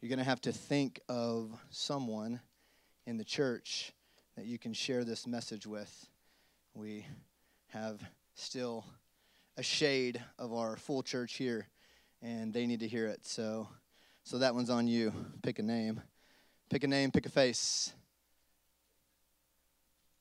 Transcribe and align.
you're 0.00 0.08
going 0.08 0.18
to 0.18 0.24
have 0.24 0.40
to 0.42 0.52
think 0.52 1.00
of 1.08 1.50
someone 1.70 2.40
in 3.06 3.16
the 3.16 3.24
church 3.24 3.92
that 4.36 4.46
you 4.46 4.58
can 4.58 4.72
share 4.72 5.04
this 5.04 5.26
message 5.26 5.66
with. 5.66 6.06
We 6.74 7.04
have 7.68 8.00
still 8.34 8.84
a 9.56 9.62
shade 9.62 10.22
of 10.38 10.52
our 10.52 10.76
full 10.76 11.02
church 11.02 11.34
here, 11.34 11.66
and 12.22 12.54
they 12.54 12.66
need 12.66 12.80
to 12.80 12.88
hear 12.88 13.06
it. 13.06 13.26
So, 13.26 13.68
so 14.22 14.38
that 14.38 14.54
one's 14.54 14.70
on 14.70 14.86
you. 14.86 15.12
Pick 15.42 15.58
a 15.58 15.62
name. 15.62 16.00
Pick 16.70 16.84
a 16.84 16.86
name, 16.86 17.10
pick 17.10 17.26
a 17.26 17.30
face. 17.30 17.92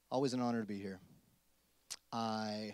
Always 0.10 0.34
an 0.34 0.40
honor 0.40 0.62
to 0.62 0.68
be 0.68 0.80
here. 0.80 1.00
I 2.12 2.74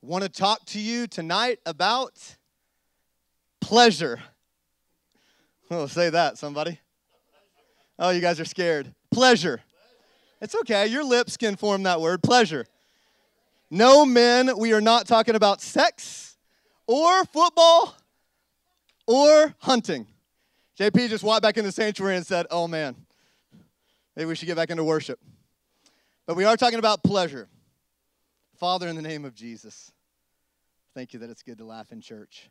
want 0.00 0.22
to 0.22 0.30
talk 0.30 0.64
to 0.66 0.80
you 0.80 1.06
tonight 1.06 1.58
about 1.66 2.36
pleasure. 3.60 4.20
Say 5.88 6.10
that, 6.10 6.38
somebody. 6.38 6.78
Oh, 7.98 8.10
you 8.10 8.20
guys 8.20 8.40
are 8.40 8.44
scared. 8.44 8.92
Pleasure. 9.10 9.60
It's 10.40 10.54
okay. 10.54 10.86
Your 10.86 11.04
lips 11.04 11.36
can 11.36 11.56
form 11.56 11.84
that 11.84 12.00
word. 12.00 12.22
Pleasure. 12.22 12.66
No, 13.70 14.04
men, 14.04 14.56
we 14.58 14.72
are 14.72 14.80
not 14.80 15.06
talking 15.06 15.34
about 15.34 15.60
sex 15.60 16.36
or 16.86 17.24
football 17.24 17.96
or 19.06 19.54
hunting. 19.58 20.06
JP 20.78 21.08
just 21.08 21.24
walked 21.24 21.42
back 21.42 21.56
in 21.56 21.64
the 21.64 21.72
sanctuary 21.72 22.16
and 22.16 22.26
said, 22.26 22.46
Oh 22.50 22.68
man, 22.68 22.96
maybe 24.16 24.26
we 24.26 24.34
should 24.34 24.46
get 24.46 24.56
back 24.56 24.70
into 24.70 24.84
worship. 24.84 25.18
But 26.26 26.36
we 26.36 26.44
are 26.44 26.56
talking 26.56 26.78
about 26.78 27.02
pleasure. 27.02 27.48
Father, 28.56 28.88
in 28.88 28.96
the 28.96 29.02
name 29.02 29.24
of 29.24 29.34
Jesus, 29.34 29.92
thank 30.94 31.12
you 31.12 31.20
that 31.20 31.30
it's 31.30 31.42
good 31.42 31.58
to 31.58 31.64
laugh 31.64 31.92
in 31.92 32.00
church. 32.00 32.50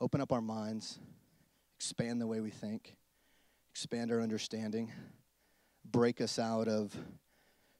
Open 0.00 0.20
up 0.20 0.32
our 0.32 0.42
minds, 0.42 0.98
expand 1.78 2.20
the 2.20 2.26
way 2.26 2.40
we 2.40 2.50
think, 2.50 2.96
expand 3.70 4.10
our 4.10 4.20
understanding, 4.20 4.92
break 5.84 6.20
us 6.20 6.38
out 6.38 6.68
of 6.68 6.96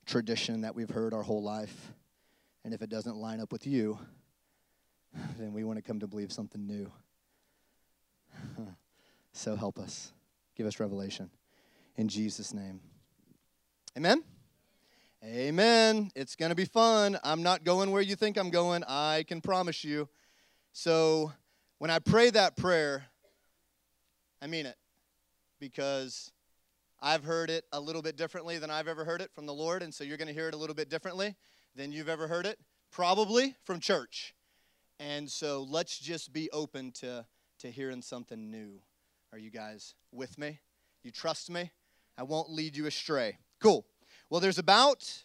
tradition 0.05 0.61
that 0.62 0.75
we've 0.75 0.91
heard 0.91 1.12
our 1.12 1.22
whole 1.22 1.42
life. 1.42 1.92
And 2.64 2.72
if 2.75 2.83
it 2.83 2.91
doesn't 2.91 3.16
line 3.16 3.41
up 3.41 3.53
with 3.53 3.66
you, 3.66 3.98
then 5.38 5.53
we 5.53 5.64
want 5.64 5.78
to 5.78 5.83
come 5.83 6.00
to 6.00 6.06
believe 6.06 6.33
something 6.33 6.66
new. 6.66 6.91
So 9.36 9.55
help 9.55 9.78
us. 9.78 10.14
Give 10.56 10.66
us 10.66 10.81
revelation. 10.81 11.28
In 11.97 12.08
Jesus' 12.08 12.55
name. 12.55 12.81
Amen? 13.94 14.25
Amen. 15.22 16.10
It's 16.16 16.36
going 16.36 16.48
to 16.48 16.55
be 16.55 16.64
fun. 16.64 17.19
I'm 17.22 17.42
not 17.42 17.62
going 17.62 17.91
where 17.91 18.00
you 18.00 18.16
think 18.16 18.38
I'm 18.38 18.48
going. 18.48 18.83
I 18.88 19.25
can 19.28 19.42
promise 19.42 19.84
you. 19.84 20.08
So 20.72 21.33
when 21.77 21.91
I 21.91 21.98
pray 21.98 22.31
that 22.31 22.56
prayer, 22.56 23.05
I 24.40 24.46
mean 24.46 24.66
it 24.66 24.76
because 25.58 26.32
I've 27.00 27.24
heard 27.24 27.50
it 27.50 27.64
a 27.72 27.80
little 27.80 28.02
bit 28.02 28.16
differently 28.16 28.58
than 28.58 28.70
I've 28.70 28.88
ever 28.88 29.04
heard 29.04 29.20
it 29.20 29.32
from 29.32 29.46
the 29.46 29.54
Lord. 29.54 29.82
And 29.82 29.92
so 29.92 30.04
you're 30.04 30.16
going 30.16 30.28
to 30.28 30.34
hear 30.34 30.48
it 30.48 30.54
a 30.54 30.56
little 30.56 30.74
bit 30.74 30.88
differently 30.88 31.34
than 31.74 31.92
you've 31.92 32.08
ever 32.08 32.26
heard 32.26 32.46
it, 32.46 32.58
probably 32.90 33.54
from 33.64 33.80
church. 33.80 34.34
And 34.98 35.30
so 35.30 35.66
let's 35.68 35.98
just 35.98 36.32
be 36.32 36.50
open 36.50 36.92
to, 36.92 37.26
to 37.60 37.70
hearing 37.70 38.02
something 38.02 38.50
new. 38.50 38.80
Are 39.32 39.38
you 39.38 39.50
guys 39.50 39.94
with 40.12 40.38
me? 40.38 40.60
You 41.02 41.10
trust 41.10 41.50
me? 41.50 41.70
I 42.16 42.22
won't 42.22 42.50
lead 42.50 42.76
you 42.76 42.86
astray. 42.86 43.38
Cool. 43.60 43.84
Well, 44.30 44.40
there's 44.40 44.58
about 44.58 45.22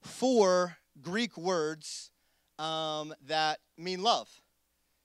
four 0.00 0.76
Greek 1.00 1.36
words 1.36 2.10
um, 2.58 3.14
that 3.26 3.60
mean 3.78 4.02
love. 4.02 4.28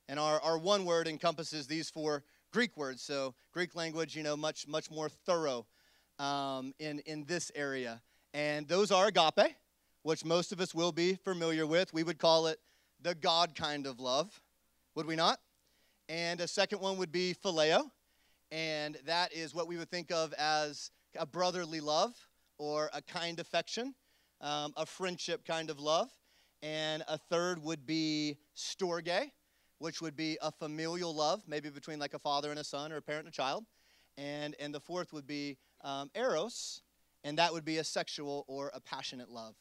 And 0.10 0.20
our, 0.20 0.40
our 0.42 0.58
one 0.58 0.86
word 0.86 1.08
encompasses 1.08 1.68
these 1.68 1.90
four 1.90 2.24
Greek 2.52 2.76
words. 2.78 3.02
So, 3.02 3.36
Greek 3.54 3.76
language, 3.76 4.16
you 4.16 4.24
know, 4.24 4.38
much, 4.38 4.68
much 4.68 4.90
more 4.90 5.10
thorough 5.10 5.66
um, 6.20 6.74
in, 6.80 7.00
in 7.00 7.26
this 7.26 7.52
area. 7.56 8.02
And 8.34 8.68
those 8.68 8.92
are 8.92 9.08
agape, 9.08 9.56
which 10.04 10.24
most 10.24 10.52
of 10.52 10.62
us 10.62 10.74
will 10.74 10.92
be 10.92 11.16
familiar 11.16 11.66
with. 11.66 11.94
We 11.94 12.04
would 12.04 12.20
call 12.20 12.48
it 12.48 12.60
the 13.02 13.16
God 13.16 13.56
kind 13.56 13.86
of 13.86 14.00
love, 14.00 14.42
would 14.96 15.06
we 15.06 15.16
not? 15.16 15.40
And 16.10 16.40
a 16.40 16.48
second 16.48 16.80
one 16.80 16.98
would 16.98 17.12
be 17.12 17.36
phileo, 17.44 17.92
and 18.52 18.98
that 19.06 19.34
is 19.34 19.54
what 19.54 19.68
we 19.68 19.78
would 19.78 19.92
think 19.92 20.12
of 20.12 20.34
as 20.34 20.92
a 21.18 21.26
brotherly 21.26 21.82
love 21.82 22.14
or 22.58 22.90
a 22.94 23.02
kind 23.02 23.40
affection, 23.40 23.94
um, 24.42 24.74
a 24.78 24.86
friendship 24.86 25.46
kind 25.46 25.70
of 25.70 25.80
love. 25.80 26.10
And 26.64 27.04
a 27.08 27.18
third 27.18 27.62
would 27.62 27.86
be 27.86 28.38
storge, 28.56 29.32
which 29.80 30.02
would 30.02 30.16
be 30.16 30.38
a 30.42 30.52
familial 30.52 31.14
love, 31.14 31.44
maybe 31.48 31.70
between 31.70 32.00
like 32.00 32.14
a 32.14 32.20
father 32.20 32.50
and 32.50 32.60
a 32.60 32.64
son 32.64 32.92
or 32.92 32.98
a 32.98 33.02
parent 33.02 33.26
and 33.26 33.34
a 33.34 33.36
child. 33.36 33.66
And, 34.18 34.56
and 34.60 34.74
the 34.74 34.80
fourth 34.80 35.14
would 35.14 35.28
be 35.28 35.58
um, 35.84 36.10
eros, 36.16 36.82
and 37.24 37.38
that 37.38 37.54
would 37.54 37.66
be 37.66 37.78
a 37.78 37.84
sexual 37.84 38.46
or 38.48 38.72
a 38.74 38.82
passionate 38.82 39.30
love. 39.30 39.56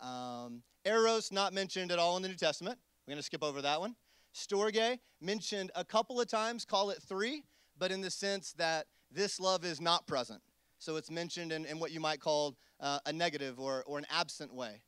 Um, 0.00 0.62
eros, 0.84 1.30
not 1.30 1.52
mentioned 1.52 1.92
at 1.92 1.98
all 1.98 2.16
in 2.16 2.22
the 2.22 2.28
New 2.28 2.34
Testament. 2.34 2.78
We're 3.06 3.12
going 3.12 3.18
to 3.18 3.24
skip 3.24 3.44
over 3.44 3.62
that 3.62 3.80
one. 3.80 3.94
Storge, 4.34 4.98
mentioned 5.20 5.70
a 5.74 5.84
couple 5.84 6.20
of 6.20 6.28
times, 6.28 6.64
call 6.64 6.90
it 6.90 7.02
three, 7.02 7.44
but 7.78 7.90
in 7.90 8.00
the 8.00 8.10
sense 8.10 8.52
that 8.54 8.86
this 9.10 9.40
love 9.40 9.64
is 9.64 9.80
not 9.80 10.06
present. 10.06 10.40
So 10.78 10.96
it's 10.96 11.10
mentioned 11.10 11.52
in, 11.52 11.66
in 11.66 11.78
what 11.78 11.90
you 11.92 12.00
might 12.00 12.20
call 12.20 12.56
uh, 12.80 13.00
a 13.04 13.12
negative 13.12 13.60
or, 13.60 13.84
or 13.86 13.98
an 13.98 14.06
absent 14.10 14.54
way. 14.54 14.82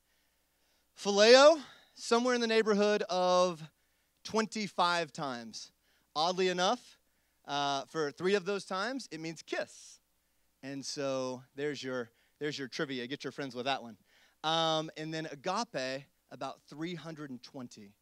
Phileo, 0.98 1.60
somewhere 1.94 2.34
in 2.34 2.41
the 2.41 2.47
neighborhood 2.47 3.03
of 3.10 3.62
25 4.25 5.12
times. 5.12 5.72
Oddly 6.15 6.49
enough, 6.49 6.99
uh, 7.47 7.84
for 7.87 8.10
three 8.10 8.34
of 8.34 8.44
those 8.44 8.65
times, 8.65 9.09
it 9.10 9.21
means 9.21 9.43
kiss. 9.43 9.99
And 10.62 10.84
so 10.84 11.43
there's 11.56 11.83
your, 11.83 12.10
there's 12.38 12.59
your 12.59 12.69
trivia. 12.69 13.06
Get 13.06 13.25
your 13.25 13.33
friends 13.33 13.55
with 13.55 13.65
that 13.65 13.83
one. 13.83 13.97
Um, 14.44 14.91
and 14.97 15.12
then 15.12 15.27
agape, 15.27 16.05
about 16.31 16.60
320 16.69 17.93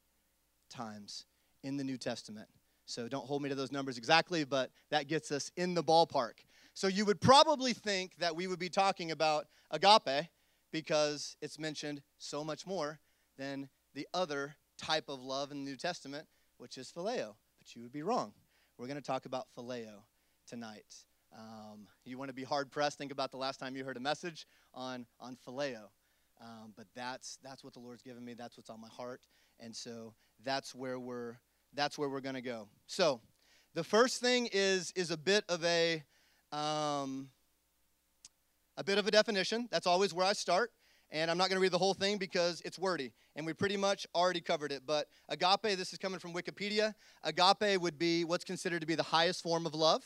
times 0.69 1.27
in 1.63 1.77
the 1.77 1.85
New 1.85 1.97
Testament. 1.97 2.49
So 2.87 3.09
don't 3.09 3.27
hold 3.27 3.43
me 3.43 3.49
to 3.49 3.55
those 3.55 3.73
numbers 3.73 3.99
exactly, 3.99 4.45
but 4.45 4.71
that 4.91 5.07
gets 5.07 5.31
us 5.31 5.51
in 5.57 5.75
the 5.75 5.83
ballpark. 5.83 6.35
So 6.75 6.87
you 6.87 7.05
would 7.05 7.21
probably 7.21 7.73
think 7.73 8.17
that 8.19 8.35
we 8.35 8.47
would 8.47 8.59
be 8.59 8.69
talking 8.69 9.11
about 9.11 9.47
agape 9.71 10.29
because 10.73 11.37
it's 11.41 11.59
mentioned 11.59 12.03
so 12.19 12.43
much 12.43 12.67
more 12.67 13.01
than 13.39 13.69
the 13.95 14.07
other 14.15 14.57
type 14.81 15.09
of 15.09 15.23
love 15.23 15.53
in 15.53 15.65
the 15.65 15.71
New 15.71 15.77
Testament, 15.77 16.27
which 16.59 16.79
is 16.79 16.93
phileo. 16.95 17.35
But 17.59 17.75
you 17.75 17.83
would 17.83 17.93
be 17.93 18.03
wrong. 18.03 18.33
We're 18.79 18.87
going 18.87 18.97
to 18.97 19.03
talk 19.03 19.27
about 19.27 19.47
phileo 19.57 20.03
tonight. 20.49 20.95
Um, 21.37 21.87
you 22.05 22.19
want 22.19 22.31
to 22.31 22.35
be 22.35 22.45
hard 22.45 22.71
pressed? 22.71 22.99
Think 22.99 23.13
about 23.13 23.31
the 23.31 23.37
last 23.37 23.61
time 23.61 23.77
you 23.77 23.85
heard 23.85 23.97
a 23.97 24.01
message 24.01 24.47
on 24.75 25.07
on 25.21 25.37
phileo. 25.47 25.89
Um, 26.41 26.73
but 26.77 26.87
that's 26.97 27.39
that's 27.43 27.63
what 27.63 27.75
the 27.75 27.81
Lord's 27.81 28.03
given 28.03 28.25
me. 28.25 28.35
That's 28.35 28.57
what's 28.57 28.71
on 28.71 28.81
my 28.81 28.89
heart, 28.89 29.21
and 29.61 29.77
so 29.77 30.15
that's 30.43 30.75
where 30.75 30.99
we're 30.99 31.37
that's 31.75 31.99
where 31.99 32.09
we're 32.09 32.21
going 32.21 32.35
to 32.35 32.41
go. 32.41 32.69
So, 32.87 33.21
the 33.75 33.85
first 33.85 34.21
thing 34.21 34.49
is 34.53 34.93
is 34.97 35.11
a 35.11 35.17
bit 35.17 35.45
of 35.49 35.63
a 35.65 36.03
um, 36.51 37.29
a 38.77 38.83
bit 38.85 38.99
of 38.99 39.07
a 39.07 39.11
definition. 39.11 39.69
That's 39.71 39.87
always 39.87 40.15
where 40.15 40.27
I 40.27 40.33
start. 40.33 40.73
And 41.13 41.31
I'm 41.31 41.39
not 41.39 41.49
going 41.49 41.57
to 41.57 41.61
read 41.61 41.73
the 41.73 41.79
whole 41.79 41.95
thing 41.95 42.19
because 42.19 42.63
it's 42.65 42.79
wordy, 42.79 43.13
and 43.35 43.45
we 43.45 43.53
pretty 43.53 43.77
much 43.77 44.07
already 44.15 44.41
covered 44.41 44.71
it. 44.71 44.83
But 44.87 45.09
agape, 45.29 45.77
this 45.77 45.93
is 45.93 45.99
coming 45.99 46.21
from 46.21 46.33
Wikipedia. 46.33 46.95
Agape 47.25 47.81
would 47.81 47.99
be 47.99 48.25
what's 48.25 48.45
considered 48.45 48.81
to 48.81 48.87
be 48.87 48.95
the 48.95 49.03
highest 49.03 49.43
form 49.43 49.67
of 49.67 49.75
love, 49.75 50.05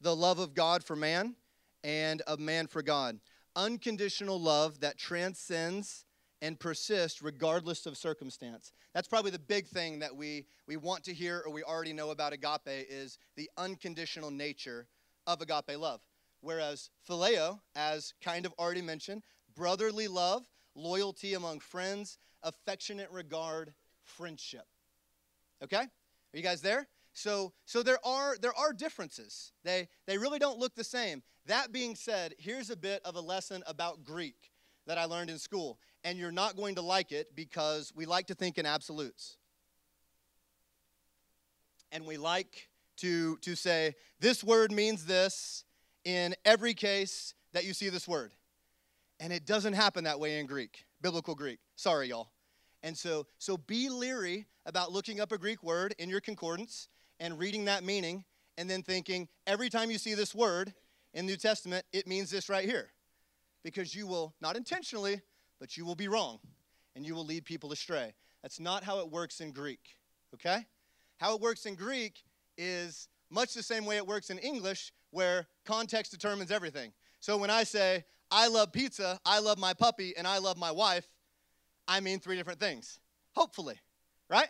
the 0.00 0.16
love 0.16 0.40
of 0.40 0.54
God 0.54 0.82
for 0.82 0.96
man, 0.96 1.36
and 1.84 2.20
of 2.22 2.40
man 2.40 2.66
for 2.66 2.82
God. 2.82 3.20
Unconditional 3.54 4.40
love 4.40 4.80
that 4.80 4.98
transcends 4.98 6.04
and 6.40 6.58
persist 6.58 7.22
regardless 7.22 7.86
of 7.86 7.96
circumstance. 7.96 8.72
That's 8.94 9.06
probably 9.06 9.30
the 9.30 9.38
big 9.38 9.68
thing 9.68 10.00
that 10.00 10.14
we, 10.14 10.46
we 10.66 10.76
want 10.76 11.04
to 11.04 11.14
hear 11.14 11.42
or 11.46 11.52
we 11.52 11.62
already 11.62 11.92
know 11.92 12.10
about 12.10 12.32
agape 12.32 12.86
is 12.90 13.18
the 13.36 13.48
unconditional 13.56 14.30
nature 14.30 14.88
of 15.26 15.40
agape 15.40 15.78
love. 15.78 16.00
Whereas 16.40 16.90
phileo, 17.08 17.60
as 17.76 18.14
kind 18.20 18.44
of 18.44 18.52
already 18.58 18.82
mentioned, 18.82 19.22
brotherly 19.54 20.08
love, 20.08 20.42
loyalty 20.74 21.34
among 21.34 21.60
friends, 21.60 22.18
affectionate 22.42 23.10
regard, 23.10 23.72
friendship. 24.04 24.66
Okay? 25.62 25.76
Are 25.76 26.36
you 26.36 26.42
guys 26.42 26.62
there? 26.62 26.88
So, 27.14 27.52
so 27.66 27.82
there 27.82 27.98
are 28.04 28.36
there 28.38 28.54
are 28.54 28.72
differences. 28.72 29.52
They 29.64 29.88
they 30.06 30.16
really 30.16 30.38
don't 30.38 30.58
look 30.58 30.74
the 30.74 30.84
same. 30.84 31.22
That 31.46 31.72
being 31.72 31.94
said, 31.94 32.34
here's 32.38 32.70
a 32.70 32.76
bit 32.76 33.02
of 33.04 33.16
a 33.16 33.20
lesson 33.20 33.62
about 33.66 34.02
Greek 34.02 34.52
that 34.86 34.96
I 34.98 35.04
learned 35.04 35.30
in 35.30 35.38
school 35.38 35.78
and 36.04 36.18
you're 36.18 36.32
not 36.32 36.56
going 36.56 36.76
to 36.76 36.82
like 36.82 37.12
it 37.12 37.34
because 37.34 37.92
we 37.94 38.06
like 38.06 38.26
to 38.28 38.34
think 38.34 38.58
in 38.58 38.66
absolutes. 38.66 39.36
And 41.90 42.06
we 42.06 42.16
like 42.16 42.68
to, 42.98 43.36
to 43.38 43.54
say, 43.54 43.94
this 44.18 44.42
word 44.42 44.72
means 44.72 45.04
this 45.04 45.64
in 46.04 46.34
every 46.44 46.74
case 46.74 47.34
that 47.52 47.64
you 47.64 47.74
see 47.74 47.88
this 47.88 48.08
word. 48.08 48.32
And 49.22 49.32
it 49.32 49.46
doesn't 49.46 49.74
happen 49.74 50.02
that 50.02 50.18
way 50.18 50.40
in 50.40 50.46
Greek, 50.46 50.84
biblical 51.00 51.36
Greek. 51.36 51.60
Sorry, 51.76 52.08
y'all. 52.08 52.32
And 52.82 52.98
so, 52.98 53.28
so 53.38 53.56
be 53.56 53.88
leery 53.88 54.46
about 54.66 54.90
looking 54.90 55.20
up 55.20 55.30
a 55.30 55.38
Greek 55.38 55.62
word 55.62 55.94
in 56.00 56.10
your 56.10 56.20
concordance 56.20 56.88
and 57.20 57.38
reading 57.38 57.66
that 57.66 57.84
meaning 57.84 58.24
and 58.58 58.68
then 58.68 58.82
thinking 58.82 59.28
every 59.46 59.70
time 59.70 59.92
you 59.92 59.98
see 59.98 60.14
this 60.14 60.34
word 60.34 60.74
in 61.14 61.24
the 61.26 61.32
New 61.34 61.36
Testament, 61.36 61.86
it 61.92 62.08
means 62.08 62.32
this 62.32 62.48
right 62.48 62.68
here. 62.68 62.90
Because 63.62 63.94
you 63.94 64.08
will, 64.08 64.34
not 64.40 64.56
intentionally, 64.56 65.20
but 65.60 65.76
you 65.76 65.86
will 65.86 65.94
be 65.94 66.08
wrong 66.08 66.40
and 66.96 67.06
you 67.06 67.14
will 67.14 67.24
lead 67.24 67.44
people 67.44 67.70
astray. 67.70 68.14
That's 68.42 68.58
not 68.58 68.82
how 68.82 68.98
it 68.98 69.08
works 69.08 69.40
in 69.40 69.52
Greek, 69.52 69.98
okay? 70.34 70.66
How 71.18 71.36
it 71.36 71.40
works 71.40 71.64
in 71.64 71.76
Greek 71.76 72.24
is 72.58 73.06
much 73.30 73.54
the 73.54 73.62
same 73.62 73.84
way 73.84 73.98
it 73.98 74.06
works 74.06 74.30
in 74.30 74.38
English, 74.38 74.92
where 75.12 75.46
context 75.64 76.10
determines 76.10 76.50
everything. 76.50 76.92
So 77.20 77.36
when 77.36 77.50
I 77.50 77.62
say, 77.62 78.04
I 78.32 78.48
love 78.48 78.72
pizza, 78.72 79.20
I 79.26 79.40
love 79.40 79.58
my 79.58 79.74
puppy, 79.74 80.14
and 80.16 80.26
I 80.26 80.38
love 80.38 80.56
my 80.56 80.70
wife, 80.70 81.06
I 81.86 82.00
mean 82.00 82.18
three 82.18 82.36
different 82.36 82.58
things. 82.58 82.98
Hopefully, 83.34 83.78
right? 84.30 84.48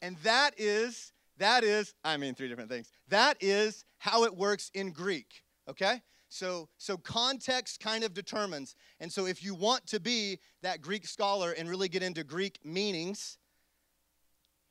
And 0.00 0.16
that 0.18 0.54
is, 0.56 1.12
that 1.38 1.64
is, 1.64 1.94
I 2.04 2.16
mean 2.16 2.34
three 2.34 2.48
different 2.48 2.70
things. 2.70 2.92
That 3.08 3.36
is 3.40 3.84
how 3.98 4.22
it 4.22 4.36
works 4.36 4.70
in 4.72 4.92
Greek, 4.92 5.42
okay? 5.68 6.00
So, 6.28 6.68
so 6.78 6.96
context 6.96 7.80
kind 7.80 8.04
of 8.04 8.14
determines. 8.14 8.76
And 9.00 9.10
so 9.10 9.26
if 9.26 9.42
you 9.42 9.54
want 9.54 9.86
to 9.88 9.98
be 9.98 10.38
that 10.62 10.80
Greek 10.80 11.06
scholar 11.06 11.52
and 11.52 11.68
really 11.68 11.88
get 11.88 12.02
into 12.02 12.22
Greek 12.22 12.60
meanings, 12.64 13.38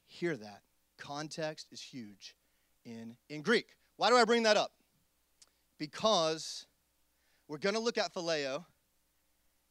hear 0.06 0.38
that. 0.38 0.62
Context 0.98 1.68
is 1.72 1.82
huge 1.82 2.36
in, 2.86 3.18
in 3.30 3.42
Greek. 3.42 3.68
Why 3.98 4.10
do 4.10 4.16
I 4.16 4.24
bring 4.24 4.44
that 4.44 4.56
up? 4.56 4.72
Because 5.80 6.67
we're 7.48 7.58
going 7.58 7.76
to 7.76 7.82
look 7.82 7.98
at 7.98 8.14
phileo, 8.14 8.66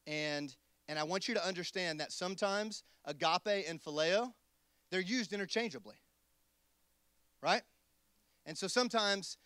and, 0.06 0.55
and 0.88 0.99
I 0.99 1.05
want 1.05 1.28
you 1.28 1.34
to 1.34 1.46
understand 1.46 2.00
that 2.00 2.12
sometimes 2.12 2.84
agape 3.05 3.67
and 3.69 3.82
phileo, 3.82 4.32
they're 4.90 5.00
used 5.00 5.32
interchangeably, 5.32 5.96
right? 7.43 7.62
And 8.46 8.56
so 8.56 8.67
sometimes 8.67 9.38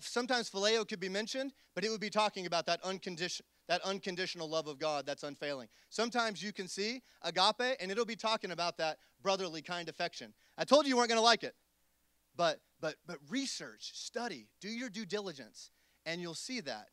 sometimes 0.00 0.50
phileo 0.50 0.86
could 0.86 1.00
be 1.00 1.08
mentioned, 1.08 1.52
but 1.74 1.84
it 1.84 1.90
would 1.90 2.00
be 2.00 2.10
talking 2.10 2.46
about 2.46 2.66
that, 2.66 2.82
uncondition, 2.82 3.42
that 3.68 3.80
unconditional 3.82 4.48
love 4.48 4.66
of 4.66 4.78
God 4.78 5.06
that's 5.06 5.22
unfailing. 5.22 5.68
Sometimes 5.88 6.42
you 6.42 6.52
can 6.52 6.68
see 6.68 7.02
agape, 7.22 7.76
and 7.80 7.90
it'll 7.90 8.04
be 8.04 8.16
talking 8.16 8.50
about 8.50 8.76
that 8.78 8.98
brotherly 9.22 9.62
kind 9.62 9.88
affection. 9.88 10.34
I 10.58 10.64
told 10.64 10.84
you 10.84 10.90
you 10.90 10.96
weren't 10.96 11.08
going 11.08 11.20
to 11.20 11.24
like 11.24 11.44
it, 11.44 11.54
but 12.36 12.60
but 12.80 12.96
but 13.06 13.18
research, 13.30 13.92
study, 13.94 14.48
do 14.60 14.68
your 14.68 14.90
due 14.90 15.06
diligence, 15.06 15.70
and 16.04 16.20
you'll 16.20 16.34
see 16.34 16.60
that. 16.60 16.88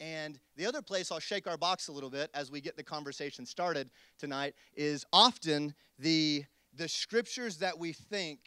And 0.00 0.40
the 0.56 0.64
other 0.64 0.80
place 0.80 1.12
I'll 1.12 1.20
shake 1.20 1.46
our 1.46 1.58
box 1.58 1.88
a 1.88 1.92
little 1.92 2.08
bit 2.08 2.30
as 2.32 2.50
we 2.50 2.62
get 2.62 2.76
the 2.76 2.82
conversation 2.82 3.44
started 3.44 3.90
tonight 4.18 4.54
is 4.74 5.04
often 5.12 5.74
the 5.98 6.44
the 6.76 6.88
scriptures 6.88 7.58
that 7.58 7.78
we 7.78 7.92
think 7.92 8.38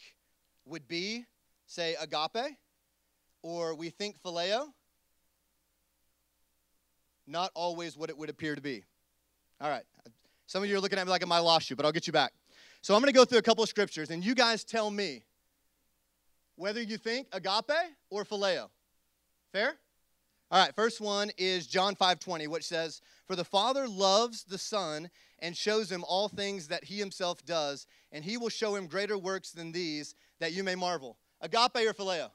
would 0.66 0.88
be, 0.88 1.26
say, 1.68 1.96
agape, 2.00 2.56
or 3.42 3.76
we 3.76 3.90
think 3.90 4.16
phileo, 4.24 4.68
not 7.28 7.52
always 7.54 7.98
what 7.98 8.10
it 8.10 8.18
would 8.18 8.30
appear 8.30 8.56
to 8.56 8.62
be. 8.62 8.84
All 9.60 9.70
right. 9.70 9.84
Some 10.48 10.64
of 10.64 10.70
you 10.70 10.78
are 10.78 10.80
looking 10.80 11.00
at 11.00 11.06
me 11.06 11.12
like 11.12 11.24
I 11.30 11.40
lost 11.40 11.70
you, 11.70 11.76
but 11.76 11.86
I'll 11.86 11.92
get 11.92 12.08
you 12.08 12.14
back. 12.14 12.34
So 12.82 12.96
I'm 12.96 13.02
going 13.02 13.12
to 13.12 13.18
go 13.18 13.26
through 13.26 13.40
a 13.40 13.44
couple 13.44 13.64
of 13.64 13.70
scriptures, 13.70 14.10
and 14.10 14.24
you 14.24 14.36
guys 14.36 14.64
tell 14.64 14.90
me 14.90 15.24
whether 16.56 16.82
you 16.82 16.98
think 16.98 17.28
agape 17.32 17.72
or 18.10 18.24
phileo. 18.26 18.70
Fair? 19.52 19.76
All 20.54 20.60
right, 20.60 20.76
first 20.76 21.02
one 21.02 21.32
is 21.36 21.66
John 21.66 21.96
5:20, 21.96 22.46
which 22.46 22.66
says, 22.66 23.02
"For 23.26 23.36
the 23.36 23.44
Father 23.44 23.88
loves 23.88 24.44
the 24.44 24.60
Son 24.60 25.10
and 25.40 25.58
shows 25.58 25.92
him 25.92 26.04
all 26.04 26.30
things 26.30 26.68
that 26.68 26.84
he 26.84 27.00
himself 27.00 27.44
does, 27.44 27.88
and 28.12 28.24
he 28.24 28.38
will 28.38 28.50
show 28.50 28.76
him 28.76 28.86
greater 28.86 29.18
works 29.18 29.50
than 29.50 29.72
these 29.72 30.14
that 30.38 30.54
you 30.54 30.64
may 30.64 30.76
marvel." 30.76 31.18
Agape 31.42 31.88
or 31.88 31.94
phileo? 31.96 32.32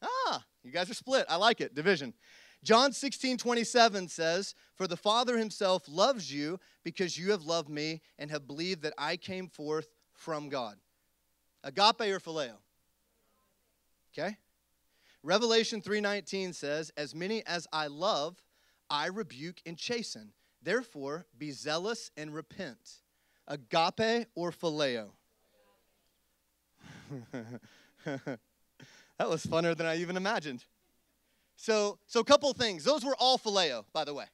Ah, 0.00 0.46
you 0.62 0.70
guys 0.70 0.88
are 0.88 0.94
split. 0.94 1.26
I 1.28 1.36
like 1.36 1.60
it. 1.60 1.74
Division. 1.74 2.14
John 2.62 2.94
16, 2.94 3.36
27 3.36 4.08
says, 4.08 4.54
For 4.76 4.86
the 4.86 4.96
Father 4.96 5.36
himself 5.36 5.86
loves 5.86 6.32
you 6.32 6.58
because 6.82 7.18
you 7.18 7.32
have 7.32 7.42
loved 7.42 7.68
me 7.68 8.00
and 8.16 8.30
have 8.30 8.46
believed 8.46 8.80
that 8.80 8.94
I 8.96 9.18
came 9.18 9.50
forth 9.50 9.94
from 10.14 10.48
God. 10.48 10.80
Agape 11.62 12.00
or 12.00 12.18
phileo? 12.18 12.56
Okay. 14.10 14.38
Revelation 15.26 15.82
3:19 15.82 16.52
says, 16.52 16.92
"As 16.96 17.12
many 17.12 17.44
as 17.46 17.66
I 17.72 17.88
love, 17.88 18.44
I 18.88 19.06
rebuke 19.06 19.60
and 19.66 19.76
chasten. 19.76 20.32
Therefore, 20.62 21.26
be 21.36 21.50
zealous 21.50 22.12
and 22.16 22.32
repent." 22.32 23.02
Agape 23.48 24.28
or 24.36 24.52
phileo? 24.52 25.10
That 29.18 29.30
was 29.30 29.46
funner 29.46 29.74
than 29.74 29.86
I 29.86 29.96
even 29.96 30.18
imagined. 30.18 30.66
So, 31.56 31.98
so 32.06 32.20
a 32.20 32.24
couple 32.24 32.52
things. 32.52 32.84
Those 32.84 33.02
were 33.02 33.16
all 33.16 33.38
phileo, 33.38 33.86
by 33.94 34.04
the 34.04 34.12
way. 34.12 34.26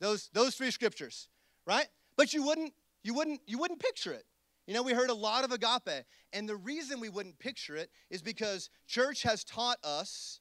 Those 0.00 0.30
those 0.32 0.56
three 0.56 0.70
scriptures, 0.70 1.28
right? 1.66 1.86
But 2.16 2.32
you 2.32 2.42
wouldn't 2.42 2.72
you 3.02 3.12
wouldn't 3.12 3.42
you 3.46 3.58
wouldn't 3.58 3.80
picture 3.80 4.12
it. 4.14 4.24
You 4.66 4.74
know, 4.74 4.82
we 4.82 4.92
heard 4.92 5.10
a 5.10 5.14
lot 5.14 5.44
of 5.44 5.52
agape, 5.52 6.04
and 6.32 6.48
the 6.48 6.56
reason 6.56 7.00
we 7.00 7.10
wouldn't 7.10 7.38
picture 7.38 7.76
it 7.76 7.90
is 8.10 8.22
because 8.22 8.70
church 8.86 9.22
has 9.22 9.44
taught 9.44 9.78
us 9.84 10.40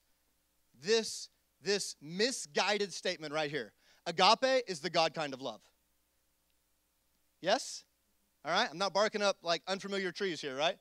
this 0.81 1.29
this 1.61 1.95
misguided 2.01 2.93
statement 2.93 3.33
right 3.33 3.49
here. 3.49 3.73
Agape 4.05 4.63
is 4.67 4.81
the 4.81 4.89
God 4.89 5.13
kind 5.13 5.33
of 5.33 5.41
love. 5.41 5.61
Yes? 7.41 7.83
All 8.45 8.51
right? 8.51 8.67
I'm 8.69 8.77
not 8.77 8.93
barking 8.93 9.21
up 9.21 9.37
like 9.43 9.61
unfamiliar 9.67 10.11
trees 10.11 10.41
here, 10.41 10.55
right? 10.55 10.77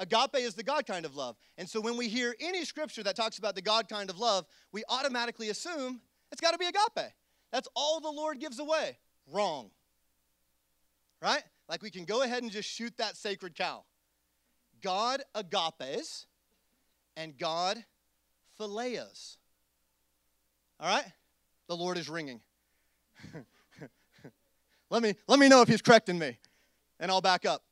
Agape 0.00 0.36
is 0.36 0.54
the 0.54 0.64
God 0.64 0.86
kind 0.86 1.04
of 1.04 1.14
love. 1.14 1.36
And 1.56 1.68
so 1.68 1.80
when 1.80 1.96
we 1.96 2.08
hear 2.08 2.34
any 2.40 2.64
scripture 2.64 3.04
that 3.04 3.14
talks 3.14 3.38
about 3.38 3.54
the 3.54 3.62
God 3.62 3.88
kind 3.88 4.10
of 4.10 4.18
love, 4.18 4.44
we 4.72 4.82
automatically 4.88 5.50
assume 5.50 6.00
it's 6.32 6.40
got 6.40 6.50
to 6.50 6.58
be 6.58 6.66
agape. 6.66 7.12
That's 7.52 7.68
all 7.76 8.00
the 8.00 8.10
Lord 8.10 8.40
gives 8.40 8.58
away. 8.58 8.98
Wrong. 9.30 9.70
Right? 11.22 11.44
Like 11.68 11.82
we 11.82 11.90
can 11.90 12.04
go 12.04 12.22
ahead 12.22 12.42
and 12.42 12.52
just 12.52 12.68
shoot 12.68 12.96
that 12.98 13.16
sacred 13.16 13.54
cow. 13.54 13.84
God 14.82 15.22
agapes 15.34 16.26
and 17.16 17.36
God 17.38 17.82
phileos. 18.60 19.36
All 20.78 20.94
right? 20.94 21.06
The 21.68 21.76
Lord 21.76 21.96
is 21.96 22.08
ringing. 22.08 22.40
let 24.90 25.02
me 25.02 25.14
let 25.26 25.38
me 25.38 25.48
know 25.48 25.62
if 25.62 25.68
he's 25.68 25.82
correcting 25.82 26.18
me 26.18 26.38
and 27.00 27.10
I'll 27.10 27.20
back 27.20 27.46
up. 27.46 27.62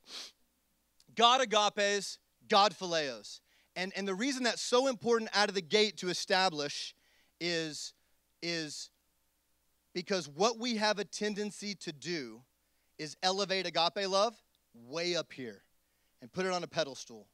God 1.15 1.41
agapes, 1.41 2.19
God 2.49 2.75
phileos. 2.75 3.41
And, 3.77 3.93
and 3.97 4.07
the 4.07 4.15
reason 4.15 4.43
that's 4.45 4.63
so 4.63 4.87
important 4.87 5.31
out 5.35 5.49
of 5.49 5.55
the 5.55 5.63
gate 5.63 5.97
to 5.99 6.09
establish 6.09 6.95
is, 7.41 7.95
is 8.43 8.91
because 9.95 10.29
what 10.29 10.59
we 10.59 10.77
have 10.77 10.99
a 10.99 11.05
tendency 11.05 11.75
to 11.77 11.93
do 11.93 12.43
is 13.03 13.17
elevate 13.23 13.67
agape 13.67 14.09
love 14.09 14.41
way 14.75 15.17
up 15.17 15.33
here 15.33 15.63
and 16.21 16.33
put 16.33 16.47
it 16.47 16.53
on 16.53 16.63
a 16.63 16.67
pedestal 16.67 17.27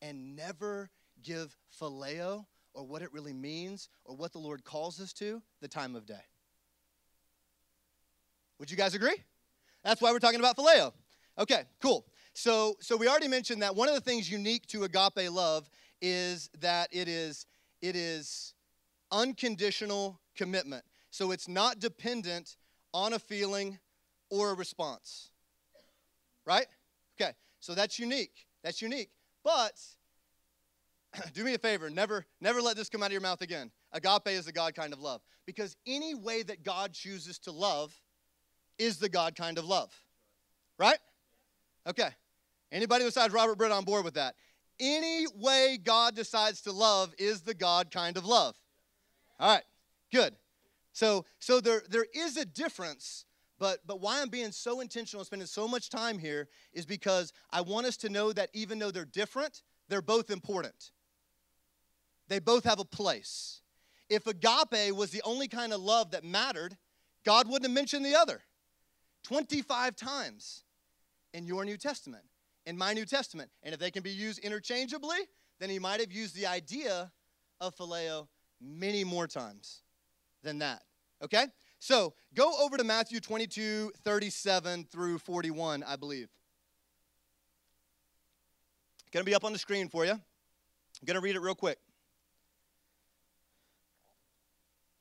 and 0.00 0.34
never 0.34 0.90
give 1.22 1.56
phileo 1.80 2.46
or 2.74 2.86
what 2.86 3.02
it 3.02 3.12
really 3.12 3.32
means 3.32 3.88
or 4.04 4.16
what 4.16 4.32
the 4.32 4.38
Lord 4.38 4.64
calls 4.64 5.00
us 5.00 5.12
to 5.14 5.42
the 5.60 5.68
time 5.68 5.94
of 5.94 6.06
day. 6.06 6.24
Would 8.58 8.70
you 8.70 8.76
guys 8.76 8.94
agree? 8.94 9.16
That's 9.84 10.00
why 10.00 10.12
we're 10.12 10.18
talking 10.18 10.40
about 10.40 10.56
phileo. 10.56 10.92
Okay, 11.38 11.64
cool. 11.80 12.06
So, 12.34 12.76
so 12.80 12.96
we 12.96 13.08
already 13.08 13.28
mentioned 13.28 13.62
that 13.62 13.76
one 13.76 13.88
of 13.88 13.94
the 13.94 14.00
things 14.00 14.30
unique 14.30 14.66
to 14.68 14.84
agape 14.84 15.30
love 15.30 15.68
is 16.00 16.48
that 16.60 16.88
it 16.90 17.06
is 17.08 17.46
it 17.80 17.96
is 17.96 18.54
unconditional 19.10 20.20
commitment. 20.36 20.84
So 21.10 21.32
it's 21.32 21.48
not 21.48 21.78
dependent 21.80 22.56
on 22.94 23.12
a 23.12 23.18
feeling 23.18 23.78
or 24.32 24.50
a 24.50 24.54
response. 24.54 25.28
Right? 26.46 26.66
Okay. 27.20 27.32
So 27.60 27.74
that's 27.74 27.98
unique. 27.98 28.46
That's 28.64 28.80
unique. 28.80 29.10
But 29.44 29.78
do 31.34 31.44
me 31.44 31.54
a 31.54 31.58
favor, 31.58 31.90
never 31.90 32.24
never 32.40 32.62
let 32.62 32.76
this 32.76 32.88
come 32.88 33.02
out 33.02 33.06
of 33.06 33.12
your 33.12 33.20
mouth 33.20 33.42
again. 33.42 33.70
Agape 33.92 34.28
is 34.28 34.46
the 34.46 34.52
God 34.52 34.74
kind 34.74 34.94
of 34.94 35.00
love 35.00 35.20
because 35.46 35.76
any 35.86 36.14
way 36.14 36.42
that 36.42 36.64
God 36.64 36.94
chooses 36.94 37.38
to 37.40 37.52
love 37.52 37.94
is 38.78 38.96
the 38.96 39.10
God 39.10 39.36
kind 39.36 39.58
of 39.58 39.66
love. 39.66 39.92
Right? 40.78 40.98
Okay. 41.86 42.08
Anybody 42.72 43.04
besides 43.04 43.34
Robert 43.34 43.58
Britt 43.58 43.70
on 43.70 43.84
board 43.84 44.02
with 44.02 44.14
that? 44.14 44.34
Any 44.80 45.26
way 45.36 45.78
God 45.82 46.16
decides 46.16 46.62
to 46.62 46.72
love 46.72 47.14
is 47.18 47.42
the 47.42 47.54
God 47.54 47.90
kind 47.90 48.16
of 48.16 48.24
love. 48.24 48.56
All 49.38 49.54
right, 49.54 49.64
good. 50.10 50.34
So, 50.92 51.26
so 51.38 51.60
there, 51.60 51.82
there 51.88 52.06
is 52.14 52.36
a 52.36 52.44
difference, 52.44 53.26
but, 53.62 53.78
but 53.86 54.00
why 54.00 54.20
I'm 54.20 54.28
being 54.28 54.50
so 54.50 54.80
intentional, 54.80 55.20
and 55.20 55.26
spending 55.26 55.46
so 55.46 55.68
much 55.68 55.88
time 55.88 56.18
here, 56.18 56.48
is 56.72 56.84
because 56.84 57.32
I 57.48 57.60
want 57.60 57.86
us 57.86 57.96
to 57.98 58.08
know 58.08 58.32
that 58.32 58.50
even 58.54 58.80
though 58.80 58.90
they're 58.90 59.04
different, 59.04 59.62
they're 59.88 60.02
both 60.02 60.30
important. 60.30 60.90
They 62.26 62.40
both 62.40 62.64
have 62.64 62.80
a 62.80 62.84
place. 62.84 63.60
If 64.08 64.26
agape 64.26 64.92
was 64.96 65.10
the 65.10 65.22
only 65.24 65.46
kind 65.46 65.72
of 65.72 65.80
love 65.80 66.10
that 66.10 66.24
mattered, 66.24 66.76
God 67.24 67.46
wouldn't 67.46 67.62
have 67.62 67.72
mentioned 67.72 68.04
the 68.04 68.16
other 68.16 68.42
25 69.22 69.94
times 69.94 70.64
in 71.32 71.46
your 71.46 71.64
New 71.64 71.76
Testament 71.76 72.24
in 72.66 72.76
my 72.76 72.92
New 72.94 73.04
Testament. 73.06 73.48
And 73.62 73.72
if 73.72 73.78
they 73.78 73.92
can 73.92 74.02
be 74.02 74.10
used 74.10 74.40
interchangeably, 74.40 75.18
then 75.60 75.70
he 75.70 75.78
might 75.78 76.00
have 76.00 76.10
used 76.10 76.34
the 76.34 76.46
idea 76.46 77.12
of 77.60 77.76
phileo 77.76 78.26
many 78.60 79.04
more 79.04 79.28
times 79.28 79.82
than 80.42 80.58
that. 80.58 80.82
Okay? 81.22 81.46
So 81.82 82.14
go 82.32 82.54
over 82.62 82.76
to 82.76 82.84
Matthew 82.84 83.18
22, 83.18 83.90
37 84.04 84.84
through 84.84 85.18
41, 85.18 85.82
I 85.82 85.96
believe. 85.96 86.28
Gonna 89.10 89.24
be 89.24 89.34
up 89.34 89.42
on 89.42 89.52
the 89.52 89.58
screen 89.58 89.88
for 89.88 90.04
you. 90.04 90.12
I'm 90.12 90.20
gonna 91.04 91.20
read 91.20 91.34
it 91.34 91.40
real 91.40 91.56
quick. 91.56 91.78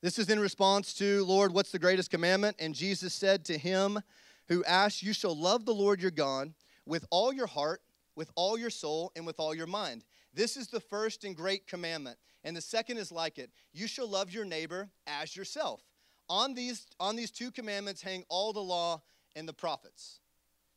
This 0.02 0.18
is 0.18 0.28
in 0.28 0.40
response 0.40 0.96
to, 0.96 1.24
Lord, 1.24 1.54
what's 1.54 1.72
the 1.72 1.78
greatest 1.78 2.10
commandment? 2.10 2.56
And 2.58 2.74
Jesus 2.74 3.14
said 3.14 3.46
to 3.46 3.60
him 3.60 4.00
who 4.48 4.64
asked, 4.64 5.04
You 5.04 5.14
shall 5.14 5.38
love 5.38 5.68
the 5.68 5.76
Lord 5.76 6.02
your 6.02 6.10
God 6.10 6.52
with 6.88 7.06
all 7.12 7.32
your 7.32 7.46
heart, 7.46 7.84
with 8.16 8.32
all 8.34 8.58
your 8.58 8.72
soul, 8.72 9.12
and 9.16 9.24
with 9.28 9.40
all 9.40 9.54
your 9.54 9.68
mind. 9.68 10.04
This 10.34 10.58
is 10.58 10.70
the 10.70 10.80
first 10.80 11.26
and 11.26 11.36
great 11.36 11.68
commandment. 11.68 12.18
And 12.44 12.58
the 12.58 12.62
second 12.62 12.98
is 12.98 13.12
like 13.12 13.38
it 13.38 13.52
you 13.72 13.86
shall 13.86 14.08
love 14.08 14.32
your 14.32 14.46
neighbor 14.46 14.90
as 15.06 15.36
yourself. 15.36 15.84
On 16.32 16.54
these, 16.54 16.88
on 16.98 17.18
these 17.18 17.30
two 17.30 17.52
commandments 17.52 18.02
hang 18.02 18.24
all 18.30 18.54
the 18.54 18.62
law 18.62 19.02
and 19.36 19.46
the 19.46 19.52
prophets. 19.52 20.22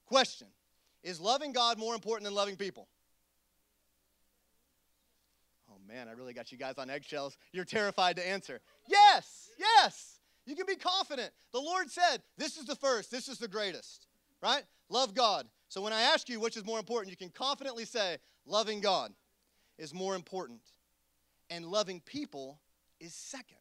Question 0.05 0.49
Is 1.05 1.21
loving 1.21 1.53
God 1.53 1.79
more 1.79 1.95
important 1.95 2.25
than 2.25 2.35
loving 2.35 2.57
people? 2.57 2.89
Oh 5.71 5.77
man, 5.87 6.09
I 6.09 6.13
really 6.13 6.33
got 6.35 6.51
you 6.51 6.59
guys 6.59 6.75
on 6.77 6.91
eggshells. 6.91 7.39
You're 7.53 7.65
terrified 7.65 8.17
to 8.17 8.29
answer. 8.29 8.61
Yes, 8.89 9.49
yes. 9.57 10.19
You 10.45 10.57
can 10.57 10.67
be 10.67 10.75
confident. 10.75 11.31
The 11.53 11.61
Lord 11.61 11.89
said, 11.89 12.21
This 12.37 12.57
is 12.57 12.65
the 12.65 12.75
first, 12.75 13.13
this 13.13 13.29
is 13.29 13.39
the 13.39 13.47
greatest, 13.47 14.09
right? 14.43 14.65
Love 14.89 15.15
God. 15.15 15.47
So 15.69 15.81
when 15.81 15.93
I 15.93 16.03
ask 16.03 16.29
you 16.29 16.41
which 16.41 16.57
is 16.57 16.65
more 16.65 16.81
important, 16.81 17.13
you 17.13 17.17
can 17.17 17.31
confidently 17.31 17.85
say, 17.85 18.17
Loving 18.45 18.81
God 18.81 19.13
is 19.79 19.95
more 19.95 20.17
important. 20.17 20.63
And 21.49 21.65
loving 21.65 22.01
people 22.01 22.59
is 22.99 23.15
second 23.15 23.59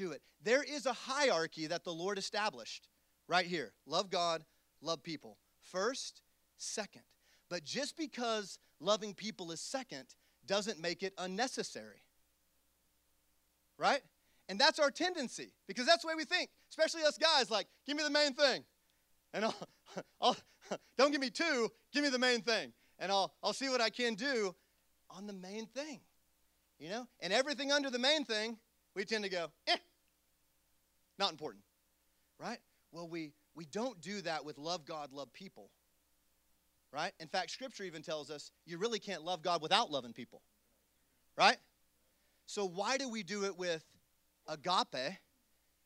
to 0.00 0.12
it. 0.12 0.22
There 0.42 0.62
is 0.62 0.86
a 0.86 0.92
hierarchy 0.92 1.66
that 1.66 1.84
the 1.84 1.92
Lord 1.92 2.18
established 2.18 2.88
right 3.28 3.46
here 3.46 3.72
love 3.86 4.10
God, 4.10 4.44
love 4.80 5.02
people. 5.02 5.38
First, 5.60 6.22
second. 6.56 7.02
But 7.48 7.64
just 7.64 7.96
because 7.96 8.58
loving 8.80 9.14
people 9.14 9.50
is 9.52 9.60
second 9.60 10.06
doesn't 10.46 10.80
make 10.80 11.02
it 11.02 11.12
unnecessary. 11.18 12.02
Right? 13.78 14.00
And 14.48 14.58
that's 14.58 14.78
our 14.78 14.90
tendency 14.90 15.52
because 15.68 15.86
that's 15.86 16.02
the 16.02 16.08
way 16.08 16.14
we 16.16 16.24
think, 16.24 16.50
especially 16.70 17.02
us 17.02 17.18
guys 17.18 17.50
like, 17.50 17.66
give 17.86 17.96
me 17.96 18.02
the 18.02 18.10
main 18.10 18.34
thing. 18.34 18.64
And 19.32 19.44
I'll, 19.44 19.68
I'll 20.20 20.36
don't 20.98 21.12
give 21.12 21.20
me 21.20 21.30
two, 21.30 21.68
give 21.92 22.02
me 22.02 22.10
the 22.10 22.18
main 22.18 22.42
thing. 22.42 22.72
And 22.98 23.10
I'll, 23.10 23.32
I'll 23.42 23.52
see 23.52 23.68
what 23.68 23.80
I 23.80 23.90
can 23.90 24.14
do 24.14 24.54
on 25.10 25.26
the 25.26 25.32
main 25.32 25.66
thing. 25.66 26.00
You 26.78 26.90
know? 26.90 27.06
And 27.20 27.32
everything 27.32 27.72
under 27.72 27.90
the 27.90 27.98
main 27.98 28.24
thing, 28.24 28.58
we 28.94 29.04
tend 29.04 29.24
to 29.24 29.30
go, 29.30 29.46
eh, 29.66 29.76
not 31.18 31.30
important. 31.30 31.62
Right? 32.38 32.58
Well, 32.92 33.08
we, 33.08 33.32
we 33.54 33.66
don't 33.66 34.00
do 34.00 34.20
that 34.22 34.44
with 34.44 34.58
love 34.58 34.84
God, 34.84 35.12
love 35.12 35.32
people. 35.32 35.70
Right? 36.92 37.12
In 37.20 37.28
fact, 37.28 37.50
Scripture 37.50 37.84
even 37.84 38.02
tells 38.02 38.30
us 38.30 38.50
you 38.66 38.78
really 38.78 38.98
can't 38.98 39.22
love 39.22 39.42
God 39.42 39.62
without 39.62 39.90
loving 39.90 40.12
people. 40.12 40.42
Right? 41.36 41.58
So, 42.46 42.66
why 42.66 42.96
do 42.96 43.08
we 43.08 43.22
do 43.22 43.44
it 43.44 43.56
with 43.56 43.84
agape 44.48 45.18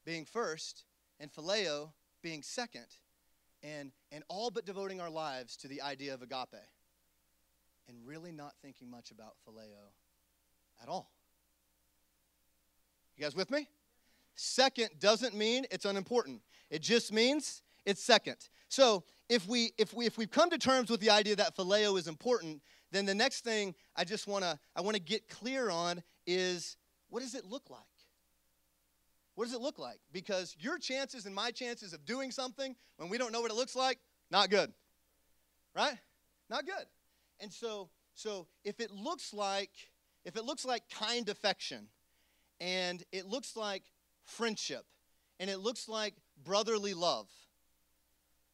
being 0.07 0.25
first 0.25 0.85
and 1.21 1.31
phileo 1.31 1.91
being 2.23 2.43
second 2.43 2.87
and, 3.63 3.93
and 4.11 4.25
all 4.29 4.51
but 4.51 4.65
devoting 4.65 5.01
our 5.01 5.11
lives 5.11 5.57
to 5.59 5.69
the 5.69 5.83
idea 5.83 6.15
of 6.15 6.23
agape 6.23 6.71
and 7.87 7.99
really 8.07 8.33
not 8.33 8.55
thinking 8.63 8.91
much 8.91 9.11
about 9.11 9.35
phileo 9.47 9.93
at 10.83 10.89
all? 10.89 11.11
You 13.17 13.23
guys 13.23 13.37
with 13.37 13.51
me? 13.51 13.69
Second 14.35 14.91
doesn't 14.99 15.35
mean 15.35 15.67
it's 15.71 15.85
unimportant. 15.85 16.43
It 16.71 16.83
just 16.83 17.13
means 17.13 17.63
it's 17.87 18.03
second. 18.03 18.37
So 18.69 19.05
if 19.29 19.47
we 19.47 19.73
if 19.79 19.95
we 19.95 20.07
if 20.07 20.19
we've 20.19 20.31
come 20.31 20.51
to 20.51 20.59
terms 20.59 20.91
with 20.91 21.01
the 21.01 21.11
idea 21.11 21.37
that 21.37 21.57
phileo 21.57 21.99
is 21.99 22.09
important, 22.09 22.61
then 22.91 23.07
the 23.07 23.15
next 23.15 23.45
thing 23.45 23.75
I 23.95 24.05
just 24.05 24.27
wanna 24.27 24.59
I 24.75 24.81
wanna 24.81 24.99
get 24.99 25.29
clear 25.29 25.71
on 25.71 26.03
is 26.27 26.77
what 27.09 27.21
does 27.21 27.35
it 27.35 27.45
look 27.45 27.71
like? 27.71 27.81
What 29.37 29.45
does 29.45 29.55
it 29.55 29.61
look 29.61 29.79
like? 29.79 30.01
Because 30.13 30.57
your 30.59 30.79
chances 30.79 31.27
and 31.27 31.35
my 31.35 31.51
chances 31.51 31.93
of 31.93 32.05
doing 32.05 32.31
something 32.31 32.75
when 32.97 33.09
we 33.09 33.19
don't 33.19 33.33
know 33.33 33.41
what 33.41 33.51
it 33.51 33.57
looks 33.57 33.77
like, 33.77 33.99
not 34.31 34.51
good. 34.51 34.73
Right? 35.75 35.99
Not 36.51 36.67
good. 36.67 36.87
And 37.41 37.53
so 37.53 37.91
so 38.15 38.49
if 38.65 38.81
it 38.81 38.91
looks 38.91 39.33
like 39.33 39.71
if 40.25 40.37
it 40.37 40.45
looks 40.45 40.65
like 40.65 40.83
kind 40.89 41.29
affection 41.29 41.89
and 42.65 43.03
it 43.13 43.27
looks 43.27 43.59
like 43.59 43.83
friendship, 44.25 44.87
and 45.39 45.51
it 45.51 45.59
looks 45.59 45.87
like 45.87 46.15
brotherly 46.45 46.95
love. 46.95 47.29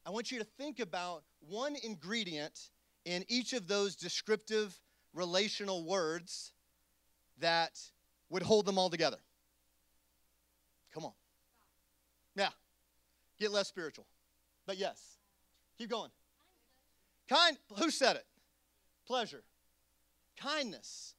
I 0.05 0.09
want 0.09 0.31
you 0.31 0.39
to 0.39 0.43
think 0.43 0.81
about 0.81 1.23
one 1.39 1.77
ingredient 1.81 2.71
in 3.05 3.23
each 3.29 3.53
of 3.53 3.69
those 3.69 3.95
descriptive 3.95 4.77
relational 5.13 5.85
words 5.85 6.51
that 7.39 7.79
would 8.29 8.43
hold 8.43 8.65
them 8.65 8.77
all 8.77 8.89
together. 8.89 9.19
Come 10.93 11.05
on. 11.05 11.13
Yeah. 12.35 12.49
Get 13.39 13.51
less 13.51 13.69
spiritual. 13.69 14.07
But 14.65 14.77
yes. 14.77 15.19
Keep 15.77 15.89
going. 15.89 16.11
Kind, 17.29 17.57
who 17.77 17.89
said 17.89 18.17
it? 18.17 18.25
Pleasure. 19.07 19.43
Kindness. 20.37 21.13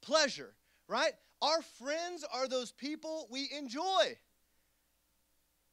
Pleasure, 0.00 0.54
right? 0.88 1.12
Our 1.40 1.62
friends 1.62 2.24
are 2.32 2.48
those 2.48 2.72
people 2.72 3.28
we 3.30 3.48
enjoy. 3.56 4.16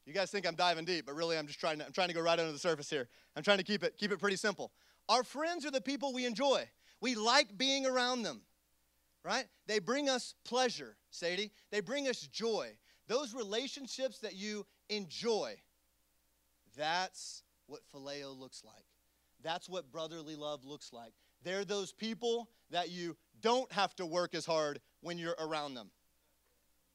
You 0.04 0.12
guys 0.12 0.30
think 0.30 0.46
I'm 0.46 0.54
diving 0.54 0.84
deep, 0.84 1.06
but 1.06 1.16
really 1.16 1.36
I'm 1.36 1.48
just 1.48 1.58
trying 1.58 1.78
to, 1.80 1.86
I'm 1.86 1.92
trying 1.92 2.08
to 2.08 2.14
go 2.14 2.20
right 2.20 2.38
under 2.38 2.52
the 2.52 2.58
surface 2.58 2.88
here. 2.88 3.08
I'm 3.34 3.42
trying 3.42 3.58
to 3.58 3.64
keep 3.64 3.82
it, 3.82 3.96
keep 3.98 4.12
it 4.12 4.20
pretty 4.20 4.36
simple. 4.36 4.70
Our 5.08 5.24
friends 5.24 5.66
are 5.66 5.72
the 5.72 5.80
people 5.80 6.12
we 6.12 6.24
enjoy. 6.24 6.68
We 7.00 7.16
like 7.16 7.58
being 7.58 7.86
around 7.86 8.22
them, 8.22 8.42
right? 9.24 9.46
They 9.66 9.80
bring 9.80 10.08
us 10.08 10.34
pleasure, 10.44 10.96
Sadie. 11.10 11.50
They 11.72 11.80
bring 11.80 12.06
us 12.06 12.20
joy. 12.20 12.70
Those 13.08 13.34
relationships 13.34 14.20
that 14.20 14.34
you 14.34 14.64
enjoy, 14.88 15.56
that's 16.76 17.42
what 17.66 17.80
phileo 17.92 18.36
looks 18.38 18.62
like. 18.64 18.84
That's 19.42 19.68
what 19.68 19.90
brotherly 19.90 20.36
love 20.36 20.64
looks 20.64 20.92
like. 20.92 21.12
They're 21.42 21.64
those 21.64 21.92
people 21.92 22.48
that 22.70 22.90
you 22.90 23.16
don't 23.40 23.70
have 23.72 23.94
to 23.96 24.06
work 24.06 24.34
as 24.34 24.46
hard 24.46 24.80
when 25.06 25.18
you're 25.18 25.36
around 25.38 25.74
them. 25.74 25.88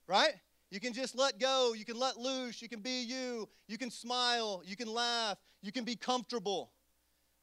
Right? 0.06 0.34
You 0.70 0.82
can 0.82 0.92
just 0.92 1.18
let 1.18 1.40
go. 1.40 1.74
You 1.74 1.86
can 1.86 1.98
let 1.98 2.18
loose. 2.18 2.62
You 2.62 2.68
can 2.68 2.82
be 2.82 3.04
you. 3.04 3.48
You 3.70 3.78
can 3.78 3.90
smile. 3.90 4.62
You 4.66 4.76
can 4.76 4.94
laugh. 4.94 5.38
You 5.62 5.72
can 5.72 5.86
be 5.86 5.96
comfortable. 5.96 6.72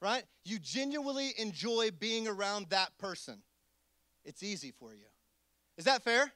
Right? 0.02 0.25
You 0.44 0.58
genuinely 0.58 1.32
enjoy 1.38 1.90
being 1.98 2.28
around 2.28 2.66
that 2.68 2.96
person. 2.98 3.38
It's 4.26 4.42
easy 4.42 4.72
for 4.78 4.92
you. 4.92 5.06
Is 5.78 5.87
that 5.87 6.02
fair? 6.02 6.30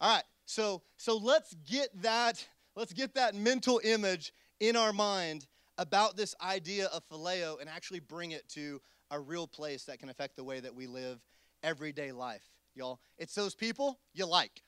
All 0.00 0.14
right. 0.14 0.24
So 0.44 0.82
so 0.96 1.16
let's 1.16 1.54
get 1.70 1.90
that 2.02 2.44
let's 2.74 2.92
get 2.92 3.14
that 3.14 3.36
mental 3.36 3.80
image 3.84 4.32
in 4.58 4.74
our 4.74 4.92
mind 4.92 5.46
about 5.76 6.16
this 6.16 6.34
idea 6.42 6.86
of 6.86 7.08
phileo 7.08 7.60
and 7.60 7.68
actually 7.68 8.00
bring 8.00 8.32
it 8.32 8.48
to 8.48 8.80
a 9.12 9.20
real 9.20 9.46
place 9.46 9.84
that 9.84 10.00
can 10.00 10.08
affect 10.08 10.34
the 10.36 10.44
way 10.44 10.58
that 10.58 10.74
we 10.74 10.86
live 10.86 11.20
everyday 11.62 12.12
life, 12.12 12.44
y'all. 12.78 13.00
It's 13.18 13.34
those 13.34 13.54
people 13.54 13.98
you 14.14 14.24
like. 14.24 14.62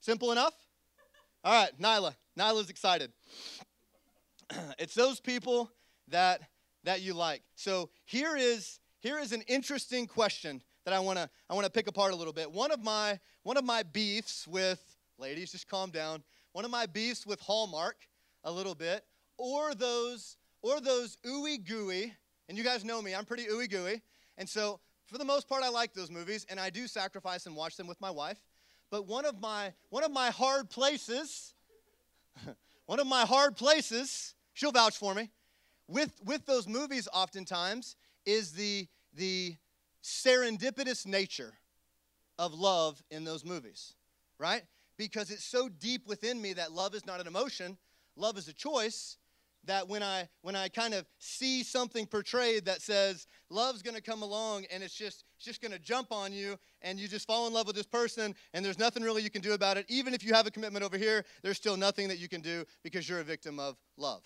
Simple 0.00 0.32
enough? 0.32 0.54
All 1.44 1.54
right, 1.54 1.70
Nyla. 1.80 2.14
Nyla's 2.38 2.68
excited. 2.68 3.12
it's 4.78 4.94
those 4.94 5.20
people 5.20 5.70
that 6.08 6.40
that 6.82 7.00
you 7.00 7.14
like. 7.14 7.42
So 7.54 7.88
here 8.04 8.36
is 8.36 8.80
here 9.00 9.18
is 9.18 9.32
an 9.32 9.42
interesting 9.42 10.06
question 10.06 10.60
that 10.84 10.92
I 10.92 10.98
want 10.98 11.18
to 11.18 11.30
I 11.48 11.54
want 11.54 11.64
to 11.64 11.70
pick 11.70 11.86
apart 11.86 12.12
a 12.12 12.16
little 12.16 12.32
bit. 12.32 12.50
One 12.50 12.70
of 12.70 12.82
my 12.82 13.18
one 13.44 13.56
of 13.56 13.64
my 13.64 13.82
beefs 13.82 14.46
with 14.46 14.82
ladies, 15.18 15.52
just 15.52 15.68
calm 15.68 15.90
down. 15.90 16.22
One 16.52 16.64
of 16.64 16.70
my 16.70 16.86
beefs 16.86 17.26
with 17.26 17.40
Hallmark 17.40 17.96
a 18.44 18.50
little 18.50 18.74
bit, 18.74 19.04
or 19.38 19.74
those 19.74 20.36
or 20.62 20.80
those 20.80 21.18
ooey 21.26 21.64
gooey, 21.64 22.12
and 22.48 22.58
you 22.58 22.64
guys 22.64 22.84
know 22.84 23.00
me, 23.00 23.14
I'm 23.14 23.24
pretty 23.24 23.44
ooey 23.44 23.70
gooey, 23.70 24.02
and 24.38 24.48
so 24.48 24.80
for 25.06 25.18
the 25.18 25.24
most 25.24 25.48
part, 25.48 25.62
I 25.62 25.68
like 25.68 25.92
those 25.92 26.10
movies, 26.10 26.46
and 26.48 26.58
I 26.58 26.70
do 26.70 26.86
sacrifice 26.86 27.46
and 27.46 27.54
watch 27.54 27.76
them 27.76 27.86
with 27.86 28.00
my 28.00 28.10
wife. 28.10 28.38
But 28.90 29.06
one 29.06 29.24
of 29.24 29.40
my 29.40 29.72
one 29.90 30.04
of 30.04 30.12
my 30.12 30.30
hard 30.30 30.70
places, 30.70 31.54
one 32.86 33.00
of 33.00 33.06
my 33.06 33.24
hard 33.24 33.56
places, 33.56 34.34
she'll 34.52 34.72
vouch 34.72 34.96
for 34.96 35.14
me, 35.14 35.30
with 35.88 36.12
with 36.24 36.46
those 36.46 36.68
movies 36.68 37.08
oftentimes 37.12 37.96
is 38.24 38.52
the 38.52 38.86
the 39.14 39.56
serendipitous 40.02 41.06
nature 41.06 41.54
of 42.38 42.54
love 42.54 43.02
in 43.10 43.24
those 43.24 43.44
movies, 43.44 43.94
right? 44.38 44.62
Because 44.96 45.30
it's 45.30 45.44
so 45.44 45.68
deep 45.68 46.06
within 46.06 46.40
me 46.40 46.52
that 46.54 46.72
love 46.72 46.94
is 46.94 47.06
not 47.06 47.20
an 47.20 47.26
emotion, 47.26 47.78
love 48.16 48.36
is 48.36 48.48
a 48.48 48.52
choice, 48.52 49.16
that 49.66 49.88
when 49.88 50.02
I 50.02 50.28
when 50.42 50.56
I 50.56 50.68
kind 50.68 50.94
of 50.94 51.06
see 51.18 51.62
something 51.62 52.06
portrayed 52.06 52.66
that 52.66 52.82
says 52.82 53.26
love's 53.50 53.82
going 53.82 53.96
to 53.96 54.02
come 54.02 54.22
along 54.22 54.64
and 54.72 54.82
it's 54.82 54.94
just 54.94 55.24
it's 55.36 55.44
just 55.44 55.60
going 55.60 55.72
to 55.72 55.78
jump 55.78 56.12
on 56.12 56.32
you 56.32 56.58
and 56.82 56.98
you 56.98 57.08
just 57.08 57.26
fall 57.26 57.46
in 57.46 57.52
love 57.52 57.66
with 57.66 57.76
this 57.76 57.86
person 57.86 58.34
and 58.52 58.64
there's 58.64 58.78
nothing 58.78 59.02
really 59.02 59.22
you 59.22 59.30
can 59.30 59.42
do 59.42 59.52
about 59.52 59.76
it 59.76 59.86
even 59.88 60.14
if 60.14 60.24
you 60.24 60.34
have 60.34 60.46
a 60.46 60.50
commitment 60.50 60.84
over 60.84 60.98
here 60.98 61.24
there's 61.42 61.56
still 61.56 61.76
nothing 61.76 62.08
that 62.08 62.18
you 62.18 62.28
can 62.28 62.40
do 62.40 62.64
because 62.82 63.08
you're 63.08 63.20
a 63.20 63.24
victim 63.24 63.58
of 63.58 63.76
love. 63.96 64.22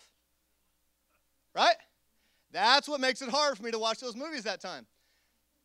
Right? 1.55 1.77
That's 2.53 2.89
what 2.89 3.01
makes 3.01 3.21
it 3.23 3.29
hard 3.29 3.57
for 3.57 3.63
me 3.63 3.71
to 3.71 3.79
watch 3.79 4.01
those 4.01 4.17
movies 4.17 4.45
that 4.45 4.61
time. 4.61 4.87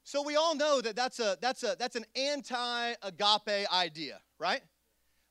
So 0.04 0.22
we 0.22 0.36
all 0.36 0.56
know 0.56 0.82
that 0.82 0.96
that's 0.96 1.20
a 1.20 1.38
that's 1.42 1.64
a 1.64 1.76
that's 1.80 1.96
an 1.96 2.06
anti-agape 2.16 3.72
idea, 3.72 4.20
right? 4.38 4.62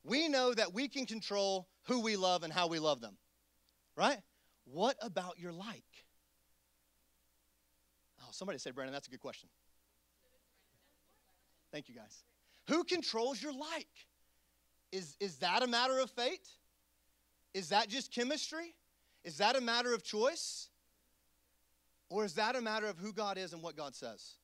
We 0.02 0.28
know 0.28 0.54
that 0.54 0.72
we 0.72 0.88
can 0.88 1.04
control 1.04 1.68
who 1.84 2.00
we 2.00 2.16
love 2.16 2.42
and 2.42 2.52
how 2.52 2.68
we 2.68 2.78
love 2.78 3.00
them. 3.00 3.18
Right? 3.96 4.18
What 4.64 4.96
about 5.02 5.38
your 5.38 5.52
like? 5.52 5.84
Oh, 8.22 8.28
somebody 8.30 8.58
said, 8.58 8.74
Brandon, 8.74 8.92
that's 8.92 9.08
a 9.08 9.10
good 9.10 9.20
question. 9.20 9.48
Thank 11.72 11.88
you, 11.88 11.94
guys. 11.94 12.22
Who 12.68 12.84
controls 12.84 13.42
your 13.42 13.52
like? 13.52 13.88
Is, 14.92 15.16
is 15.20 15.36
that 15.36 15.62
a 15.62 15.66
matter 15.66 15.98
of 15.98 16.10
fate? 16.10 16.46
Is 17.54 17.70
that 17.70 17.88
just 17.88 18.12
chemistry? 18.14 18.74
Is 19.24 19.38
that 19.38 19.56
a 19.56 19.60
matter 19.60 19.94
of 19.94 20.02
choice? 20.02 20.68
Or 22.10 22.24
is 22.24 22.34
that 22.34 22.56
a 22.56 22.60
matter 22.60 22.86
of 22.86 22.98
who 22.98 23.12
God 23.12 23.38
is 23.38 23.52
and 23.52 23.62
what 23.62 23.76
God 23.76 23.94
says? 23.94 24.34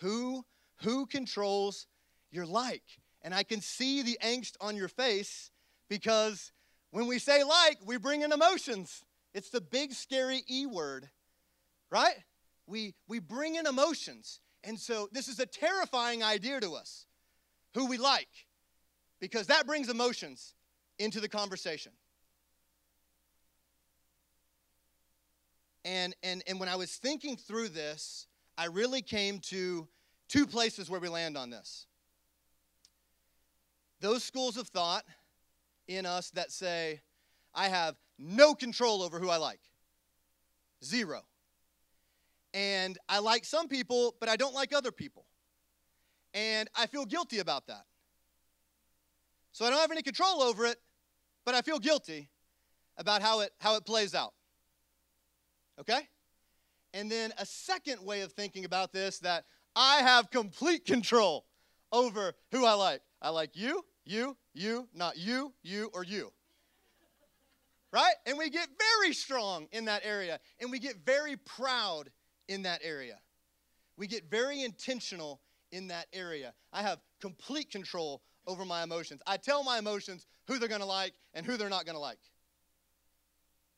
Who, 0.00 0.44
who 0.82 1.06
controls 1.06 1.86
your 2.30 2.44
like? 2.44 2.84
And 3.22 3.34
I 3.34 3.42
can 3.42 3.60
see 3.60 4.02
the 4.02 4.18
angst 4.22 4.52
on 4.60 4.76
your 4.76 4.88
face 4.88 5.50
because 5.88 6.52
when 6.96 7.08
we 7.08 7.18
say 7.18 7.44
like, 7.44 7.76
we 7.84 7.98
bring 7.98 8.22
in 8.22 8.32
emotions. 8.32 9.04
It's 9.34 9.50
the 9.50 9.60
big, 9.60 9.92
scary 9.92 10.42
E 10.48 10.64
word, 10.64 11.10
right? 11.90 12.14
We, 12.66 12.94
we 13.06 13.18
bring 13.18 13.56
in 13.56 13.66
emotions. 13.66 14.40
And 14.64 14.80
so 14.80 15.06
this 15.12 15.28
is 15.28 15.38
a 15.38 15.44
terrifying 15.44 16.24
idea 16.24 16.58
to 16.58 16.72
us 16.72 17.04
who 17.74 17.84
we 17.84 17.98
like, 17.98 18.30
because 19.20 19.48
that 19.48 19.66
brings 19.66 19.90
emotions 19.90 20.54
into 20.98 21.20
the 21.20 21.28
conversation. 21.28 21.92
And, 25.84 26.16
and, 26.22 26.42
and 26.46 26.58
when 26.58 26.70
I 26.70 26.76
was 26.76 26.92
thinking 26.92 27.36
through 27.36 27.68
this, 27.68 28.26
I 28.56 28.68
really 28.68 29.02
came 29.02 29.40
to 29.50 29.86
two 30.28 30.46
places 30.46 30.88
where 30.88 31.00
we 31.00 31.10
land 31.10 31.36
on 31.36 31.50
this. 31.50 31.84
Those 34.00 34.24
schools 34.24 34.56
of 34.56 34.68
thought 34.68 35.04
in 35.88 36.06
us 36.06 36.30
that 36.30 36.52
say, 36.52 37.00
I 37.54 37.68
have 37.68 37.96
no 38.18 38.54
control 38.54 39.02
over 39.02 39.18
who 39.18 39.30
I 39.30 39.36
like. 39.36 39.60
Zero. 40.84 41.22
And 42.54 42.98
I 43.08 43.18
like 43.18 43.44
some 43.44 43.68
people, 43.68 44.14
but 44.20 44.28
I 44.28 44.36
don't 44.36 44.54
like 44.54 44.74
other 44.74 44.92
people. 44.92 45.26
And 46.34 46.68
I 46.74 46.86
feel 46.86 47.04
guilty 47.04 47.38
about 47.38 47.66
that. 47.66 47.84
So 49.52 49.64
I 49.64 49.70
don't 49.70 49.80
have 49.80 49.90
any 49.90 50.02
control 50.02 50.42
over 50.42 50.66
it, 50.66 50.78
but 51.44 51.54
I 51.54 51.62
feel 51.62 51.78
guilty 51.78 52.28
about 52.98 53.22
how 53.22 53.40
it, 53.40 53.52
how 53.58 53.76
it 53.76 53.84
plays 53.86 54.14
out. 54.14 54.34
Okay? 55.80 56.08
And 56.92 57.10
then 57.10 57.32
a 57.38 57.46
second 57.46 58.04
way 58.04 58.22
of 58.22 58.32
thinking 58.32 58.64
about 58.64 58.92
this 58.92 59.18
that 59.20 59.44
I 59.74 59.98
have 59.98 60.30
complete 60.30 60.86
control 60.86 61.44
over 61.92 62.32
who 62.52 62.64
I 62.64 62.72
like. 62.74 63.02
I 63.20 63.30
like 63.30 63.54
you, 63.54 63.84
you, 64.06 64.36
you, 64.54 64.88
not 64.94 65.18
you, 65.18 65.52
you, 65.62 65.90
or 65.92 66.04
you. 66.04 66.32
Right? 67.92 68.14
And 68.24 68.38
we 68.38 68.50
get 68.50 68.68
very 68.78 69.12
strong 69.12 69.66
in 69.72 69.86
that 69.86 70.02
area, 70.04 70.38
and 70.60 70.70
we 70.70 70.78
get 70.78 70.96
very 71.04 71.36
proud 71.36 72.10
in 72.48 72.62
that 72.62 72.80
area. 72.82 73.18
We 73.96 74.06
get 74.06 74.30
very 74.30 74.62
intentional 74.62 75.40
in 75.72 75.88
that 75.88 76.06
area. 76.12 76.54
I 76.72 76.82
have 76.82 77.00
complete 77.20 77.70
control 77.70 78.22
over 78.46 78.64
my 78.64 78.82
emotions. 78.82 79.20
I 79.26 79.36
tell 79.36 79.64
my 79.64 79.78
emotions 79.78 80.26
who 80.46 80.58
they're 80.58 80.68
going 80.68 80.80
to 80.80 80.86
like 80.86 81.14
and 81.34 81.44
who 81.44 81.56
they're 81.56 81.68
not 81.68 81.84
going 81.84 81.96
to 81.96 82.00
like. 82.00 82.18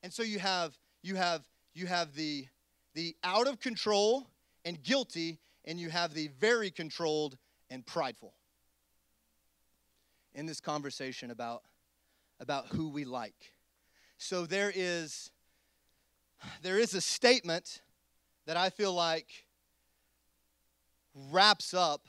And 0.02 0.12
so 0.12 0.22
you 0.22 0.38
have 0.38 0.76
you 1.02 1.16
have 1.16 1.42
you 1.74 1.86
have 1.86 2.14
the 2.14 2.46
the 2.94 3.16
out 3.24 3.46
of 3.46 3.60
control 3.60 4.28
and 4.64 4.82
guilty 4.82 5.38
and 5.64 5.78
you 5.78 5.88
have 5.90 6.12
the 6.14 6.28
very 6.38 6.70
controlled 6.70 7.36
and 7.70 7.86
prideful 7.86 8.34
in 10.38 10.46
this 10.46 10.60
conversation 10.60 11.32
about, 11.32 11.64
about 12.38 12.68
who 12.68 12.90
we 12.90 13.04
like. 13.04 13.52
So 14.18 14.46
there 14.46 14.72
is, 14.72 15.32
there 16.62 16.78
is 16.78 16.94
a 16.94 17.00
statement 17.00 17.82
that 18.46 18.56
I 18.56 18.70
feel 18.70 18.92
like 18.94 19.46
wraps 21.32 21.74
up 21.74 22.06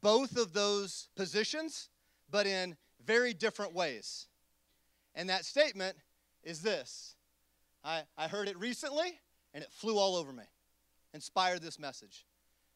both 0.00 0.36
of 0.36 0.52
those 0.52 1.08
positions, 1.14 1.90
but 2.28 2.44
in 2.44 2.76
very 3.06 3.32
different 3.32 3.72
ways. 3.72 4.26
And 5.14 5.30
that 5.30 5.44
statement 5.44 5.96
is 6.42 6.60
this 6.60 7.14
I, 7.84 8.02
I 8.18 8.26
heard 8.26 8.48
it 8.48 8.58
recently 8.58 9.20
and 9.54 9.62
it 9.62 9.70
flew 9.70 9.96
all 9.96 10.16
over 10.16 10.32
me, 10.32 10.42
inspired 11.12 11.62
this 11.62 11.78
message. 11.78 12.26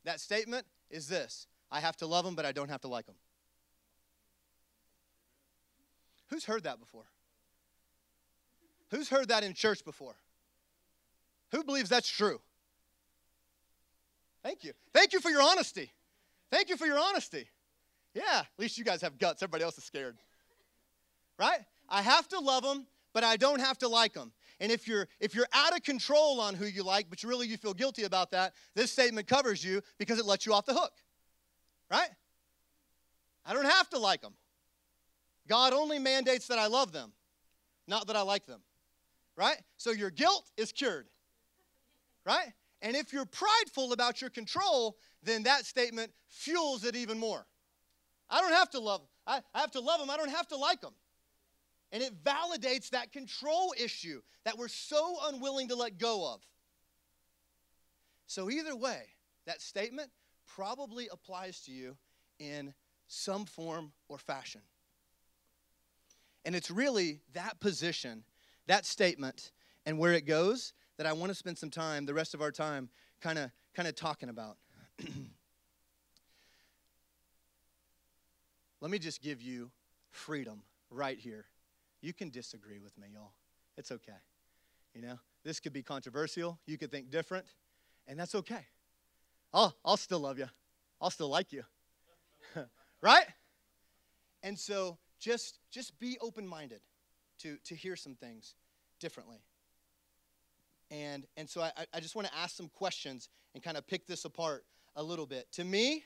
That 0.04 0.20
statement 0.20 0.66
is 0.88 1.08
this 1.08 1.48
I 1.68 1.80
have 1.80 1.96
to 1.96 2.06
love 2.06 2.24
them, 2.24 2.36
but 2.36 2.46
I 2.46 2.52
don't 2.52 2.70
have 2.70 2.82
to 2.82 2.88
like 2.88 3.06
them. 3.06 3.16
Who's 6.28 6.44
heard 6.44 6.64
that 6.64 6.78
before? 6.78 7.04
Who's 8.90 9.08
heard 9.08 9.28
that 9.28 9.44
in 9.44 9.54
church 9.54 9.84
before? 9.84 10.14
Who 11.52 11.64
believes 11.64 11.88
that's 11.88 12.08
true? 12.08 12.40
Thank 14.42 14.64
you. 14.64 14.72
Thank 14.92 15.12
you 15.12 15.20
for 15.20 15.30
your 15.30 15.42
honesty. 15.42 15.92
Thank 16.50 16.68
you 16.68 16.76
for 16.76 16.86
your 16.86 16.98
honesty. 16.98 17.48
Yeah, 18.14 18.40
at 18.40 18.46
least 18.58 18.78
you 18.78 18.84
guys 18.84 19.02
have 19.02 19.18
guts. 19.18 19.42
Everybody 19.42 19.64
else 19.64 19.76
is 19.78 19.84
scared. 19.84 20.16
Right? 21.38 21.60
I 21.88 22.02
have 22.02 22.28
to 22.28 22.38
love 22.38 22.62
them, 22.62 22.86
but 23.12 23.24
I 23.24 23.36
don't 23.36 23.60
have 23.60 23.78
to 23.78 23.88
like 23.88 24.14
them. 24.14 24.32
And 24.60 24.72
if 24.72 24.88
you're 24.88 25.06
if 25.20 25.34
you're 25.34 25.46
out 25.52 25.74
of 25.74 25.82
control 25.82 26.40
on 26.40 26.54
who 26.54 26.66
you 26.66 26.82
like, 26.82 27.08
but 27.08 27.22
really 27.22 27.46
you 27.46 27.56
feel 27.56 27.74
guilty 27.74 28.04
about 28.04 28.32
that, 28.32 28.54
this 28.74 28.90
statement 28.90 29.26
covers 29.26 29.64
you 29.64 29.82
because 29.98 30.18
it 30.18 30.26
lets 30.26 30.46
you 30.46 30.52
off 30.52 30.66
the 30.66 30.74
hook. 30.74 30.92
Right? 31.90 32.10
I 33.46 33.54
don't 33.54 33.64
have 33.64 33.88
to 33.90 33.98
like 33.98 34.20
them. 34.20 34.34
God 35.48 35.72
only 35.72 35.98
mandates 35.98 36.48
that 36.48 36.58
I 36.58 36.66
love 36.66 36.92
them, 36.92 37.12
not 37.86 38.06
that 38.08 38.16
I 38.16 38.22
like 38.22 38.46
them. 38.46 38.60
Right? 39.36 39.56
So 39.76 39.92
your 39.92 40.10
guilt 40.10 40.50
is 40.56 40.72
cured. 40.72 41.06
Right? 42.26 42.52
And 42.82 42.96
if 42.96 43.12
you're 43.12 43.24
prideful 43.24 43.92
about 43.92 44.20
your 44.20 44.30
control, 44.30 44.96
then 45.22 45.44
that 45.44 45.64
statement 45.64 46.12
fuels 46.28 46.84
it 46.84 46.94
even 46.96 47.18
more. 47.18 47.46
I 48.30 48.40
don't 48.40 48.52
have 48.52 48.70
to 48.70 48.80
love 48.80 49.00
I, 49.28 49.42
I 49.54 49.60
have 49.60 49.70
to 49.72 49.80
love 49.80 50.00
them, 50.00 50.10
I 50.10 50.16
don't 50.16 50.30
have 50.30 50.48
to 50.48 50.56
like 50.56 50.80
them. 50.80 50.94
And 51.92 52.02
it 52.02 52.24
validates 52.24 52.90
that 52.90 53.12
control 53.12 53.74
issue 53.78 54.20
that 54.44 54.58
we're 54.58 54.68
so 54.68 55.16
unwilling 55.26 55.68
to 55.68 55.76
let 55.76 55.98
go 55.98 56.32
of. 56.32 56.40
So, 58.26 58.50
either 58.50 58.74
way, 58.74 59.02
that 59.46 59.62
statement 59.62 60.10
probably 60.46 61.08
applies 61.12 61.60
to 61.62 61.72
you 61.72 61.96
in 62.38 62.74
some 63.06 63.44
form 63.44 63.92
or 64.08 64.18
fashion. 64.18 64.62
And 66.44 66.54
it's 66.54 66.70
really 66.70 67.20
that 67.34 67.60
position, 67.60 68.24
that 68.66 68.86
statement, 68.86 69.52
and 69.84 69.98
where 69.98 70.12
it 70.12 70.26
goes 70.26 70.72
that 70.96 71.06
I 71.06 71.12
want 71.12 71.30
to 71.30 71.34
spend 71.34 71.58
some 71.58 71.70
time, 71.70 72.06
the 72.06 72.14
rest 72.14 72.34
of 72.34 72.42
our 72.42 72.52
time, 72.52 72.88
kind 73.20 73.38
of 73.38 73.50
kind 73.74 73.88
of 73.88 73.94
talking 73.94 74.28
about. 74.28 74.56
Let 78.80 78.90
me 78.90 78.98
just 78.98 79.22
give 79.22 79.42
you 79.42 79.70
freedom 80.10 80.62
right 80.90 81.18
here. 81.18 81.46
You 82.00 82.12
can 82.12 82.30
disagree 82.30 82.78
with 82.78 82.96
me, 82.96 83.08
y'all. 83.12 83.32
It's 83.76 83.90
okay. 83.90 84.12
You 84.94 85.02
know, 85.02 85.18
this 85.44 85.60
could 85.60 85.72
be 85.72 85.82
controversial. 85.82 86.58
You 86.66 86.78
could 86.78 86.90
think 86.90 87.10
different, 87.10 87.46
and 88.06 88.18
that's 88.18 88.34
okay. 88.34 88.66
I'll, 89.52 89.74
I'll 89.84 89.96
still 89.96 90.20
love 90.20 90.38
you. 90.38 90.48
I'll 91.00 91.10
still 91.10 91.28
like 91.28 91.52
you. 91.52 91.64
right? 93.00 93.26
And 94.42 94.58
so 94.58 94.98
just, 95.18 95.58
just 95.70 95.98
be 95.98 96.16
open 96.20 96.46
minded 96.46 96.80
to, 97.40 97.56
to 97.64 97.74
hear 97.74 97.96
some 97.96 98.14
things 98.14 98.54
differently. 99.00 99.38
And, 100.90 101.26
and 101.36 101.48
so 101.48 101.60
I, 101.60 101.70
I 101.92 102.00
just 102.00 102.16
want 102.16 102.28
to 102.28 102.34
ask 102.36 102.56
some 102.56 102.68
questions 102.68 103.28
and 103.54 103.62
kind 103.62 103.76
of 103.76 103.86
pick 103.86 104.06
this 104.06 104.24
apart 104.24 104.64
a 104.96 105.02
little 105.02 105.26
bit. 105.26 105.46
To 105.52 105.64
me, 105.64 106.04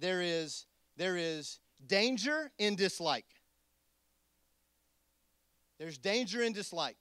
there 0.00 0.22
is, 0.22 0.66
there 0.96 1.16
is 1.16 1.58
danger 1.86 2.50
in 2.58 2.76
dislike. 2.76 3.26
There's 5.78 5.98
danger 5.98 6.42
in 6.42 6.52
dislike. 6.52 6.96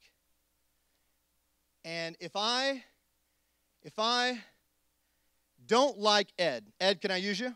And 1.86 2.16
if 2.20 2.32
I 2.36 2.84
if 3.84 3.94
I 3.98 4.40
don't 5.66 5.98
like 6.00 6.30
Ed, 6.40 6.66
Ed, 6.80 7.02
can 7.02 7.12
I 7.12 7.18
use 7.18 7.40
you? 7.40 7.54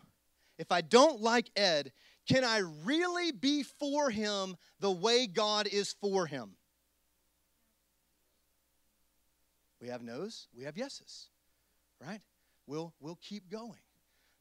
If 0.58 0.70
I 0.70 0.80
don't 0.80 1.20
like 1.20 1.50
Ed, 1.56 1.92
can 2.28 2.44
I 2.44 2.58
really 2.84 3.32
be 3.32 3.62
for 3.62 4.10
him 4.10 4.56
the 4.80 4.90
way 4.90 5.26
God 5.26 5.66
is 5.66 5.94
for 6.00 6.26
him? 6.26 6.50
We 9.80 9.88
have 9.88 10.02
no's, 10.02 10.48
we 10.54 10.64
have 10.64 10.76
yeses, 10.76 11.28
right? 12.04 12.20
We'll, 12.66 12.92
we'll 13.00 13.18
keep 13.22 13.48
going 13.48 13.80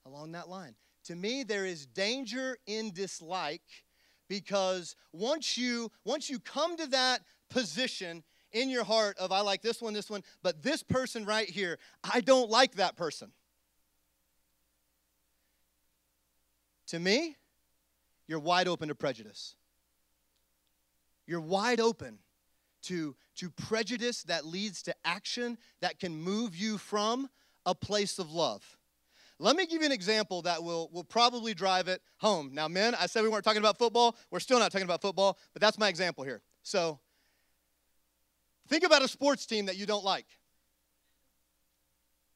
along 0.06 0.34
that 0.34 0.50
line. 0.50 0.76
To 1.06 1.16
me, 1.16 1.44
there 1.44 1.66
is 1.66 1.86
danger 1.86 2.58
in 2.66 2.92
dislike 2.92 3.62
because 4.28 4.96
once 5.14 5.58
you 5.58 5.90
once 6.04 6.30
you 6.30 6.40
come 6.40 6.76
to 6.76 6.88
that 6.88 7.22
position 7.50 8.24
in 8.52 8.70
your 8.70 8.84
heart 8.84 9.18
of 9.18 9.32
I 9.32 9.40
like 9.42 9.62
this 9.62 9.82
one, 9.82 9.94
this 9.94 10.10
one, 10.10 10.24
but 10.44 10.62
this 10.62 10.84
person 10.84 11.24
right 11.24 11.50
here, 11.50 11.80
I 12.04 12.20
don't 12.20 12.50
like 12.50 12.76
that 12.76 12.98
person. 12.98 13.32
To 16.88 17.00
me, 17.00 17.38
you're 18.28 18.40
wide 18.40 18.68
open 18.68 18.90
to 18.90 18.96
prejudice. 18.96 19.56
You're 21.26 21.42
wide 21.42 21.80
open 21.80 22.20
to, 22.84 23.16
to 23.36 23.50
prejudice 23.50 24.24
that 24.24 24.46
leads 24.46 24.82
to 24.84 24.96
action 25.04 25.58
that 25.82 26.00
can 26.00 26.16
move 26.16 26.56
you 26.56 26.78
from 26.78 27.30
a 27.66 27.76
place 27.76 28.20
of 28.20 28.32
love. 28.32 28.78
Let 29.40 29.56
me 29.56 29.66
give 29.66 29.82
you 29.82 29.86
an 29.86 29.92
example 29.92 30.42
that 30.44 30.64
will, 30.64 30.90
will 30.92 31.04
probably 31.04 31.54
drive 31.54 31.88
it 31.88 32.02
home. 32.18 32.52
Now, 32.54 32.68
men, 32.68 32.96
I 32.96 33.06
said 33.06 33.24
we 33.24 33.30
weren't 33.30 33.44
talking 33.44 33.60
about 33.60 33.78
football. 33.78 34.16
We're 34.32 34.40
still 34.40 34.58
not 34.58 34.72
talking 34.72 34.86
about 34.86 35.02
football, 35.02 35.38
but 35.54 35.62
that's 35.62 35.78
my 35.78 35.90
example 35.90 36.24
here. 36.24 36.42
So, 36.64 37.00
think 38.68 38.84
about 38.84 39.04
a 39.04 39.08
sports 39.08 39.46
team 39.46 39.68
that 39.68 39.78
you 39.78 39.86
don't 39.86 40.04
like. 40.04 40.26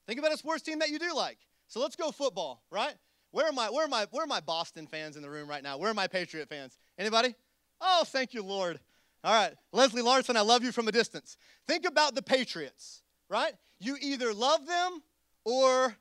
Think 0.05 0.19
about 0.19 0.33
a 0.33 0.37
sports 0.37 0.61
team 0.61 0.79
that 0.79 0.89
you 0.89 0.99
do 0.99 1.15
like. 1.15 1.37
So 1.67 1.79
let's 1.79 1.95
go 1.95 2.11
football, 2.11 2.61
right? 2.69 2.95
Where 3.31 3.47
are 3.47 3.51
my 3.51 3.69
where 3.69 3.85
are 3.85 3.89
my 3.89 4.07
where 4.11 4.23
are 4.23 4.27
my 4.27 4.41
Boston 4.41 4.87
fans 4.87 5.15
in 5.15 5.21
the 5.21 5.29
room 5.29 5.49
right 5.49 5.63
now? 5.63 5.77
Where 5.77 5.89
are 5.89 5.93
my 5.93 6.07
Patriot 6.07 6.49
fans? 6.49 6.77
Anybody? 6.97 7.33
Oh, 7.79 8.03
thank 8.05 8.33
you, 8.33 8.43
Lord. 8.43 8.79
All 9.23 9.33
right, 9.33 9.53
Leslie 9.71 10.01
Larson, 10.01 10.35
I 10.35 10.41
love 10.41 10.63
you 10.63 10.71
from 10.71 10.87
a 10.87 10.91
distance. 10.91 11.37
Think 11.67 11.85
about 11.85 12.15
the 12.15 12.23
Patriots, 12.23 13.03
right? 13.29 13.53
You 13.79 13.97
either 14.01 14.33
love 14.33 14.65
them 14.65 15.01
or 15.45 15.95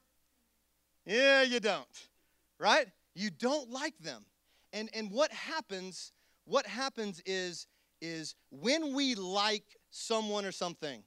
yeah, 1.06 1.42
you 1.42 1.60
don't. 1.60 1.86
Right? 2.58 2.86
You 3.14 3.30
don't 3.30 3.70
like 3.70 3.98
them. 3.98 4.24
And 4.72 4.90
and 4.94 5.10
what 5.10 5.32
happens 5.32 6.12
what 6.44 6.66
happens 6.66 7.22
is 7.26 7.66
is 8.00 8.34
when 8.50 8.94
we 8.94 9.14
like 9.14 9.76
someone 9.90 10.44
or 10.44 10.52
something, 10.52 11.02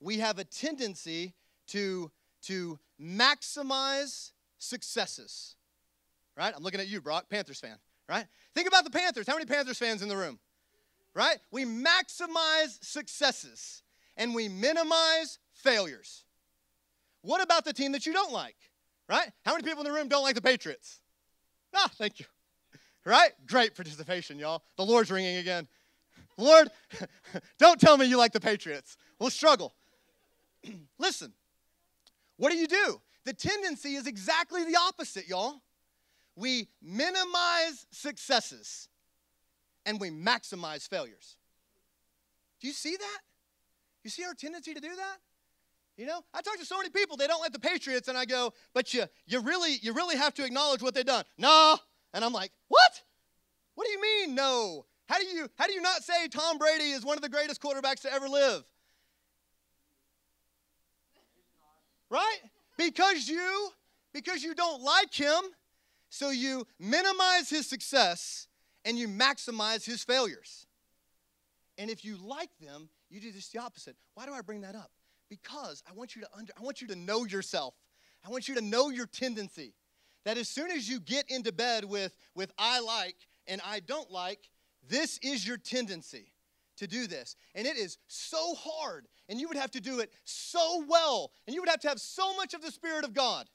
we 0.00 0.18
have 0.18 0.38
a 0.38 0.44
tendency 0.44 1.34
to 1.68 2.10
to 2.42 2.78
maximize 3.00 4.32
successes. 4.58 5.56
Right? 6.36 6.52
I'm 6.56 6.62
looking 6.62 6.80
at 6.80 6.88
you, 6.88 7.00
Brock, 7.00 7.26
Panthers 7.28 7.60
fan, 7.60 7.76
right? 8.08 8.26
Think 8.54 8.68
about 8.68 8.84
the 8.84 8.90
Panthers. 8.90 9.26
How 9.26 9.34
many 9.34 9.44
Panthers 9.44 9.78
fans 9.78 10.02
in 10.02 10.08
the 10.08 10.16
room? 10.16 10.38
Right? 11.14 11.36
We 11.50 11.64
maximize 11.64 12.82
successes 12.82 13.82
and 14.16 14.34
we 14.34 14.48
minimize 14.48 15.38
failures. 15.52 16.24
What 17.20 17.42
about 17.42 17.64
the 17.64 17.72
team 17.72 17.92
that 17.92 18.06
you 18.06 18.12
don't 18.12 18.32
like? 18.32 18.56
Right? 19.08 19.30
How 19.44 19.52
many 19.52 19.64
people 19.64 19.84
in 19.84 19.92
the 19.92 19.96
room 19.96 20.08
don't 20.08 20.22
like 20.22 20.34
the 20.34 20.42
Patriots? 20.42 21.00
Ah, 21.74 21.90
thank 21.96 22.18
you. 22.18 22.26
Right? 23.04 23.32
Great 23.46 23.74
participation, 23.74 24.38
y'all. 24.38 24.62
The 24.76 24.84
Lord's 24.84 25.10
ringing 25.10 25.36
again. 25.36 25.68
Lord, 26.38 26.70
don't 27.58 27.80
tell 27.80 27.96
me 27.98 28.06
you 28.06 28.16
like 28.16 28.32
the 28.32 28.40
Patriots. 28.40 28.96
We'll 29.18 29.30
struggle. 29.30 29.74
Listen, 30.98 31.32
what 32.36 32.52
do 32.52 32.58
you 32.58 32.66
do? 32.66 33.00
The 33.24 33.32
tendency 33.32 33.94
is 33.94 34.06
exactly 34.06 34.64
the 34.64 34.76
opposite, 34.76 35.28
y'all. 35.28 35.62
We 36.36 36.68
minimize 36.80 37.86
successes 37.90 38.88
and 39.84 40.00
we 40.00 40.10
maximize 40.10 40.88
failures. 40.88 41.36
Do 42.60 42.68
you 42.68 42.72
see 42.72 42.96
that? 42.96 43.18
You 44.04 44.10
see 44.10 44.24
our 44.24 44.34
tendency 44.34 44.74
to 44.74 44.80
do 44.80 44.94
that? 44.96 45.18
You 45.96 46.06
know, 46.06 46.20
I 46.32 46.40
talk 46.40 46.58
to 46.58 46.64
so 46.64 46.78
many 46.78 46.88
people, 46.88 47.16
they 47.16 47.26
don't 47.26 47.40
like 47.40 47.52
the 47.52 47.60
Patriots, 47.60 48.08
and 48.08 48.16
I 48.16 48.24
go, 48.24 48.54
but 48.72 48.94
you 48.94 49.04
you 49.26 49.40
really 49.40 49.78
you 49.82 49.92
really 49.92 50.16
have 50.16 50.32
to 50.34 50.44
acknowledge 50.44 50.82
what 50.82 50.94
they've 50.94 51.04
done. 51.04 51.24
No. 51.36 51.76
And 52.14 52.24
I'm 52.24 52.32
like, 52.32 52.50
what? 52.68 53.02
What 53.74 53.86
do 53.86 53.90
you 53.92 54.00
mean, 54.00 54.34
no? 54.34 54.86
How 55.06 55.18
do 55.18 55.26
you 55.26 55.48
how 55.58 55.66
do 55.66 55.72
you 55.72 55.82
not 55.82 56.02
say 56.02 56.28
Tom 56.28 56.58
Brady 56.58 56.90
is 56.90 57.04
one 57.04 57.18
of 57.18 57.22
the 57.22 57.28
greatest 57.28 57.60
quarterbacks 57.60 58.00
to 58.02 58.12
ever 58.12 58.28
live? 58.28 58.64
Right? 62.08 62.38
Because 62.78 63.28
you 63.28 63.70
because 64.12 64.42
you 64.42 64.54
don't 64.54 64.82
like 64.82 65.12
him, 65.12 65.40
so 66.12 66.28
you 66.28 66.66
minimize 66.78 67.48
his 67.48 67.66
success 67.66 68.46
and 68.84 68.98
you 68.98 69.08
maximize 69.08 69.82
his 69.82 70.04
failures. 70.04 70.66
And 71.78 71.88
if 71.88 72.04
you 72.04 72.18
like 72.22 72.50
them, 72.60 72.90
you 73.08 73.18
do 73.18 73.32
just 73.32 73.50
the 73.54 73.60
opposite. 73.60 73.96
Why 74.12 74.26
do 74.26 74.34
I 74.34 74.42
bring 74.42 74.60
that 74.60 74.74
up? 74.74 74.90
Because 75.30 75.82
I 75.88 75.94
want 75.94 76.14
you 76.14 76.20
to 76.20 76.28
under, 76.36 76.52
I 76.60 76.62
want 76.62 76.82
you 76.82 76.86
to 76.88 76.96
know 76.96 77.24
yourself. 77.24 77.74
I 78.26 78.28
want 78.28 78.46
you 78.46 78.54
to 78.56 78.60
know 78.60 78.90
your 78.90 79.06
tendency. 79.06 79.72
That 80.26 80.36
as 80.36 80.50
soon 80.50 80.70
as 80.70 80.86
you 80.86 81.00
get 81.00 81.30
into 81.30 81.50
bed 81.50 81.86
with, 81.86 82.14
with 82.34 82.52
I 82.58 82.80
like 82.80 83.16
and 83.46 83.62
I 83.64 83.80
don't 83.80 84.10
like, 84.10 84.50
this 84.86 85.18
is 85.22 85.48
your 85.48 85.56
tendency 85.56 86.26
to 86.76 86.86
do 86.86 87.06
this. 87.06 87.36
And 87.54 87.66
it 87.66 87.78
is 87.78 87.96
so 88.08 88.54
hard, 88.54 89.06
and 89.30 89.40
you 89.40 89.48
would 89.48 89.56
have 89.56 89.70
to 89.70 89.80
do 89.80 90.00
it 90.00 90.12
so 90.24 90.84
well, 90.86 91.32
and 91.46 91.54
you 91.54 91.62
would 91.62 91.70
have 91.70 91.80
to 91.80 91.88
have 91.88 92.00
so 92.00 92.36
much 92.36 92.52
of 92.52 92.60
the 92.60 92.70
Spirit 92.70 93.04
of 93.04 93.14
God 93.14 93.48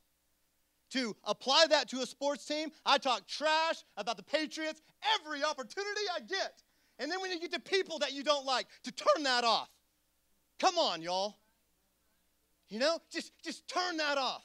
to 0.92 1.16
apply 1.24 1.66
that 1.70 1.90
to 1.90 2.02
a 2.02 2.06
sports 2.06 2.46
team. 2.46 2.72
I 2.86 2.98
talk 2.98 3.28
trash 3.28 3.84
about 3.98 4.18
the 4.18 4.24
Patriots 4.24 4.82
every 5.20 5.44
opportunity 5.44 6.02
I 6.16 6.20
get. 6.22 6.64
And 7.00 7.12
then 7.12 7.22
when 7.22 7.32
you 7.32 7.40
get 7.40 7.52
to 7.54 7.60
people 7.60 8.00
that 8.00 8.14
you 8.14 8.24
don't 8.24 8.46
like, 8.46 8.68
to 8.84 8.92
turn 8.92 9.24
that 9.24 9.44
off. 9.44 9.70
Come 10.60 10.78
on, 10.78 11.02
y'all. 11.02 11.38
You 12.70 12.80
know, 12.80 13.00
just 13.12 13.32
just 13.44 13.68
turn 13.68 13.98
that 13.98 14.18
off. 14.18 14.44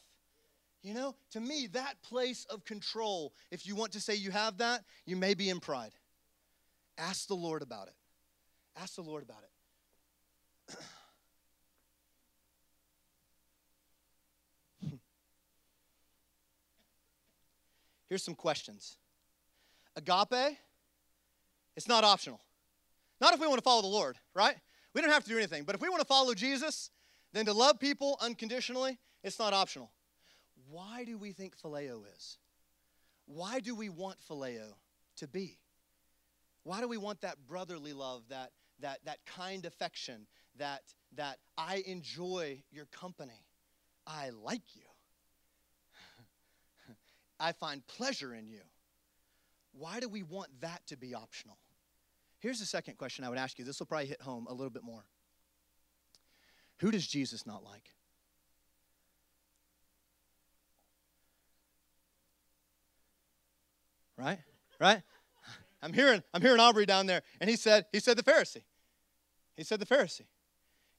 You 0.82 0.94
know, 0.94 1.14
to 1.30 1.40
me, 1.40 1.68
that 1.72 2.02
place 2.02 2.44
of 2.50 2.64
control, 2.64 3.32
if 3.50 3.66
you 3.66 3.76
want 3.76 3.92
to 3.92 4.00
say 4.00 4.14
you 4.14 4.30
have 4.30 4.58
that, 4.58 4.84
you 5.06 5.16
may 5.16 5.34
be 5.34 5.48
in 5.48 5.60
pride. 5.60 5.92
Ask 6.98 7.28
the 7.28 7.34
Lord 7.34 7.62
about 7.62 7.88
it. 7.88 7.94
Ask 8.76 8.96
the 8.96 9.02
Lord 9.02 9.22
about 9.22 9.42
it. 10.68 10.76
Here's 18.12 18.22
some 18.22 18.34
questions. 18.34 18.98
Agape, 19.96 20.58
it's 21.74 21.88
not 21.88 22.04
optional. 22.04 22.42
Not 23.22 23.32
if 23.32 23.40
we 23.40 23.46
want 23.46 23.56
to 23.56 23.64
follow 23.64 23.80
the 23.80 23.88
Lord, 23.88 24.18
right? 24.34 24.54
We 24.92 25.00
don't 25.00 25.08
have 25.08 25.24
to 25.24 25.30
do 25.30 25.38
anything. 25.38 25.64
But 25.64 25.76
if 25.76 25.80
we 25.80 25.88
want 25.88 26.02
to 26.02 26.06
follow 26.06 26.34
Jesus, 26.34 26.90
then 27.32 27.46
to 27.46 27.54
love 27.54 27.80
people 27.80 28.18
unconditionally, 28.20 28.98
it's 29.24 29.38
not 29.38 29.54
optional. 29.54 29.92
Why 30.68 31.04
do 31.04 31.16
we 31.16 31.32
think 31.32 31.56
phileo 31.58 32.02
is? 32.14 32.36
Why 33.24 33.60
do 33.60 33.74
we 33.74 33.88
want 33.88 34.18
phileo 34.20 34.74
to 35.16 35.26
be? 35.26 35.56
Why 36.64 36.82
do 36.82 36.88
we 36.88 36.98
want 36.98 37.22
that 37.22 37.38
brotherly 37.48 37.94
love, 37.94 38.24
that, 38.28 38.50
that, 38.80 38.98
that 39.06 39.20
kind 39.24 39.64
affection, 39.64 40.26
that, 40.58 40.82
that 41.16 41.38
I 41.56 41.82
enjoy 41.86 42.62
your 42.70 42.84
company? 42.92 43.46
I 44.06 44.28
like 44.44 44.76
you. 44.76 44.91
I 47.42 47.50
find 47.50 47.84
pleasure 47.88 48.32
in 48.32 48.46
you. 48.46 48.60
Why 49.72 49.98
do 49.98 50.08
we 50.08 50.22
want 50.22 50.48
that 50.60 50.86
to 50.86 50.96
be 50.96 51.12
optional? 51.12 51.58
Here's 52.38 52.60
the 52.60 52.66
second 52.66 52.98
question 52.98 53.24
I 53.24 53.28
would 53.28 53.38
ask 53.38 53.58
you. 53.58 53.64
This 53.64 53.80
will 53.80 53.86
probably 53.86 54.06
hit 54.06 54.22
home 54.22 54.46
a 54.48 54.52
little 54.52 54.70
bit 54.70 54.84
more. 54.84 55.04
Who 56.78 56.92
does 56.92 57.06
Jesus 57.06 57.44
not 57.44 57.64
like? 57.64 57.90
Right? 64.16 64.38
Right? 64.80 65.02
I'm 65.82 65.92
hearing, 65.92 66.22
I'm 66.32 66.42
hearing 66.42 66.60
Aubrey 66.60 66.86
down 66.86 67.06
there, 67.06 67.22
and 67.40 67.50
he 67.50 67.56
said, 67.56 67.86
he 67.92 67.98
said 67.98 68.16
the 68.16 68.22
Pharisee. 68.22 68.62
He 69.56 69.64
said 69.64 69.80
the 69.80 69.86
Pharisee. 69.86 70.26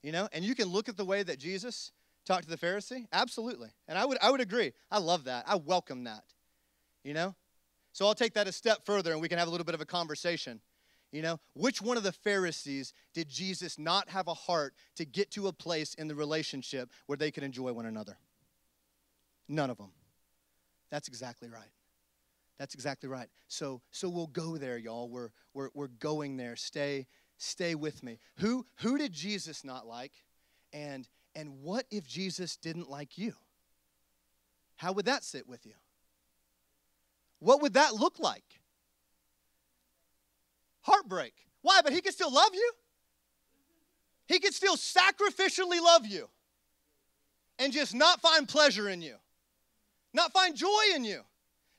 You 0.02 0.12
know, 0.12 0.28
and 0.32 0.44
you 0.44 0.54
can 0.54 0.68
look 0.68 0.90
at 0.90 0.98
the 0.98 1.04
way 1.06 1.22
that 1.22 1.38
Jesus 1.38 1.90
talked 2.26 2.44
to 2.44 2.50
the 2.50 2.58
Pharisee. 2.58 3.06
Absolutely. 3.12 3.70
And 3.88 3.98
I 3.98 4.04
would 4.04 4.18
I 4.20 4.30
would 4.30 4.40
agree. 4.40 4.72
I 4.90 4.98
love 4.98 5.24
that. 5.24 5.44
I 5.46 5.56
welcome 5.56 6.04
that. 6.04 6.24
You 7.04 7.14
know? 7.14 7.34
So 7.92 8.06
I'll 8.06 8.14
take 8.14 8.34
that 8.34 8.48
a 8.48 8.52
step 8.52 8.84
further 8.84 9.12
and 9.12 9.20
we 9.20 9.28
can 9.28 9.38
have 9.38 9.46
a 9.46 9.50
little 9.50 9.64
bit 9.64 9.76
of 9.76 9.80
a 9.80 9.86
conversation. 9.86 10.60
You 11.12 11.22
know, 11.22 11.38
which 11.54 11.80
one 11.80 11.96
of 11.96 12.02
the 12.02 12.10
Pharisees 12.10 12.92
did 13.12 13.28
Jesus 13.28 13.78
not 13.78 14.08
have 14.08 14.26
a 14.26 14.34
heart 14.34 14.74
to 14.96 15.04
get 15.04 15.30
to 15.32 15.46
a 15.46 15.52
place 15.52 15.94
in 15.94 16.08
the 16.08 16.14
relationship 16.16 16.90
where 17.06 17.16
they 17.16 17.30
could 17.30 17.44
enjoy 17.44 17.72
one 17.72 17.86
another? 17.86 18.18
None 19.48 19.70
of 19.70 19.76
them. 19.76 19.92
That's 20.90 21.06
exactly 21.06 21.48
right. 21.48 21.70
That's 22.58 22.74
exactly 22.74 23.08
right. 23.08 23.28
So, 23.46 23.80
so 23.92 24.08
we'll 24.08 24.26
go 24.26 24.56
there, 24.56 24.76
y'all. 24.76 25.08
We're, 25.08 25.30
we're, 25.54 25.70
we're 25.72 25.86
going 25.86 26.36
there. 26.36 26.56
Stay, 26.56 27.06
stay 27.36 27.76
with 27.76 28.02
me. 28.02 28.18
Who, 28.38 28.66
who 28.78 28.98
did 28.98 29.12
Jesus 29.12 29.62
not 29.62 29.86
like? 29.86 30.12
And, 30.72 31.08
and 31.36 31.62
what 31.62 31.86
if 31.92 32.08
Jesus 32.08 32.56
didn't 32.56 32.90
like 32.90 33.18
you? 33.18 33.34
How 34.76 34.92
would 34.92 35.06
that 35.06 35.22
sit 35.22 35.48
with 35.48 35.64
you? 35.64 35.74
What 37.44 37.60
would 37.60 37.74
that 37.74 37.94
look 37.94 38.18
like? 38.18 38.42
Heartbreak. 40.80 41.34
Why? 41.60 41.80
But 41.84 41.92
he 41.92 42.00
can 42.00 42.12
still 42.12 42.32
love 42.32 42.54
you. 42.54 42.72
He 44.26 44.38
can 44.38 44.52
still 44.52 44.76
sacrificially 44.76 45.78
love 45.78 46.06
you. 46.06 46.30
and 47.58 47.72
just 47.72 47.94
not 47.94 48.20
find 48.20 48.48
pleasure 48.48 48.88
in 48.88 49.00
you, 49.02 49.14
not 50.12 50.32
find 50.32 50.56
joy 50.56 50.82
in 50.94 51.04
you. 51.04 51.20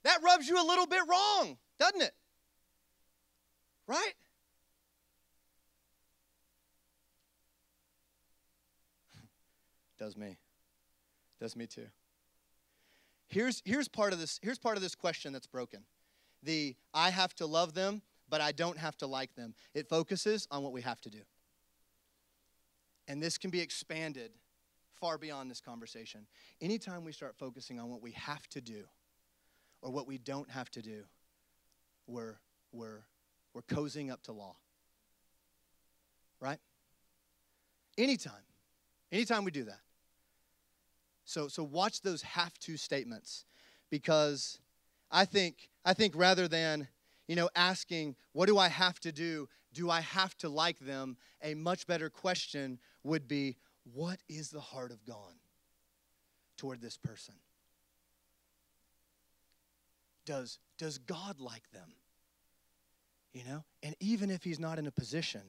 That 0.04 0.20
rubs 0.24 0.48
you 0.48 0.62
a 0.62 0.66
little 0.66 0.86
bit 0.86 1.02
wrong, 1.10 1.58
doesn't 1.80 2.02
it? 2.02 2.14
Right? 3.88 4.14
Does 9.98 10.16
me. 10.16 10.38
Does 11.40 11.56
me 11.56 11.68
too. 11.68 11.88
Here's, 13.36 13.62
here's, 13.66 13.90
part 13.90 14.14
of 14.14 14.20
this, 14.20 14.40
here's 14.42 14.58
part 14.58 14.78
of 14.78 14.82
this 14.82 14.96
question 14.96 15.34
that's 15.34 15.46
broken. 15.46 15.82
The 16.42 16.74
I 16.94 17.10
have 17.10 17.36
to 17.36 17.46
love 17.46 17.74
them, 17.74 18.02
but 18.30 18.40
I 18.40 18.54
don't 18.54 18.78
have 18.78 18.96
to 19.00 19.08
like 19.08 19.36
them. 19.36 19.54
It 19.74 19.90
focuses 19.90 20.48
on 20.52 20.64
what 20.64 20.72
we 20.72 20.82
have 20.84 21.02
to 21.02 21.10
do. 21.10 21.20
And 23.10 23.22
this 23.22 23.38
can 23.38 23.52
be 23.52 23.60
expanded 23.60 24.32
far 25.02 25.18
beyond 25.18 25.52
this 25.52 25.60
conversation. 25.60 26.28
Anytime 26.62 27.04
we 27.04 27.12
start 27.12 27.36
focusing 27.38 27.78
on 27.78 27.90
what 27.90 28.02
we 28.02 28.12
have 28.12 28.48
to 28.52 28.62
do 28.62 28.86
or 29.82 29.92
what 29.92 30.08
we 30.08 30.18
don't 30.18 30.50
have 30.50 30.72
to 30.72 30.82
do, 30.82 31.04
we're, 32.08 32.38
we're, 32.72 33.04
we're 33.54 33.64
cozying 33.64 34.14
up 34.14 34.24
to 34.24 34.32
law. 34.32 34.56
Right? 36.40 36.60
Anytime. 37.98 38.46
Anytime 39.12 39.44
we 39.44 39.52
do 39.52 39.66
that. 39.66 39.82
So, 41.26 41.48
so 41.48 41.64
watch 41.64 42.02
those 42.02 42.22
have 42.22 42.58
to 42.60 42.78
statements 42.78 43.46
because 43.90 44.60
I 45.12 45.26
think, 45.26 45.70
I 45.84 45.94
think 45.94 46.14
rather 46.16 46.48
than, 46.48 46.88
you 47.28 47.36
know, 47.36 47.50
asking, 47.56 48.16
what 48.34 48.46
do 48.46 48.58
I 48.58 48.68
have 48.68 49.00
to 49.02 49.12
do? 49.12 49.50
Do 49.74 49.90
I 49.90 50.02
have 50.02 50.38
to 50.38 50.50
like 50.50 50.80
them? 50.80 51.18
A 51.42 51.56
much 51.56 51.88
better 51.88 52.10
question 52.10 52.80
would 53.04 53.28
be, 53.28 53.58
what 53.94 54.20
is 54.30 54.50
the 54.50 54.60
heart 54.60 54.92
of 54.92 55.04
God 55.06 55.34
toward 56.58 56.82
this 56.82 56.98
person? 56.98 57.36
Does, 60.26 60.60
does 60.78 60.98
God 61.00 61.40
like 61.40 61.70
them? 61.72 61.94
You 63.34 63.44
know? 63.48 63.64
And 63.84 63.96
even 64.00 64.30
if 64.30 64.44
he's 64.44 64.60
not 64.60 64.80
in 64.80 64.88
a 64.88 64.92
position 64.92 65.42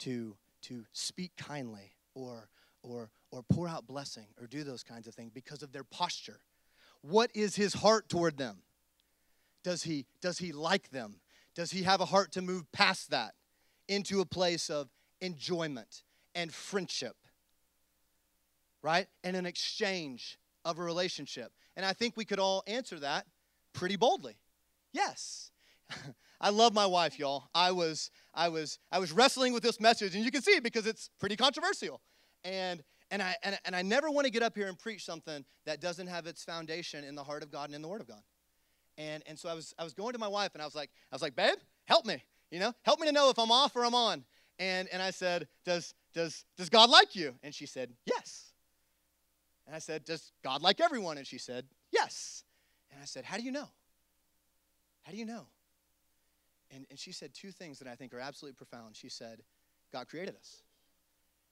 to, 0.00 0.36
to 0.62 0.84
speak 0.92 1.32
kindly 1.36 1.92
or, 2.14 2.48
or, 2.86 3.10
or 3.30 3.42
pour 3.42 3.68
out 3.68 3.86
blessing 3.86 4.26
or 4.40 4.46
do 4.46 4.64
those 4.64 4.82
kinds 4.82 5.06
of 5.06 5.14
things 5.14 5.32
because 5.32 5.62
of 5.62 5.72
their 5.72 5.84
posture. 5.84 6.40
What 7.02 7.30
is 7.34 7.56
his 7.56 7.74
heart 7.74 8.08
toward 8.08 8.38
them? 8.38 8.58
Does 9.64 9.82
he, 9.82 10.06
does 10.20 10.38
he 10.38 10.52
like 10.52 10.90
them? 10.90 11.16
Does 11.54 11.70
he 11.72 11.82
have 11.82 12.00
a 12.00 12.06
heart 12.06 12.32
to 12.32 12.42
move 12.42 12.70
past 12.72 13.10
that 13.10 13.34
into 13.88 14.20
a 14.20 14.26
place 14.26 14.70
of 14.70 14.88
enjoyment 15.20 16.02
and 16.34 16.52
friendship? 16.52 17.16
Right? 18.82 19.08
And 19.24 19.36
an 19.36 19.46
exchange 19.46 20.38
of 20.64 20.78
a 20.78 20.82
relationship. 20.82 21.52
And 21.76 21.84
I 21.84 21.92
think 21.92 22.16
we 22.16 22.24
could 22.24 22.38
all 22.38 22.62
answer 22.66 22.98
that 23.00 23.26
pretty 23.72 23.96
boldly. 23.96 24.36
Yes. 24.92 25.50
I 26.40 26.50
love 26.50 26.74
my 26.74 26.86
wife, 26.86 27.18
y'all. 27.18 27.48
I 27.54 27.72
was 27.72 28.10
I 28.34 28.48
was 28.48 28.78
I 28.92 28.98
was 28.98 29.10
wrestling 29.10 29.54
with 29.54 29.62
this 29.62 29.80
message 29.80 30.14
and 30.14 30.24
you 30.24 30.30
can 30.30 30.42
see 30.42 30.52
it 30.52 30.62
because 30.62 30.86
it's 30.86 31.08
pretty 31.18 31.36
controversial 31.36 32.02
and 32.46 32.82
and 33.10 33.22
I 33.22 33.36
and, 33.42 33.58
and 33.64 33.76
I 33.76 33.82
never 33.82 34.10
want 34.10 34.24
to 34.24 34.30
get 34.30 34.42
up 34.42 34.56
here 34.56 34.68
and 34.68 34.78
preach 34.78 35.04
something 35.04 35.44
that 35.64 35.80
doesn't 35.80 36.06
have 36.06 36.26
its 36.26 36.44
foundation 36.44 37.04
in 37.04 37.14
the 37.14 37.24
heart 37.24 37.42
of 37.42 37.50
God 37.50 37.66
and 37.66 37.74
in 37.74 37.82
the 37.82 37.88
Word 37.88 38.00
of 38.00 38.08
God. 38.08 38.22
And 38.96 39.22
and 39.26 39.38
so 39.38 39.48
I 39.48 39.54
was 39.54 39.74
I 39.78 39.84
was 39.84 39.92
going 39.92 40.12
to 40.12 40.18
my 40.18 40.28
wife 40.28 40.50
and 40.54 40.62
I 40.62 40.64
was 40.64 40.74
like 40.74 40.90
I 41.12 41.14
was 41.14 41.22
like, 41.22 41.36
babe, 41.36 41.58
help 41.84 42.06
me, 42.06 42.22
you 42.50 42.60
know, 42.60 42.72
help 42.82 43.00
me 43.00 43.06
to 43.06 43.12
know 43.12 43.28
if 43.30 43.38
I'm 43.38 43.50
off 43.50 43.76
or 43.76 43.84
I'm 43.84 43.94
on. 43.94 44.24
And 44.58 44.88
and 44.92 45.02
I 45.02 45.10
said, 45.10 45.48
does 45.64 45.94
does 46.14 46.44
does 46.56 46.70
God 46.70 46.88
like 46.88 47.14
you? 47.14 47.34
And 47.42 47.54
she 47.54 47.66
said, 47.66 47.90
yes. 48.06 48.52
And 49.66 49.74
I 49.74 49.80
said, 49.80 50.04
does 50.04 50.32
God 50.44 50.62
like 50.62 50.80
everyone? 50.80 51.18
And 51.18 51.26
she 51.26 51.38
said, 51.38 51.66
yes. 51.90 52.44
And 52.92 53.02
I 53.02 53.04
said, 53.04 53.24
how 53.24 53.36
do 53.36 53.42
you 53.42 53.50
know? 53.50 53.68
How 55.02 55.10
do 55.10 55.18
you 55.18 55.26
know? 55.26 55.46
And, 56.70 56.86
and 56.88 56.98
she 56.98 57.12
said 57.12 57.34
two 57.34 57.50
things 57.50 57.78
that 57.80 57.88
I 57.88 57.94
think 57.94 58.14
are 58.14 58.20
absolutely 58.20 58.56
profound. 58.56 58.96
She 58.96 59.08
said, 59.08 59.42
God 59.92 60.08
created 60.08 60.36
us 60.36 60.62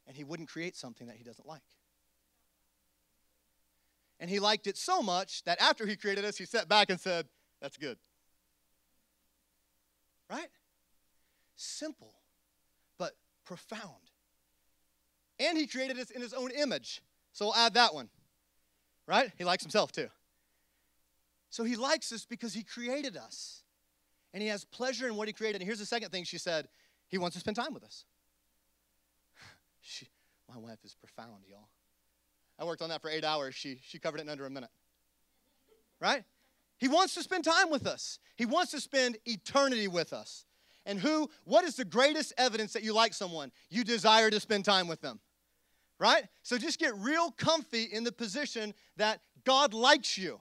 and 0.06 0.16
he 0.16 0.24
wouldn't 0.24 0.48
create 0.48 0.76
something 0.76 1.06
that 1.06 1.16
he 1.16 1.24
doesn't 1.24 1.46
like. 1.46 1.62
And 4.20 4.30
he 4.30 4.38
liked 4.38 4.66
it 4.66 4.76
so 4.76 5.02
much 5.02 5.44
that 5.44 5.60
after 5.60 5.86
he 5.86 5.96
created 5.96 6.24
us, 6.24 6.36
he 6.36 6.44
sat 6.44 6.68
back 6.68 6.90
and 6.90 7.00
said, 7.00 7.26
That's 7.60 7.76
good. 7.76 7.98
Right? 10.30 10.48
Simple, 11.56 12.14
but 12.98 13.12
profound. 13.44 14.10
And 15.38 15.58
he 15.58 15.66
created 15.66 15.98
us 15.98 16.10
in 16.10 16.22
his 16.22 16.32
own 16.32 16.50
image. 16.52 17.02
So 17.32 17.46
we'll 17.46 17.54
add 17.56 17.74
that 17.74 17.92
one. 17.92 18.08
Right? 19.06 19.30
He 19.36 19.44
likes 19.44 19.62
himself 19.62 19.92
too. 19.92 20.08
So 21.50 21.64
he 21.64 21.76
likes 21.76 22.12
us 22.12 22.24
because 22.24 22.54
he 22.54 22.62
created 22.62 23.16
us. 23.16 23.62
And 24.32 24.42
he 24.42 24.48
has 24.48 24.64
pleasure 24.64 25.06
in 25.06 25.16
what 25.16 25.28
he 25.28 25.32
created. 25.32 25.60
And 25.60 25.66
here's 25.66 25.78
the 25.78 25.86
second 25.86 26.10
thing 26.10 26.24
she 26.24 26.38
said 26.38 26.68
he 27.08 27.18
wants 27.18 27.34
to 27.34 27.40
spend 27.40 27.56
time 27.56 27.74
with 27.74 27.84
us. 27.84 28.04
She, 29.85 30.09
my 30.49 30.59
wife 30.59 30.79
is 30.83 30.94
profound, 30.94 31.44
y'all. 31.49 31.68
I 32.59 32.64
worked 32.64 32.83
on 32.83 32.88
that 32.88 33.03
for 33.03 33.11
eight 33.11 33.25
hours. 33.25 33.55
She, 33.55 33.79
she 33.83 33.99
covered 33.99 34.18
it 34.18 34.23
in 34.23 34.29
under 34.31 34.47
a 34.47 34.51
minute. 34.51 34.70
Right? 36.01 36.25
He 36.79 36.88
wants 36.88 37.14
to 37.14 37.23
spend 37.23 37.44
time 37.44 37.70
with 37.70 37.87
us, 37.87 38.18
He 38.37 38.47
wants 38.47 38.73
to 38.73 38.81
spend 38.81 39.18
eternity 39.27 39.88
with 39.88 40.12
us. 40.12 40.47
And 40.87 40.99
who, 40.99 41.31
what 41.44 41.64
is 41.64 41.77
the 41.77 41.85
greatest 41.85 42.35
evidence 42.37 42.75
that 42.75 42.83
you 42.83 42.92
like 42.92 43.14
someone? 43.14 43.51
You 43.70 43.85
desire 43.85 44.29
to 44.29 44.38
spend 44.38 44.66
time 44.66 44.87
with 44.87 45.01
them. 45.01 45.18
Right? 45.99 46.25
So 46.42 46.59
just 46.59 46.79
get 46.79 46.94
real 46.99 47.31
comfy 47.31 47.85
in 47.85 48.05
the 48.05 48.12
position 48.12 48.75
that 48.97 49.20
God 49.44 49.73
likes 49.73 50.18
you. 50.18 50.40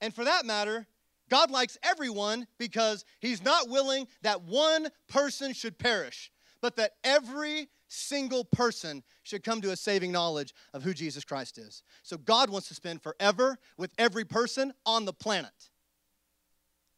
And 0.00 0.12
for 0.12 0.24
that 0.24 0.44
matter, 0.44 0.88
God 1.28 1.50
likes 1.50 1.78
everyone 1.82 2.46
because 2.58 3.04
He's 3.20 3.42
not 3.42 3.68
willing 3.68 4.08
that 4.22 4.42
one 4.42 4.88
person 5.08 5.52
should 5.52 5.78
perish, 5.78 6.32
but 6.60 6.76
that 6.76 6.92
every 7.04 7.68
single 7.88 8.44
person 8.44 9.02
should 9.22 9.44
come 9.44 9.60
to 9.60 9.70
a 9.70 9.76
saving 9.76 10.12
knowledge 10.12 10.54
of 10.72 10.82
who 10.82 10.92
Jesus 10.92 11.24
Christ 11.24 11.58
is. 11.58 11.82
So 12.02 12.16
God 12.16 12.50
wants 12.50 12.68
to 12.68 12.74
spend 12.74 13.02
forever 13.02 13.58
with 13.76 13.92
every 13.98 14.24
person 14.24 14.72
on 14.84 15.04
the 15.04 15.12
planet. 15.12 15.70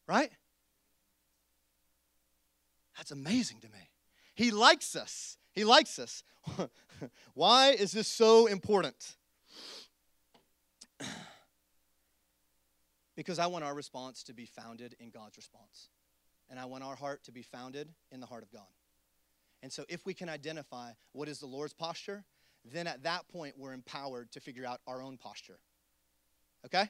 Right? 0.07 0.31
That's 2.97 3.11
amazing 3.11 3.59
to 3.61 3.69
me. 3.69 3.89
He 4.35 4.51
likes 4.51 4.95
us. 4.95 5.37
He 5.53 5.63
likes 5.63 5.99
us. 5.99 6.23
Why 7.33 7.71
is 7.71 7.91
this 7.91 8.07
so 8.07 8.47
important? 8.47 9.15
because 13.15 13.39
I 13.39 13.47
want 13.47 13.63
our 13.63 13.73
response 13.75 14.23
to 14.23 14.33
be 14.33 14.45
founded 14.45 14.95
in 14.99 15.09
God's 15.09 15.37
response. 15.37 15.89
And 16.49 16.59
I 16.59 16.65
want 16.65 16.83
our 16.83 16.95
heart 16.95 17.23
to 17.25 17.31
be 17.31 17.41
founded 17.41 17.89
in 18.11 18.19
the 18.19 18.25
heart 18.25 18.43
of 18.43 18.51
God. 18.51 18.63
And 19.61 19.71
so, 19.71 19.85
if 19.89 20.05
we 20.05 20.13
can 20.13 20.29
identify 20.29 20.91
what 21.11 21.27
is 21.27 21.39
the 21.39 21.45
Lord's 21.45 21.73
posture, 21.73 22.23
then 22.65 22.87
at 22.87 23.03
that 23.03 23.27
point 23.27 23.55
we're 23.57 23.73
empowered 23.73 24.31
to 24.31 24.39
figure 24.39 24.65
out 24.65 24.79
our 24.87 25.01
own 25.01 25.17
posture. 25.17 25.59
Okay? 26.65 26.89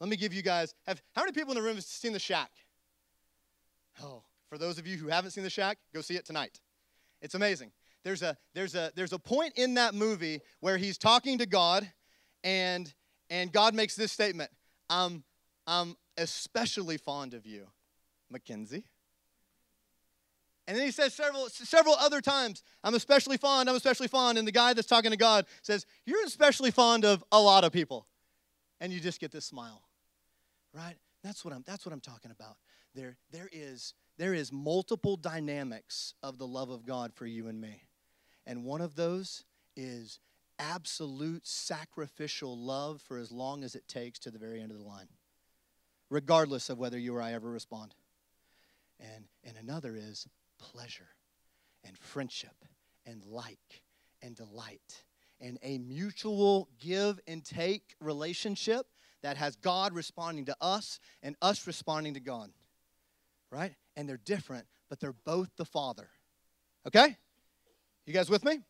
Let 0.00 0.08
me 0.08 0.16
give 0.16 0.32
you 0.32 0.42
guys 0.42 0.74
have 0.86 1.02
how 1.14 1.22
many 1.22 1.32
people 1.32 1.52
in 1.52 1.56
the 1.56 1.62
room 1.62 1.74
have 1.74 1.84
seen 1.84 2.12
The 2.12 2.18
Shack? 2.18 2.50
Oh, 4.02 4.22
for 4.48 4.58
those 4.58 4.78
of 4.78 4.86
you 4.86 4.96
who 4.96 5.08
haven't 5.08 5.32
seen 5.32 5.44
The 5.44 5.50
Shack, 5.50 5.78
go 5.92 6.00
see 6.00 6.14
it 6.14 6.24
tonight. 6.24 6.60
It's 7.20 7.34
amazing. 7.34 7.72
There's 8.04 8.22
a 8.22 8.36
there's 8.54 8.74
a 8.74 8.92
there's 8.94 9.12
a 9.12 9.18
point 9.18 9.54
in 9.56 9.74
that 9.74 9.94
movie 9.94 10.40
where 10.60 10.76
he's 10.76 10.98
talking 10.98 11.38
to 11.38 11.46
God 11.46 11.90
and 12.44 12.92
and 13.28 13.52
God 13.52 13.74
makes 13.74 13.96
this 13.96 14.12
statement. 14.12 14.50
I'm 14.88 15.24
I'm 15.66 15.96
especially 16.16 16.96
fond 16.96 17.34
of 17.34 17.44
you, 17.44 17.66
Mackenzie. 18.30 18.84
And 20.68 20.76
then 20.76 20.84
he 20.84 20.92
says 20.92 21.14
several, 21.14 21.48
several 21.48 21.94
other 21.94 22.20
times, 22.20 22.62
I'm 22.84 22.94
especially 22.94 23.38
fond, 23.38 23.70
I'm 23.70 23.74
especially 23.74 24.06
fond. 24.06 24.36
And 24.36 24.46
the 24.46 24.52
guy 24.52 24.74
that's 24.74 24.86
talking 24.86 25.10
to 25.12 25.16
God 25.16 25.46
says, 25.62 25.86
You're 26.04 26.22
especially 26.26 26.70
fond 26.70 27.06
of 27.06 27.24
a 27.32 27.40
lot 27.40 27.64
of 27.64 27.72
people. 27.72 28.06
And 28.78 28.92
you 28.92 29.00
just 29.00 29.18
get 29.18 29.32
this 29.32 29.46
smile. 29.46 29.82
Right? 30.74 30.96
That's 31.24 31.42
what 31.42 31.54
I'm, 31.54 31.64
that's 31.66 31.86
what 31.86 31.94
I'm 31.94 32.02
talking 32.02 32.30
about. 32.30 32.56
There, 32.94 33.16
there, 33.32 33.48
is, 33.50 33.94
there 34.18 34.34
is 34.34 34.52
multiple 34.52 35.16
dynamics 35.16 36.12
of 36.22 36.36
the 36.36 36.46
love 36.46 36.68
of 36.68 36.84
God 36.84 37.14
for 37.14 37.24
you 37.24 37.48
and 37.48 37.58
me. 37.58 37.84
And 38.46 38.62
one 38.62 38.82
of 38.82 38.94
those 38.94 39.46
is 39.74 40.20
absolute 40.58 41.46
sacrificial 41.46 42.58
love 42.58 43.00
for 43.00 43.16
as 43.16 43.32
long 43.32 43.64
as 43.64 43.74
it 43.74 43.88
takes 43.88 44.18
to 44.18 44.30
the 44.30 44.38
very 44.38 44.60
end 44.60 44.70
of 44.70 44.76
the 44.76 44.84
line, 44.84 45.08
regardless 46.10 46.68
of 46.68 46.78
whether 46.78 46.98
you 46.98 47.16
or 47.16 47.22
I 47.22 47.32
ever 47.32 47.50
respond. 47.50 47.94
And, 49.00 49.24
and 49.44 49.56
another 49.56 49.96
is 49.96 50.26
pleasure 50.58 51.08
and 51.84 51.96
friendship 51.96 52.64
and 53.06 53.24
like 53.24 53.82
and 54.22 54.36
delight 54.36 55.04
and 55.40 55.58
a 55.62 55.78
mutual 55.78 56.68
give 56.80 57.20
and 57.26 57.44
take 57.44 57.94
relationship 58.00 58.86
that 59.22 59.36
has 59.36 59.56
God 59.56 59.92
responding 59.92 60.44
to 60.46 60.56
us 60.60 61.00
and 61.22 61.36
us 61.42 61.66
responding 61.66 62.14
to 62.14 62.20
God. 62.20 62.50
Right? 63.50 63.74
And 63.96 64.08
they're 64.08 64.20
different, 64.24 64.66
but 64.88 65.00
they're 65.00 65.14
both 65.24 65.48
the 65.56 65.64
Father. 65.64 66.08
Okay? 66.86 67.16
You 68.06 68.12
guys 68.12 68.30
with 68.30 68.44
me? 68.44 68.60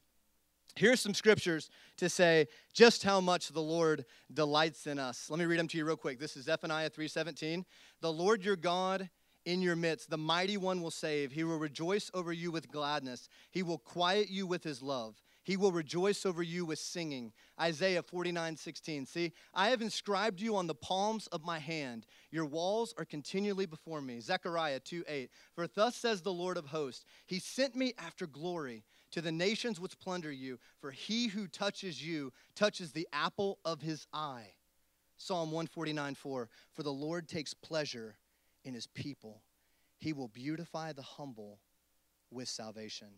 Here's 0.76 1.00
some 1.00 1.14
scriptures 1.14 1.70
to 1.96 2.08
say 2.08 2.46
just 2.72 3.02
how 3.02 3.20
much 3.20 3.48
the 3.48 3.60
Lord 3.60 4.04
delights 4.32 4.86
in 4.86 4.98
us. 4.98 5.28
Let 5.28 5.38
me 5.38 5.44
read 5.44 5.58
them 5.58 5.68
to 5.68 5.78
you 5.78 5.84
real 5.84 5.96
quick. 5.96 6.20
This 6.20 6.36
is 6.36 6.44
Zephaniah 6.44 6.90
3:17. 6.90 7.64
The 8.00 8.12
Lord 8.12 8.44
your 8.44 8.54
God 8.54 9.10
in 9.48 9.62
your 9.62 9.76
midst, 9.76 10.10
the 10.10 10.18
mighty 10.18 10.58
one 10.58 10.82
will 10.82 10.90
save. 10.90 11.32
He 11.32 11.42
will 11.42 11.56
rejoice 11.56 12.10
over 12.12 12.34
you 12.34 12.50
with 12.50 12.70
gladness. 12.70 13.30
He 13.50 13.62
will 13.62 13.78
quiet 13.78 14.28
you 14.28 14.46
with 14.46 14.62
his 14.62 14.82
love. 14.82 15.22
He 15.42 15.56
will 15.56 15.72
rejoice 15.72 16.26
over 16.26 16.42
you 16.42 16.66
with 16.66 16.78
singing. 16.78 17.32
Isaiah 17.58 18.02
49, 18.02 18.58
16. 18.58 19.06
See, 19.06 19.32
I 19.54 19.70
have 19.70 19.80
inscribed 19.80 20.42
you 20.42 20.54
on 20.54 20.66
the 20.66 20.74
palms 20.74 21.28
of 21.28 21.46
my 21.46 21.58
hand. 21.58 22.04
Your 22.30 22.44
walls 22.44 22.92
are 22.98 23.06
continually 23.06 23.64
before 23.64 24.02
me. 24.02 24.20
Zechariah 24.20 24.80
2, 24.80 25.04
8. 25.08 25.30
For 25.54 25.66
thus 25.66 25.96
says 25.96 26.20
the 26.20 26.30
Lord 26.30 26.58
of 26.58 26.66
hosts, 26.66 27.06
He 27.24 27.38
sent 27.38 27.74
me 27.74 27.94
after 27.98 28.26
glory 28.26 28.84
to 29.12 29.22
the 29.22 29.32
nations 29.32 29.80
which 29.80 29.98
plunder 29.98 30.30
you, 30.30 30.58
for 30.78 30.90
he 30.90 31.28
who 31.28 31.46
touches 31.46 32.06
you 32.06 32.34
touches 32.54 32.92
the 32.92 33.08
apple 33.14 33.60
of 33.64 33.80
his 33.80 34.06
eye. 34.12 34.52
Psalm 35.16 35.52
149, 35.52 36.16
4. 36.16 36.50
For 36.74 36.82
the 36.82 36.92
Lord 36.92 37.26
takes 37.26 37.54
pleasure 37.54 38.16
in 38.68 38.74
his 38.74 38.86
people. 38.86 39.42
He 39.98 40.12
will 40.12 40.28
beautify 40.28 40.92
the 40.92 41.02
humble 41.02 41.58
with 42.30 42.48
salvation 42.48 43.08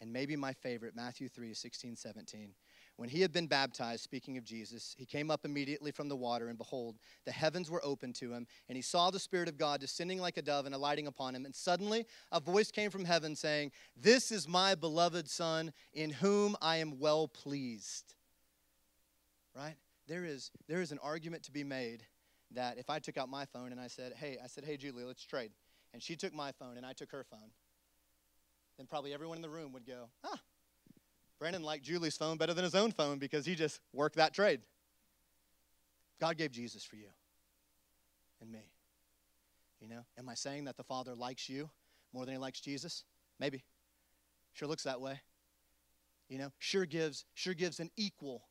and 0.00 0.12
maybe 0.12 0.36
my 0.36 0.52
favorite, 0.52 0.94
Matthew 0.94 1.28
3 1.28 1.54
16, 1.54 1.96
17. 1.96 2.50
When 2.96 3.08
he 3.08 3.20
had 3.20 3.32
been 3.32 3.46
baptized, 3.46 4.02
speaking 4.02 4.38
of 4.38 4.44
Jesus, 4.44 4.94
he 4.98 5.06
came 5.06 5.30
up 5.30 5.44
immediately 5.44 5.92
from 5.92 6.08
the 6.08 6.16
water, 6.16 6.48
and 6.48 6.58
behold, 6.58 6.98
the 7.24 7.32
heavens 7.32 7.70
were 7.70 7.84
opened 7.84 8.16
to 8.16 8.32
him, 8.32 8.46
and 8.68 8.76
he 8.76 8.82
saw 8.82 9.10
the 9.10 9.20
Spirit 9.20 9.48
of 9.48 9.56
God 9.56 9.80
descending 9.80 10.20
like 10.20 10.36
a 10.36 10.42
dove 10.42 10.66
and 10.66 10.74
alighting 10.74 11.06
upon 11.06 11.34
him. 11.34 11.44
And 11.44 11.54
suddenly 11.54 12.06
a 12.32 12.40
voice 12.40 12.70
came 12.70 12.90
from 12.90 13.04
heaven 13.04 13.36
saying, 13.36 13.72
This 13.96 14.32
is 14.32 14.48
my 14.48 14.74
beloved 14.74 15.28
Son, 15.28 15.72
in 15.92 16.10
whom 16.10 16.56
I 16.60 16.76
am 16.76 16.98
well 16.98 17.28
pleased. 17.28 18.14
Right? 19.54 19.76
There 20.06 20.24
is, 20.24 20.50
there 20.68 20.80
is 20.80 20.92
an 20.92 20.98
argument 21.02 21.44
to 21.44 21.52
be 21.52 21.64
made 21.64 22.04
that 22.54 22.78
if 22.78 22.90
I 22.90 22.98
took 22.98 23.16
out 23.16 23.28
my 23.28 23.44
phone 23.44 23.72
and 23.72 23.80
I 23.80 23.88
said, 23.88 24.14
Hey, 24.14 24.38
I 24.42 24.46
said, 24.46 24.64
Hey, 24.64 24.76
Julie, 24.76 25.04
let's 25.04 25.24
trade. 25.24 25.52
And 25.92 26.02
she 26.02 26.16
took 26.16 26.34
my 26.34 26.52
phone 26.52 26.76
and 26.76 26.84
I 26.84 26.92
took 26.92 27.10
her 27.12 27.24
phone 27.24 27.50
then 28.78 28.86
probably 28.86 29.12
everyone 29.12 29.36
in 29.36 29.42
the 29.42 29.50
room 29.50 29.72
would 29.72 29.84
go, 29.84 30.08
ah, 30.24 30.40
Brandon 31.38 31.62
liked 31.62 31.84
Julie's 31.84 32.16
phone 32.16 32.38
better 32.38 32.54
than 32.54 32.64
his 32.64 32.74
own 32.74 32.92
phone 32.92 33.18
because 33.18 33.44
he 33.44 33.54
just 33.54 33.80
worked 33.92 34.16
that 34.16 34.32
trade. 34.32 34.60
God 36.20 36.36
gave 36.36 36.52
Jesus 36.52 36.84
for 36.84 36.96
you 36.96 37.08
and 38.40 38.50
me. 38.50 38.70
You 39.80 39.88
know, 39.88 40.04
am 40.16 40.28
I 40.28 40.34
saying 40.34 40.64
that 40.64 40.76
the 40.76 40.84
Father 40.84 41.14
likes 41.14 41.48
you 41.48 41.70
more 42.12 42.24
than 42.24 42.34
he 42.34 42.38
likes 42.38 42.60
Jesus? 42.60 43.04
Maybe. 43.38 43.64
Sure 44.52 44.66
looks 44.66 44.84
that 44.84 45.00
way. 45.00 45.20
You 46.28 46.38
know, 46.38 46.52
sure 46.58 46.86
gives 46.86 47.24
sure 47.34 47.54
gives 47.54 47.80
an 47.80 47.90
equal 47.96 48.42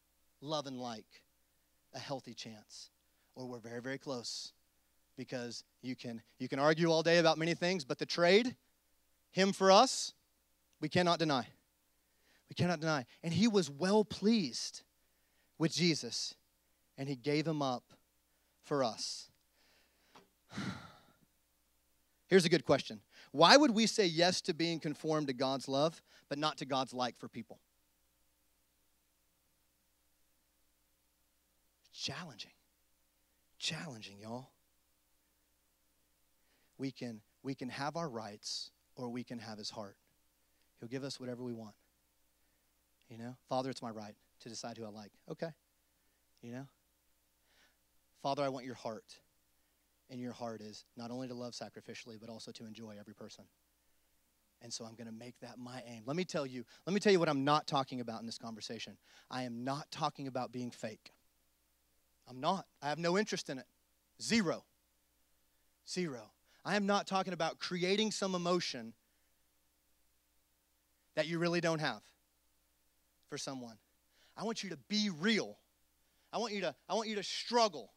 love 0.41 0.67
and 0.67 0.79
like 0.79 1.23
a 1.93 1.99
healthy 1.99 2.33
chance. 2.33 2.89
Or 3.37 3.45
we're 3.45 3.59
very 3.59 3.81
very 3.81 3.99
close 3.99 4.51
because 5.15 5.63
you 5.83 5.95
can 5.95 6.23
you 6.39 6.49
can 6.49 6.57
argue 6.57 6.91
all 6.91 7.03
day 7.03 7.19
about 7.19 7.37
many 7.37 7.53
things, 7.53 7.85
but 7.85 7.99
the 7.99 8.05
trade 8.05 8.55
him 9.29 9.53
for 9.53 9.71
us 9.71 10.13
we 10.81 10.89
cannot 10.89 11.19
deny. 11.19 11.47
We 12.49 12.55
cannot 12.55 12.79
deny. 12.79 13.05
And 13.23 13.31
he 13.31 13.47
was 13.47 13.69
well 13.69 14.03
pleased 14.03 14.81
with 15.59 15.71
Jesus, 15.71 16.33
and 16.97 17.07
he 17.07 17.15
gave 17.15 17.47
him 17.47 17.61
up 17.61 17.83
for 18.63 18.83
us. 18.83 19.29
Here's 22.27 22.45
a 22.45 22.49
good 22.49 22.65
question 22.65 23.01
Why 23.31 23.55
would 23.55 23.71
we 23.71 23.85
say 23.85 24.07
yes 24.07 24.41
to 24.41 24.53
being 24.55 24.79
conformed 24.79 25.27
to 25.27 25.33
God's 25.33 25.67
love, 25.67 26.01
but 26.27 26.39
not 26.39 26.57
to 26.57 26.65
God's 26.65 26.93
like 26.93 27.17
for 27.19 27.27
people? 27.27 27.59
Challenging. 31.93 32.51
Challenging, 33.57 34.19
y'all. 34.19 34.49
We 36.77 36.91
can, 36.91 37.21
we 37.41 37.55
can 37.55 37.69
have 37.69 37.95
our 37.95 38.07
rights 38.07 38.71
or 38.95 39.09
we 39.09 39.23
can 39.23 39.39
have 39.39 39.57
his 39.57 39.69
heart. 39.69 39.97
He'll 40.79 40.89
give 40.89 41.03
us 41.03 41.19
whatever 41.19 41.43
we 41.43 41.53
want. 41.53 41.75
You 43.09 43.17
know, 43.17 43.35
Father, 43.49 43.69
it's 43.69 43.81
my 43.81 43.89
right 43.89 44.15
to 44.41 44.49
decide 44.49 44.77
who 44.77 44.85
I 44.85 44.89
like. 44.89 45.11
Okay. 45.31 45.49
You 46.41 46.51
know? 46.51 46.67
Father, 48.21 48.43
I 48.43 48.49
want 48.49 48.65
your 48.65 48.75
heart. 48.75 49.15
And 50.09 50.21
your 50.21 50.31
heart 50.31 50.61
is 50.61 50.85
not 50.95 51.11
only 51.11 51.27
to 51.27 51.33
love 51.33 51.53
sacrificially, 51.53 52.17
but 52.19 52.29
also 52.29 52.51
to 52.51 52.65
enjoy 52.65 52.95
every 52.97 53.13
person. 53.13 53.43
And 54.61 54.71
so 54.71 54.85
I'm 54.85 54.95
going 54.95 55.07
to 55.07 55.13
make 55.13 55.35
that 55.41 55.57
my 55.57 55.83
aim. 55.85 56.03
Let 56.05 56.15
me 56.15 56.23
tell 56.23 56.45
you, 56.45 56.63
let 56.85 56.93
me 56.93 56.99
tell 56.99 57.11
you 57.11 57.19
what 57.19 57.29
I'm 57.29 57.43
not 57.43 57.67
talking 57.67 57.99
about 57.99 58.21
in 58.21 58.25
this 58.25 58.37
conversation. 58.37 58.97
I 59.29 59.43
am 59.43 59.63
not 59.63 59.91
talking 59.91 60.27
about 60.27 60.51
being 60.51 60.71
fake. 60.71 61.11
I'm 62.27 62.39
not. 62.39 62.65
I 62.81 62.89
have 62.89 62.99
no 62.99 63.17
interest 63.17 63.49
in 63.49 63.57
it. 63.57 63.65
Zero. 64.21 64.63
Zero. 65.89 66.31
I 66.65 66.75
am 66.75 66.85
not 66.85 67.07
talking 67.07 67.33
about 67.33 67.59
creating 67.59 68.11
some 68.11 68.35
emotion 68.35 68.93
that 71.15 71.27
you 71.27 71.39
really 71.39 71.61
don't 71.61 71.79
have 71.79 72.01
for 73.29 73.37
someone. 73.37 73.77
I 74.35 74.43
want 74.43 74.63
you 74.63 74.69
to 74.71 74.77
be 74.89 75.09
real. 75.09 75.57
I 76.31 76.37
want 76.37 76.53
you 76.53 76.61
to 76.61 76.75
I 76.89 76.93
want 76.93 77.07
you 77.07 77.15
to 77.15 77.23
struggle. 77.23 77.91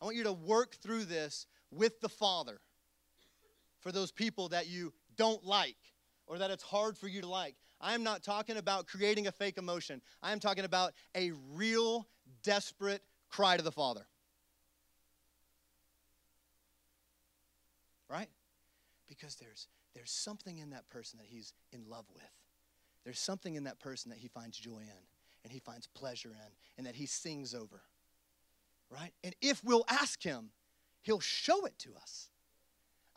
I 0.00 0.04
want 0.04 0.16
you 0.16 0.24
to 0.24 0.32
work 0.32 0.76
through 0.76 1.04
this 1.04 1.46
with 1.70 2.00
the 2.00 2.08
Father 2.08 2.60
for 3.80 3.92
those 3.92 4.10
people 4.10 4.48
that 4.48 4.66
you 4.66 4.92
don't 5.16 5.44
like 5.44 5.76
or 6.26 6.38
that 6.38 6.50
it's 6.50 6.62
hard 6.62 6.96
for 6.96 7.06
you 7.06 7.20
to 7.20 7.28
like. 7.28 7.56
I 7.80 7.94
am 7.94 8.02
not 8.02 8.22
talking 8.22 8.56
about 8.56 8.86
creating 8.86 9.26
a 9.26 9.32
fake 9.32 9.58
emotion. 9.58 10.00
I 10.22 10.32
am 10.32 10.40
talking 10.40 10.64
about 10.64 10.92
a 11.14 11.32
real 11.54 12.08
desperate 12.42 13.02
cry 13.30 13.56
to 13.56 13.62
the 13.62 13.72
Father. 13.72 14.06
Right? 18.08 18.28
Because 19.08 19.36
there's 19.36 19.68
there's 19.94 20.10
something 20.10 20.58
in 20.58 20.70
that 20.70 20.88
person 20.88 21.18
that 21.18 21.26
he's 21.28 21.52
in 21.72 21.88
love 21.88 22.06
with. 22.14 22.22
There's 23.04 23.18
something 23.18 23.54
in 23.54 23.64
that 23.64 23.80
person 23.80 24.10
that 24.10 24.18
he 24.18 24.28
finds 24.28 24.58
joy 24.58 24.80
in 24.80 25.02
and 25.42 25.52
he 25.52 25.58
finds 25.58 25.86
pleasure 25.86 26.30
in 26.30 26.52
and 26.76 26.86
that 26.86 26.94
he 26.94 27.06
sings 27.06 27.54
over. 27.54 27.82
Right? 28.90 29.12
And 29.24 29.34
if 29.40 29.62
we'll 29.64 29.84
ask 29.88 30.22
him, 30.22 30.50
he'll 31.02 31.20
show 31.20 31.64
it 31.64 31.78
to 31.80 31.90
us. 32.00 32.28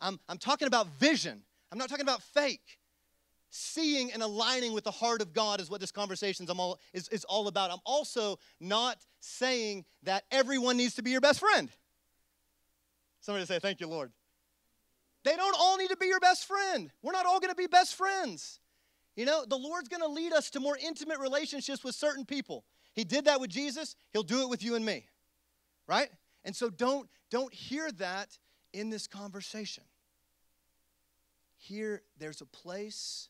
I'm, 0.00 0.18
I'm 0.28 0.38
talking 0.38 0.66
about 0.66 0.88
vision, 0.88 1.42
I'm 1.70 1.78
not 1.78 1.88
talking 1.88 2.04
about 2.04 2.22
fake. 2.22 2.78
Seeing 3.56 4.10
and 4.10 4.20
aligning 4.20 4.72
with 4.72 4.82
the 4.82 4.90
heart 4.90 5.22
of 5.22 5.32
God 5.32 5.60
is 5.60 5.70
what 5.70 5.80
this 5.80 5.92
conversation 5.92 6.44
is, 6.92 7.06
is 7.10 7.24
all 7.26 7.46
about. 7.46 7.70
I'm 7.70 7.78
also 7.86 8.40
not 8.58 8.98
saying 9.20 9.84
that 10.02 10.24
everyone 10.32 10.76
needs 10.76 10.94
to 10.94 11.02
be 11.02 11.12
your 11.12 11.20
best 11.20 11.38
friend. 11.38 11.70
Somebody 13.20 13.46
say, 13.46 13.60
Thank 13.60 13.78
you, 13.78 13.86
Lord. 13.86 14.10
They 15.22 15.36
don't 15.36 15.54
all 15.56 15.76
need 15.76 15.90
to 15.90 15.96
be 15.96 16.06
your 16.06 16.18
best 16.18 16.48
friend. 16.48 16.90
We're 17.00 17.12
not 17.12 17.26
all 17.26 17.38
going 17.38 17.52
to 17.52 17.54
be 17.54 17.68
best 17.68 17.94
friends. 17.94 18.58
You 19.14 19.24
know, 19.24 19.44
the 19.48 19.56
Lord's 19.56 19.88
going 19.88 20.02
to 20.02 20.08
lead 20.08 20.32
us 20.32 20.50
to 20.50 20.58
more 20.58 20.76
intimate 20.76 21.20
relationships 21.20 21.84
with 21.84 21.94
certain 21.94 22.24
people. 22.24 22.64
He 22.92 23.04
did 23.04 23.26
that 23.26 23.40
with 23.40 23.50
Jesus, 23.50 23.94
he'll 24.12 24.24
do 24.24 24.42
it 24.42 24.48
with 24.48 24.64
you 24.64 24.74
and 24.74 24.84
me. 24.84 25.06
Right? 25.86 26.08
And 26.44 26.56
so 26.56 26.70
don't 26.70 27.08
don't 27.30 27.54
hear 27.54 27.92
that 27.98 28.36
in 28.72 28.90
this 28.90 29.06
conversation. 29.06 29.84
Here 31.54 32.02
there's 32.18 32.40
a 32.40 32.46
place 32.46 33.28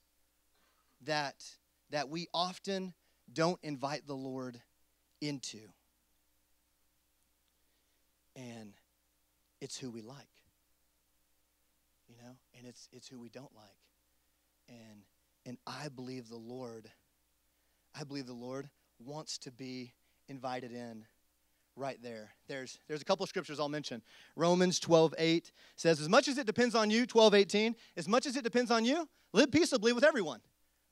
that 1.07 1.45
that 1.91 2.09
we 2.09 2.29
often 2.35 2.95
don't 3.33 3.59
invite 3.63 4.07
the 4.07 4.15
Lord 4.15 4.61
into. 5.21 5.61
And 8.37 8.73
it's 9.61 9.79
who 9.79 9.91
we 9.91 10.03
like. 10.03 10.19
You 12.09 12.17
know, 12.17 12.37
and 12.59 12.67
it's 12.67 12.89
it's 12.93 13.09
who 13.09 13.19
we 13.19 13.29
don't 13.29 13.55
like. 13.55 13.67
And 14.69 15.03
and 15.47 15.59
I 15.67 15.89
believe 15.89 16.29
the 16.29 16.37
Lord, 16.37 16.91
I 17.99 18.05
believe 18.05 18.27
the 18.27 18.33
Lord 18.33 18.69
wants 18.99 19.39
to 19.39 19.51
be 19.51 19.93
invited 20.29 20.73
in 20.73 21.05
right 21.77 22.01
there. 22.03 22.31
There's, 22.49 22.79
there's 22.89 23.03
a 23.03 23.05
couple 23.05 23.27
scriptures 23.27 23.59
I'll 23.61 23.69
mention. 23.69 24.03
Romans 24.37 24.79
12, 24.79 25.15
8 25.19 25.53
says, 25.77 26.01
As 26.01 26.09
much 26.09 26.29
as 26.29 26.39
it 26.39 26.47
depends 26.47 26.75
on 26.75 26.91
you, 26.91 27.07
12, 27.07 27.35
18, 27.35 27.77
as 27.97 28.09
much 28.09 28.27
as 28.27 28.37
it 28.37 28.45
depends 28.45 28.71
on 28.71 28.85
you, 28.85 29.09
live 29.33 29.51
peaceably 29.51 29.93
with 29.93 30.05
everyone, 30.05 30.41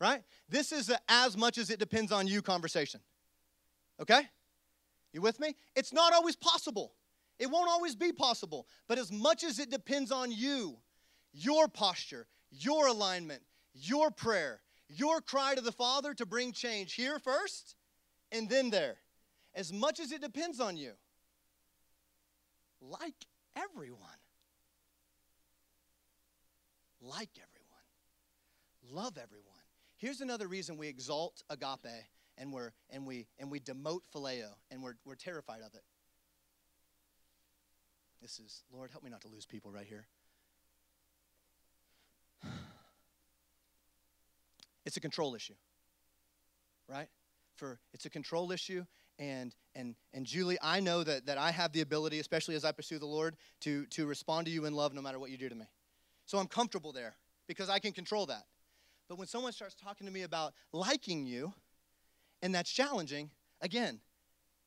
right? 0.03 0.23
This 0.49 0.73
is 0.73 0.93
as 1.09 1.37
much 1.37 1.57
as 1.57 1.71
it 1.71 1.79
depends 1.79 2.11
on 2.11 2.27
you 2.27 2.43
conversation. 2.43 3.01
Okay? 4.01 4.23
You 5.13 5.23
with 5.23 5.39
me? 5.39 5.55
It's 5.77 5.93
not 5.93 6.13
always 6.13 6.35
possible. 6.35 6.93
It 7.39 7.49
won't 7.49 7.71
always 7.71 7.95
be 7.95 8.13
possible. 8.13 8.67
But 8.89 8.99
as 8.99 9.13
much 9.13 9.45
as 9.45 9.61
it 9.61 9.71
depends 9.71 10.11
on 10.11 10.33
you, 10.33 10.77
your 11.33 11.69
posture, 11.69 12.27
your 12.51 12.89
alignment, 12.89 13.43
your 13.75 14.11
prayer, 14.11 14.61
your 14.89 15.21
cry 15.21 15.55
to 15.55 15.61
the 15.61 15.73
Father 15.73 16.15
to 16.15 16.27
bring 16.27 16.53
change 16.53 16.95
here 16.95 17.21
first 17.21 17.77
and 18.33 18.49
then 18.49 18.71
there, 18.71 18.97
as 19.55 19.73
much 19.73 20.01
as 20.01 20.11
it 20.11 20.21
depends 20.21 20.59
on 20.59 20.77
you. 20.77 20.93
Like 22.81 23.15
everyone. 23.55 24.01
Like 27.01 27.31
everyone. 27.37 27.63
Love 28.91 29.17
everyone. 29.17 29.62
Here's 30.03 30.21
another 30.21 30.49
reason 30.49 30.79
we 30.79 30.89
exalt 30.89 31.45
agape 31.49 32.09
and 32.37 32.53
we're 32.53 32.73
and 32.91 33.07
we 33.07 33.29
and 33.39 33.53
we 33.53 33.61
demote 33.61 34.01
phileo 34.13 34.49
and 34.69 34.83
we're 34.83 34.97
we're 35.05 35.15
terrified 35.15 35.61
of 35.65 35.73
it. 35.75 35.85
This 38.21 38.41
is 38.41 38.65
Lord, 38.73 38.91
help 38.91 39.05
me 39.05 39.11
not 39.11 39.21
to 39.21 39.29
lose 39.29 39.47
people 39.47 39.71
right 39.71 39.87
here. 39.87 40.09
It's 44.85 44.97
a 44.97 45.01
control 45.01 45.37
issue. 45.37 45.55
Right? 46.89 47.07
For 47.55 47.79
it's 47.95 48.05
a 48.05 48.11
control 48.11 48.51
issue 48.51 48.85
and 49.21 49.55
and 49.77 49.95
and 50.13 50.27
Julie, 50.27 50.59
I 50.61 50.81
know 50.81 51.05
that 51.05 51.27
that 51.27 51.39
I 51.39 51.53
have 51.53 51.71
the 51.71 51.81
ability, 51.81 52.19
especially 52.19 52.57
as 52.57 52.65
I 52.65 52.73
pursue 52.73 52.99
the 52.99 53.07
Lord, 53.07 53.37
to 53.61 53.87
to 53.91 54.07
respond 54.07 54.47
to 54.47 54.53
you 54.53 54.65
in 54.65 54.75
love 54.75 54.95
no 54.95 55.01
matter 55.01 55.21
what 55.21 55.31
you 55.31 55.39
do 55.39 55.49
to 55.49 55.55
me. 55.55 55.67
So 56.27 56.39
I'm 56.39 56.49
comfortable 56.49 56.91
there 56.91 57.15
because 57.47 57.69
I 57.69 57.79
can 57.79 57.93
control 57.93 58.27
that. 58.27 58.47
But 59.13 59.19
when 59.19 59.29
someone 59.29 59.53
starts 59.53 59.75
talking 59.75 60.07
to 60.07 60.13
me 60.13 60.23
about 60.23 60.55
liking 60.73 61.27
you, 61.27 61.53
and 62.41 62.55
that's 62.55 62.73
challenging, 62.73 63.29
again, 63.61 64.01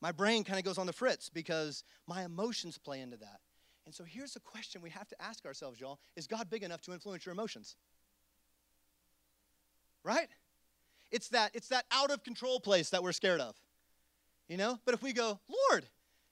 my 0.02 0.12
brain 0.12 0.44
kind 0.44 0.60
of 0.60 0.64
goes 0.64 0.78
on 0.78 0.86
the 0.86 0.94
fritz 0.94 1.30
because 1.30 1.84
my 2.06 2.24
emotions 2.24 2.78
play 2.78 3.02
into 3.02 3.18
that. 3.18 3.40
And 3.88 3.96
so 3.96 4.04
here's 4.04 4.36
the 4.36 4.40
question 4.40 4.84
we 4.84 4.92
have 4.92 5.08
to 5.08 5.20
ask 5.20 5.48
ourselves, 5.48 5.80
y'all 5.80 5.98
Is 6.16 6.28
God 6.28 6.48
big 6.48 6.62
enough 6.62 6.82
to 6.82 6.94
influence 6.94 7.26
your 7.26 7.34
emotions? 7.34 7.76
Right? 10.04 10.28
It's 11.10 11.30
that, 11.30 11.50
it's 11.56 11.70
that 11.70 11.86
out 11.92 12.12
of 12.12 12.24
control 12.24 12.60
place 12.60 12.92
that 12.92 13.02
we're 13.02 13.14
scared 13.14 13.42
of. 13.42 13.56
You 14.48 14.58
know? 14.58 14.80
But 14.86 14.94
if 14.94 15.02
we 15.02 15.12
go, 15.12 15.40
Lord, 15.72 15.88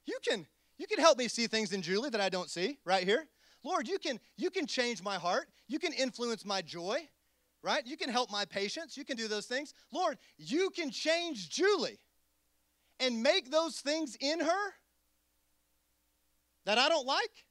you 0.05 0.19
can, 0.23 0.45
you 0.77 0.85
can 0.85 0.99
help 0.99 1.17
me 1.17 1.27
see 1.27 1.47
things 1.47 1.73
in 1.73 1.81
Julie 1.81 2.11
that 2.11 2.21
I 2.21 2.29
don't 2.29 2.51
see 2.51 2.77
right 2.85 3.05
here. 3.05 3.25
Lord, 3.63 3.87
you 3.87 3.97
can, 3.97 4.19
you 4.37 4.51
can 4.51 4.67
change 4.67 5.01
my 5.01 5.15
heart. 5.15 5.47
You 5.67 5.79
can 5.79 5.93
influence 5.93 6.45
my 6.45 6.61
joy, 6.61 7.07
right? 7.63 7.85
You 7.87 7.97
can 7.97 8.09
help 8.09 8.29
my 8.29 8.45
patience. 8.45 8.97
You 8.97 9.05
can 9.05 9.17
do 9.17 9.27
those 9.27 9.45
things. 9.45 9.73
Lord, 9.91 10.17
you 10.37 10.69
can 10.69 10.91
change 10.91 11.49
Julie 11.49 11.99
and 12.99 13.23
make 13.23 13.49
those 13.49 13.79
things 13.79 14.15
in 14.19 14.41
her 14.41 14.73
that 16.65 16.77
I 16.77 16.89
don't 16.89 17.07
like 17.07 17.45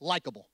likable. 0.00 0.48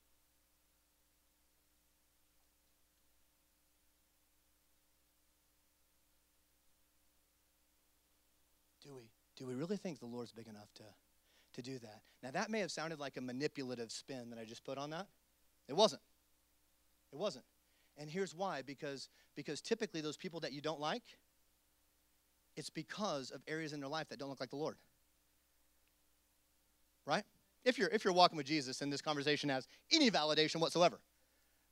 Do 8.82 8.94
we, 8.94 9.02
do 9.36 9.46
we 9.46 9.54
really 9.54 9.76
think 9.76 10.00
the 10.00 10.06
Lord's 10.06 10.32
big 10.32 10.48
enough 10.48 10.72
to, 10.76 10.82
to 11.54 11.62
do 11.62 11.78
that? 11.78 12.02
Now, 12.22 12.30
that 12.32 12.50
may 12.50 12.60
have 12.60 12.70
sounded 12.70 12.98
like 12.98 13.16
a 13.16 13.20
manipulative 13.20 13.92
spin 13.92 14.30
that 14.30 14.38
I 14.38 14.44
just 14.44 14.64
put 14.64 14.78
on 14.78 14.90
that. 14.90 15.06
It 15.68 15.76
wasn't. 15.76 16.02
It 17.12 17.18
wasn't. 17.18 17.44
And 17.98 18.08
here's 18.08 18.34
why 18.34 18.62
because, 18.62 19.08
because 19.34 19.60
typically, 19.60 20.00
those 20.00 20.16
people 20.16 20.40
that 20.40 20.52
you 20.52 20.60
don't 20.60 20.80
like, 20.80 21.02
it's 22.56 22.70
because 22.70 23.30
of 23.30 23.42
areas 23.46 23.72
in 23.72 23.80
their 23.80 23.88
life 23.88 24.08
that 24.08 24.18
don't 24.18 24.28
look 24.28 24.40
like 24.40 24.50
the 24.50 24.56
Lord. 24.56 24.76
Right? 27.04 27.24
If 27.64 27.78
you're, 27.78 27.88
if 27.88 28.04
you're 28.04 28.14
walking 28.14 28.36
with 28.36 28.46
Jesus 28.46 28.80
and 28.82 28.92
this 28.92 29.02
conversation 29.02 29.50
has 29.50 29.66
any 29.92 30.10
validation 30.10 30.56
whatsoever. 30.56 30.98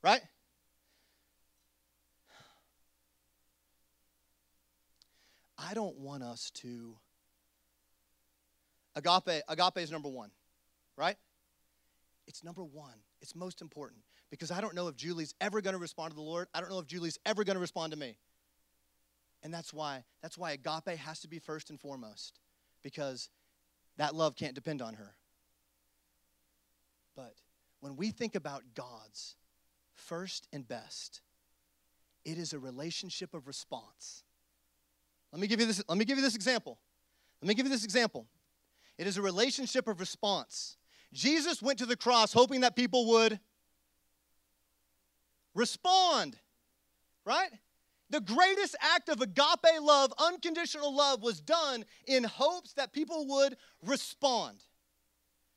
Right? 0.03 0.21
I 5.59 5.75
don't 5.75 5.97
want 5.99 6.23
us 6.23 6.51
to. 6.57 6.97
Agape, 8.95 9.43
agape 9.49 9.79
is 9.79 9.91
number 9.91 10.09
one, 10.09 10.31
right? 10.97 11.17
It's 12.27 12.43
number 12.43 12.65
one. 12.65 12.95
It's 13.21 13.35
most 13.35 13.63
important 13.63 14.03
because 14.31 14.51
I 14.51 14.61
don't 14.61 14.75
know 14.75 14.89
if 14.89 14.97
Julie's 14.97 15.35
ever 15.41 15.61
going 15.61 15.75
to 15.75 15.79
respond 15.81 16.11
to 16.11 16.17
the 16.17 16.23
Lord. 16.23 16.49
I 16.55 16.61
don't 16.61 16.71
know 16.71 16.79
if 16.79 16.87
Julie's 16.87 17.19
ever 17.25 17.45
going 17.45 17.57
to 17.57 17.61
respond 17.61 17.93
to 17.93 17.99
me. 17.99 18.19
And 19.43 19.53
that's 19.53 19.73
why 19.73 20.05
that's 20.23 20.37
why 20.37 20.53
agape 20.53 20.99
has 20.99 21.21
to 21.21 21.29
be 21.29 21.39
first 21.39 21.71
and 21.71 21.81
foremost 21.81 22.41
because 22.83 23.29
that 23.97 24.15
love 24.15 24.37
can't 24.37 24.55
depend 24.55 24.83
on 24.83 24.95
her. 24.95 25.15
But 27.15 27.35
when 27.81 27.97
we 27.97 28.11
think 28.11 28.35
about 28.35 28.63
God's 28.75 29.37
first 29.95 30.49
and 30.53 30.67
best, 30.67 31.21
it 32.25 32.39
is 32.39 32.53
a 32.53 32.59
relationship 32.59 33.35
of 33.35 33.47
response. 33.47 34.25
Let 35.33 35.41
me 35.41 35.47
give 35.47 35.61
you 35.61 35.67
this, 35.67 35.83
let 35.89 35.99
me 35.99 36.05
give 36.05 36.19
you 36.19 36.25
this 36.25 36.35
example. 36.35 36.79
Let 37.41 37.49
me 37.49 37.55
give 37.55 37.67
you 37.67 37.73
this 37.73 37.85
example. 37.85 38.27
It 38.99 39.07
is 39.07 39.17
a 39.19 39.23
relationship 39.23 39.89
of 39.89 40.01
response. 40.01 40.77
Jesus 41.17 41.63
went 41.63 41.79
to 41.79 41.87
the 41.87 41.97
cross 41.97 42.33
hoping 42.33 42.61
that 42.61 42.77
people 42.77 43.07
would 43.09 43.41
respond, 45.55 46.37
right? 47.25 47.51
The 48.11 48.21
greatest 48.21 48.77
act 48.81 49.09
of 49.09 49.21
agape 49.21 49.81
love, 49.81 50.13
unconditional 50.19 50.95
love, 50.95 51.23
was 51.23 51.41
done 51.41 51.85
in 52.07 52.23
hopes 52.23 52.75
that 52.75 52.93
people 52.93 53.27
would 53.29 53.57
respond. 53.83 54.63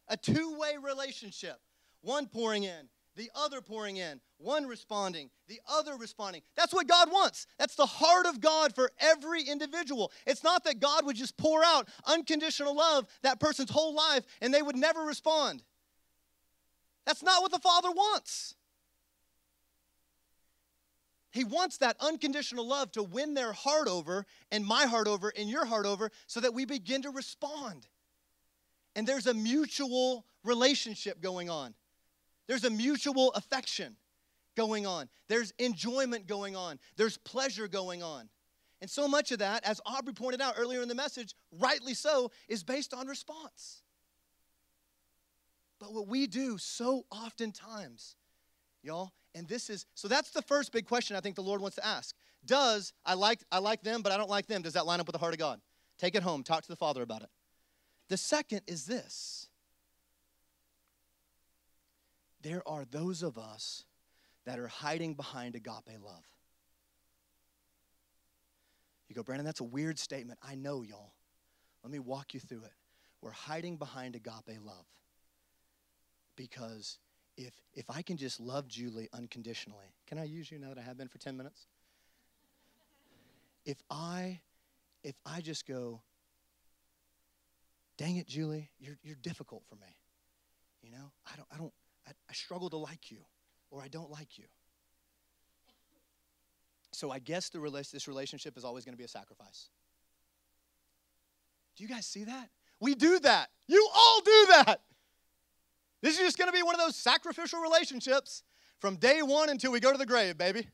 A 0.08 0.18
two 0.18 0.58
way 0.58 0.78
relationship, 0.82 1.60
one 2.02 2.26
pouring 2.26 2.64
in, 2.64 2.90
the 3.20 3.30
other 3.36 3.60
pouring 3.60 3.98
in, 3.98 4.22
one 4.38 4.66
responding, 4.66 5.30
the 5.50 5.60
other 5.70 5.98
responding. 5.98 6.42
That's 6.56 6.74
what 6.74 6.88
God 6.88 7.12
wants. 7.12 7.48
That's 7.60 7.76
the 7.76 7.86
heart 7.86 8.26
of 8.26 8.40
God 8.40 8.74
for 8.74 8.92
every 8.98 9.44
individual. 9.44 10.14
It's 10.26 10.42
not 10.42 10.64
that 10.64 10.80
God 10.80 11.06
would 11.06 11.18
just 11.18 11.36
pour 11.38 11.62
out 11.62 11.90
unconditional 12.06 12.74
love 12.74 13.08
that 13.24 13.42
person's 13.42 13.72
whole 13.72 13.94
life 13.94 14.24
and 14.42 14.54
they 14.54 14.62
would 14.62 14.78
never 14.78 15.02
respond. 15.02 15.62
That's 17.06 17.22
not 17.22 17.42
what 17.42 17.52
the 17.52 17.60
Father 17.60 17.92
wants. 17.92 18.56
He 21.32 21.44
wants 21.44 21.78
that 21.80 21.98
unconditional 22.00 22.66
love 22.66 22.90
to 22.94 23.04
win 23.04 23.34
their 23.34 23.52
heart 23.52 23.90
over 23.90 24.26
and 24.50 24.66
my 24.66 24.86
heart 24.86 25.08
over 25.08 25.32
and 25.38 25.50
your 25.50 25.66
heart 25.66 25.86
over 25.86 26.10
so 26.26 26.40
that 26.40 26.54
we 26.54 26.64
begin 26.64 27.02
to 27.02 27.10
respond. 27.10 27.86
And 28.96 29.06
there's 29.06 29.28
a 29.28 29.34
mutual 29.34 30.26
relationship 30.46 31.22
going 31.22 31.50
on. 31.50 31.76
There's 32.50 32.64
a 32.64 32.70
mutual 32.72 33.32
affection 33.34 33.96
going 34.58 34.88
on. 34.88 35.08
There's 35.28 35.54
enjoyment 35.60 36.26
going 36.26 36.56
on. 36.56 36.80
There's 36.98 37.16
pleasure 37.16 37.68
going 37.68 38.02
on. 38.02 38.28
And 38.82 38.90
so 38.90 39.08
much 39.08 39.32
of 39.32 39.38
that, 39.38 39.64
as 39.64 39.80
Aubrey 39.86 40.14
pointed 40.14 40.42
out 40.42 40.56
earlier 40.58 40.82
in 40.82 40.88
the 40.88 40.96
message, 40.96 41.36
rightly 41.52 41.94
so, 41.94 42.32
is 42.48 42.64
based 42.64 42.92
on 42.92 43.06
response. 43.06 43.84
But 45.80 45.94
what 45.94 46.08
we 46.08 46.26
do 46.26 46.58
so 46.58 47.06
oftentimes, 47.12 48.16
y'all, 48.82 49.12
and 49.36 49.48
this 49.48 49.70
is 49.70 49.86
so 49.94 50.08
that's 50.08 50.32
the 50.32 50.42
first 50.42 50.72
big 50.72 50.88
question 50.88 51.16
I 51.16 51.20
think 51.20 51.36
the 51.36 51.44
Lord 51.44 51.62
wants 51.62 51.76
to 51.76 51.86
ask. 51.86 52.16
Does 52.44 52.94
I 53.06 53.14
like 53.14 53.44
I 53.52 53.60
like 53.60 53.84
them, 53.84 54.02
but 54.02 54.12
I 54.12 54.18
don't 54.18 54.30
like 54.30 54.48
them, 54.48 54.64
does 54.64 54.74
that 54.74 54.88
line 54.88 55.00
up 55.00 55.06
with 55.06 55.14
the 55.14 55.20
heart 55.20 55.36
of 55.36 55.40
God? 55.40 55.62
Take 56.00 56.16
it 56.16 56.24
home, 56.24 56.42
talk 56.42 56.64
to 56.64 56.68
the 56.68 56.76
Father 56.76 57.04
about 57.04 57.22
it. 57.22 57.30
The 58.08 58.18
second 58.18 58.62
is 58.66 58.86
this. 58.86 59.49
There 62.42 62.62
are 62.68 62.86
those 62.86 63.24
of 63.24 63.38
us 63.38 63.84
that 64.46 64.60
are 64.60 64.68
hiding 64.68 65.14
behind 65.14 65.56
agape 65.56 66.00
love. 66.04 66.24
You 69.08 69.16
go, 69.16 69.24
Brandon, 69.24 69.46
that's 69.46 69.60
a 69.60 69.66
weird 69.66 69.98
statement. 69.98 70.40
I 70.42 70.56
know, 70.56 70.84
y'all. 70.84 71.14
Let 71.84 71.92
me 71.92 72.00
walk 72.00 72.34
you 72.34 72.40
through 72.40 72.64
it. 72.64 72.74
We're 73.22 73.32
hiding 73.32 73.78
behind 73.78 74.16
agape 74.16 74.60
love 74.64 74.86
because 76.36 77.00
if 77.38 77.54
if 77.74 77.90
I 77.90 78.02
can 78.02 78.18
just 78.18 78.40
love 78.40 78.68
Julie 78.68 79.10
unconditionally, 79.14 79.94
can 80.08 80.18
I 80.18 80.24
use 80.24 80.52
you 80.52 80.60
now 80.60 80.70
that 80.70 80.78
I 80.78 80.82
have 80.82 80.98
been 80.98 81.08
for 81.08 81.18
10 81.18 81.36
minutes? 81.36 81.68
If 83.66 83.78
I 83.90 84.40
if 85.04 85.16
I 85.26 85.42
just 85.42 85.68
go, 85.68 86.02
dang 87.98 88.18
it, 88.18 88.28
Julie, 88.28 88.70
you're 88.80 88.98
you're 89.04 89.18
difficult 89.22 89.64
for 89.68 89.76
me. 89.76 89.98
You 90.82 90.92
know, 90.92 91.12
I 91.26 91.36
don't 91.36 91.48
I 91.54 91.58
don't 91.58 91.74
I, 92.08 92.12
I 92.30 92.34
struggle 92.34 92.70
to 92.70 92.78
like 92.78 93.12
you, 93.12 93.20
or 93.72 93.82
I 93.82 93.88
don't 93.88 94.12
like 94.12 94.38
you. 94.38 94.46
So 96.92 97.12
I 97.12 97.20
guess 97.20 97.50
the 97.50 97.60
this 97.92 98.08
relationship 98.08 98.58
is 98.58 98.66
always 98.66 98.84
going 98.84 98.94
to 98.94 98.98
be 98.98 99.04
a 99.04 99.10
sacrifice. 99.10 99.70
Do 101.76 101.84
you 101.84 101.90
guys 101.90 102.06
see 102.06 102.26
that? 102.26 102.50
We 102.80 102.96
do 102.96 103.20
that. 103.20 103.50
You 103.68 103.88
all 103.96 104.22
do 104.22 104.48
that. 104.50 104.82
This 106.02 106.18
is 106.18 106.26
just 106.26 106.38
going 106.38 106.50
to 106.50 106.56
be 106.56 106.64
one 106.64 106.76
of 106.76 106.82
those 106.82 106.96
sacrificial 106.96 107.60
relationships 107.62 108.44
from 108.80 108.96
day 108.96 109.22
one 109.22 109.50
until 109.50 109.72
we 109.72 109.80
go 109.80 109.92
to 109.92 109.98
the 109.98 110.06
grave, 110.06 110.38
baby. 110.38 110.68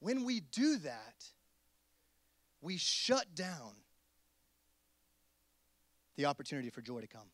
When 0.00 0.24
we 0.24 0.40
do 0.40 0.76
that, 0.78 1.24
we 2.60 2.76
shut 2.76 3.34
down 3.34 3.72
the 6.16 6.26
opportunity 6.26 6.70
for 6.70 6.82
joy 6.82 7.00
to 7.00 7.06
come 7.06 7.30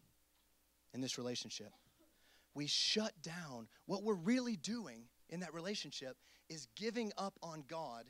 in 0.95 1.01
this 1.01 1.19
relationship. 1.19 1.73
We 2.57 2.67
shut 2.67 3.13
down 3.23 3.69
what 3.85 4.03
we're 4.03 4.15
really 4.15 4.57
doing 4.57 5.03
in 5.29 5.41
that 5.41 5.53
relationship 5.53 6.17
is 6.49 6.69
giving 6.75 7.13
up 7.19 7.35
on 7.43 7.65
God 7.69 8.07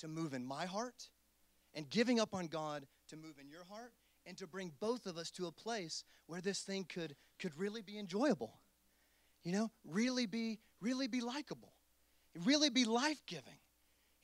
to 0.00 0.08
move 0.08 0.34
in 0.34 0.44
my 0.44 0.66
heart 0.66 1.10
and 1.74 1.88
giving 1.88 2.18
up 2.18 2.34
on 2.34 2.48
God 2.48 2.86
to 3.10 3.16
move 3.16 3.38
in 3.40 3.48
your 3.48 3.64
heart 3.70 3.92
and 4.26 4.36
to 4.38 4.48
bring 4.48 4.72
both 4.80 5.06
of 5.06 5.16
us 5.16 5.30
to 5.30 5.46
a 5.46 5.52
place 5.52 6.02
where 6.26 6.40
this 6.40 6.62
thing 6.62 6.84
could 6.84 7.14
could 7.38 7.56
really 7.56 7.82
be 7.82 7.96
enjoyable. 7.96 8.58
You 9.44 9.52
know, 9.52 9.70
really 9.84 10.26
be 10.26 10.58
really 10.80 11.06
be 11.06 11.20
likable. 11.20 11.72
Really 12.44 12.70
be 12.70 12.84
life-giving. 12.84 13.60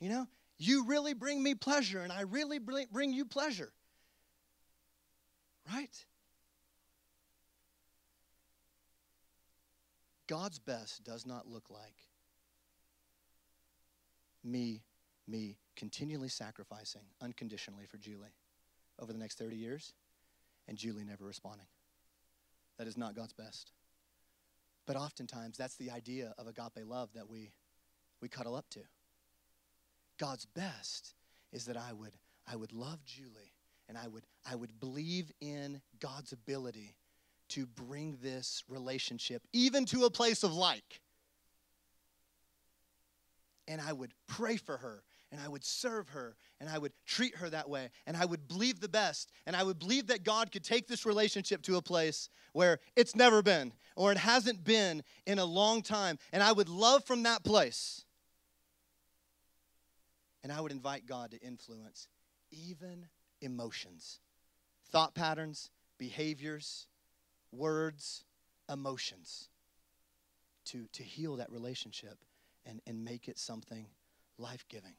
You 0.00 0.08
know, 0.08 0.26
you 0.58 0.84
really 0.86 1.14
bring 1.14 1.40
me 1.40 1.54
pleasure, 1.54 2.00
and 2.00 2.12
I 2.12 2.22
really 2.22 2.58
bring 2.58 3.12
you 3.12 3.24
pleasure. 3.24 3.72
Right? 5.72 6.04
God's 10.30 10.60
best 10.60 11.02
does 11.02 11.26
not 11.26 11.48
look 11.48 11.70
like 11.70 12.06
me, 14.44 14.84
me 15.26 15.56
continually 15.74 16.28
sacrificing 16.28 17.02
unconditionally 17.20 17.84
for 17.84 17.96
Julie 17.96 18.36
over 19.00 19.12
the 19.12 19.18
next 19.18 19.38
30 19.38 19.56
years 19.56 19.92
and 20.68 20.78
Julie 20.78 21.02
never 21.02 21.24
responding. 21.24 21.66
That 22.78 22.86
is 22.86 22.96
not 22.96 23.16
God's 23.16 23.32
best. 23.32 23.72
But 24.86 24.94
oftentimes, 24.94 25.56
that's 25.56 25.74
the 25.74 25.90
idea 25.90 26.32
of 26.38 26.46
agape 26.46 26.86
love 26.86 27.08
that 27.16 27.28
we, 27.28 27.50
we 28.22 28.28
cuddle 28.28 28.54
up 28.54 28.70
to. 28.70 28.80
God's 30.16 30.46
best 30.46 31.14
is 31.52 31.64
that 31.64 31.76
I 31.76 31.92
would, 31.92 32.12
I 32.46 32.54
would 32.54 32.72
love 32.72 33.04
Julie 33.04 33.52
and 33.88 33.98
I 33.98 34.06
would, 34.06 34.22
I 34.48 34.54
would 34.54 34.78
believe 34.78 35.32
in 35.40 35.80
God's 35.98 36.30
ability 36.32 36.94
to 37.50 37.66
bring 37.66 38.18
this 38.22 38.64
relationship 38.68 39.46
even 39.52 39.84
to 39.86 40.04
a 40.04 40.10
place 40.10 40.42
of 40.42 40.52
like. 40.52 41.00
And 43.68 43.80
I 43.80 43.92
would 43.92 44.12
pray 44.26 44.56
for 44.56 44.76
her 44.78 45.04
and 45.30 45.40
I 45.40 45.48
would 45.48 45.64
serve 45.64 46.08
her 46.08 46.34
and 46.58 46.68
I 46.68 46.78
would 46.78 46.92
treat 47.06 47.36
her 47.36 47.48
that 47.50 47.68
way 47.68 47.90
and 48.06 48.16
I 48.16 48.24
would 48.24 48.48
believe 48.48 48.80
the 48.80 48.88
best 48.88 49.30
and 49.46 49.54
I 49.54 49.62
would 49.62 49.78
believe 49.78 50.08
that 50.08 50.24
God 50.24 50.50
could 50.50 50.64
take 50.64 50.88
this 50.88 51.06
relationship 51.06 51.62
to 51.62 51.76
a 51.76 51.82
place 51.82 52.28
where 52.52 52.80
it's 52.96 53.14
never 53.14 53.42
been 53.42 53.72
or 53.94 54.10
it 54.10 54.18
hasn't 54.18 54.64
been 54.64 55.04
in 55.26 55.38
a 55.38 55.44
long 55.44 55.82
time 55.82 56.18
and 56.32 56.42
I 56.42 56.52
would 56.52 56.68
love 56.68 57.04
from 57.04 57.22
that 57.24 57.44
place. 57.44 58.04
And 60.42 60.50
I 60.50 60.60
would 60.60 60.72
invite 60.72 61.06
God 61.06 61.30
to 61.32 61.40
influence 61.40 62.08
even 62.50 63.06
emotions, 63.40 64.20
thought 64.90 65.14
patterns, 65.14 65.70
behaviors, 65.98 66.86
words, 67.52 68.24
emotions 68.72 69.48
to, 70.66 70.86
to 70.92 71.02
heal 71.02 71.36
that 71.36 71.50
relationship 71.50 72.18
and, 72.66 72.80
and 72.86 73.04
make 73.04 73.28
it 73.28 73.38
something 73.38 73.86
life 74.38 74.64
giving. 74.68 74.94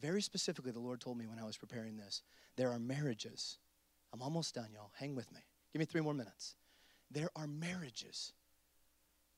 Very 0.00 0.22
specifically, 0.22 0.72
the 0.72 0.80
Lord 0.80 1.00
told 1.00 1.18
me 1.18 1.26
when 1.26 1.38
I 1.38 1.44
was 1.44 1.56
preparing 1.56 1.96
this 1.96 2.22
there 2.56 2.70
are 2.70 2.78
marriages. 2.78 3.58
I'm 4.12 4.22
almost 4.22 4.54
done, 4.54 4.68
y'all. 4.72 4.90
Hang 4.98 5.14
with 5.14 5.30
me. 5.32 5.40
Give 5.72 5.80
me 5.80 5.86
three 5.86 6.00
more 6.00 6.14
minutes. 6.14 6.54
There 7.10 7.28
are 7.36 7.46
marriages 7.46 8.32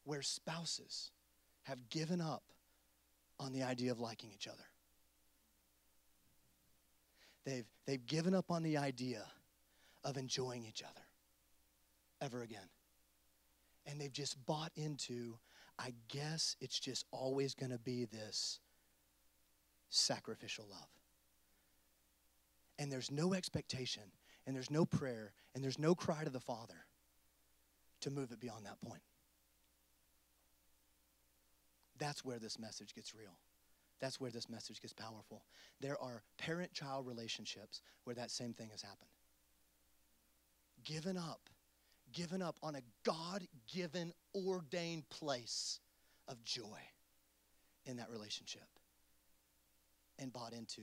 where 0.04 0.22
spouses 0.22 1.10
have 1.64 1.88
given 1.88 2.20
up 2.20 2.42
on 3.38 3.52
the 3.52 3.62
idea 3.62 3.90
of 3.90 4.00
liking 4.00 4.30
each 4.34 4.46
other. 4.46 4.64
They've, 7.44 7.66
they've 7.86 8.04
given 8.04 8.34
up 8.34 8.50
on 8.50 8.62
the 8.62 8.76
idea 8.76 9.24
of 10.04 10.16
enjoying 10.16 10.64
each 10.64 10.82
other 10.82 11.00
ever 12.20 12.42
again. 12.42 12.68
And 13.86 14.00
they've 14.00 14.12
just 14.12 14.44
bought 14.46 14.72
into, 14.76 15.38
I 15.78 15.94
guess 16.08 16.56
it's 16.60 16.78
just 16.78 17.06
always 17.10 17.54
going 17.54 17.72
to 17.72 17.78
be 17.78 18.04
this 18.04 18.60
sacrificial 19.88 20.66
love. 20.70 20.88
And 22.78 22.90
there's 22.90 23.10
no 23.10 23.34
expectation, 23.34 24.04
and 24.46 24.54
there's 24.56 24.70
no 24.70 24.84
prayer, 24.84 25.32
and 25.54 25.62
there's 25.62 25.78
no 25.78 25.94
cry 25.94 26.24
to 26.24 26.30
the 26.30 26.40
Father 26.40 26.86
to 28.00 28.10
move 28.10 28.32
it 28.32 28.40
beyond 28.40 28.64
that 28.66 28.80
point. 28.80 29.02
That's 31.98 32.24
where 32.24 32.38
this 32.38 32.58
message 32.58 32.94
gets 32.94 33.14
real. 33.14 33.36
That's 34.00 34.18
where 34.18 34.30
this 34.30 34.48
message 34.48 34.80
gets 34.80 34.94
powerful. 34.94 35.44
There 35.80 36.00
are 36.00 36.22
parent 36.38 36.72
child 36.72 37.06
relationships 37.06 37.82
where 38.04 38.16
that 38.16 38.30
same 38.30 38.54
thing 38.54 38.70
has 38.70 38.80
happened. 38.80 39.10
Given 40.82 41.18
up, 41.18 41.50
given 42.12 42.42
up 42.42 42.56
on 42.62 42.76
a 42.76 42.80
God 43.04 43.46
given, 43.72 44.12
ordained 44.34 45.08
place 45.08 45.80
of 46.28 46.44
joy 46.44 46.78
in 47.86 47.96
that 47.96 48.10
relationship 48.10 48.68
and 50.18 50.32
bought 50.32 50.52
into 50.52 50.82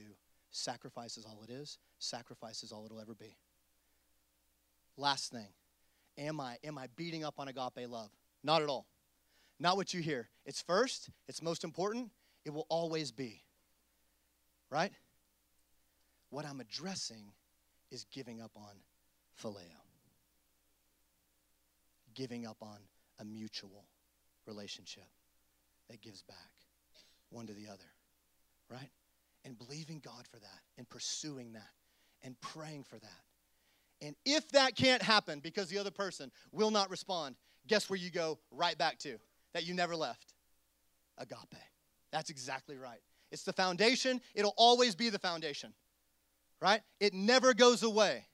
sacrifice 0.50 1.16
is 1.16 1.24
all 1.24 1.42
it 1.42 1.50
is, 1.50 1.78
sacrifice 1.98 2.62
is 2.62 2.72
all 2.72 2.84
it'll 2.84 3.00
ever 3.00 3.14
be. 3.14 3.36
Last 4.96 5.30
thing, 5.30 5.48
am 6.16 6.40
I 6.40 6.56
am 6.64 6.76
I 6.76 6.88
beating 6.96 7.24
up 7.24 7.34
on 7.38 7.48
agape 7.48 7.88
love? 7.88 8.10
Not 8.42 8.62
at 8.62 8.68
all. 8.68 8.86
Not 9.60 9.76
what 9.76 9.92
you 9.92 10.00
hear. 10.00 10.28
It's 10.44 10.62
first, 10.62 11.10
it's 11.26 11.42
most 11.42 11.64
important, 11.64 12.10
it 12.44 12.50
will 12.50 12.66
always 12.68 13.10
be. 13.12 13.42
Right? 14.70 14.92
What 16.30 16.44
I'm 16.44 16.60
addressing 16.60 17.32
is 17.90 18.04
giving 18.12 18.40
up 18.40 18.52
on 18.56 18.72
phileo. 19.42 19.87
Giving 22.18 22.46
up 22.46 22.58
on 22.60 22.78
a 23.20 23.24
mutual 23.24 23.86
relationship 24.46 25.06
that 25.88 26.02
gives 26.02 26.22
back 26.22 26.50
one 27.30 27.46
to 27.46 27.54
the 27.54 27.68
other. 27.68 27.84
Right? 28.68 28.90
and 29.44 29.56
believing 29.56 30.00
God 30.04 30.26
for 30.30 30.38
that 30.38 30.60
and 30.76 30.88
pursuing 30.88 31.52
that 31.54 31.70
and 32.22 32.38
praying 32.40 32.84
for 32.84 32.98
that. 32.98 33.22
And 34.00 34.14
if 34.24 34.48
that 34.50 34.76
can't 34.76 35.02
happen 35.02 35.40
because 35.40 35.68
the 35.68 35.78
other 35.78 35.90
person 35.90 36.30
will 36.52 36.70
not 36.70 36.90
respond, 36.90 37.34
guess 37.66 37.88
where 37.88 37.98
you 37.98 38.10
go 38.10 38.38
right 38.50 38.76
back 38.76 38.98
to? 39.00 39.18
That 39.54 39.66
you 39.66 39.74
never 39.74 39.96
left 39.96 40.34
agape. 41.16 41.62
That's 42.12 42.30
exactly 42.30 42.76
right. 42.76 43.00
It's 43.32 43.42
the 43.42 43.52
foundation, 43.52 44.20
it'll 44.34 44.54
always 44.56 44.94
be 44.94 45.10
the 45.10 45.18
foundation, 45.18 45.72
right? 46.60 46.80
It 47.00 47.12
never 47.12 47.54
goes 47.54 47.82
away. 47.82 48.24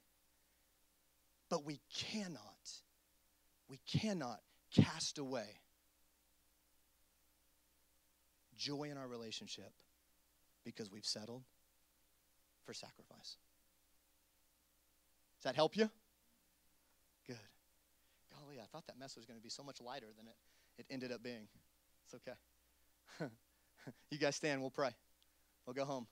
But 1.49 1.65
we 1.65 1.81
cannot, 1.95 2.54
we 3.75 3.99
cannot 3.99 4.39
cast 4.73 5.19
away 5.19 5.47
joy 8.57 8.85
in 8.85 8.97
our 8.97 9.09
relationship 9.09 9.73
because 10.65 10.93
we've 10.93 11.05
settled 11.05 11.43
for 12.65 12.73
sacrifice. 12.73 13.37
Does 15.39 15.45
that 15.45 15.57
help 15.57 15.77
you? 15.77 15.91
Good. 17.27 17.37
Golly, 18.33 18.61
I 18.61 18.67
thought 18.71 18.87
that 18.87 18.97
message 18.97 19.17
was 19.17 19.27
going 19.27 19.41
to 19.41 19.43
be 19.43 19.51
so 19.51 19.65
much 19.65 19.81
lighter 19.81 20.07
than 20.17 20.29
it, 20.29 20.37
it 20.79 20.87
ended 20.89 21.11
up 21.11 21.25
being. 21.25 21.49
It's 22.05 22.15
okay. 22.15 23.29
you 24.11 24.19
guys 24.19 24.37
stand, 24.37 24.61
we'll 24.61 24.71
pray. 24.71 24.91
We'll 25.67 25.75
go 25.75 25.85
home. 25.85 26.07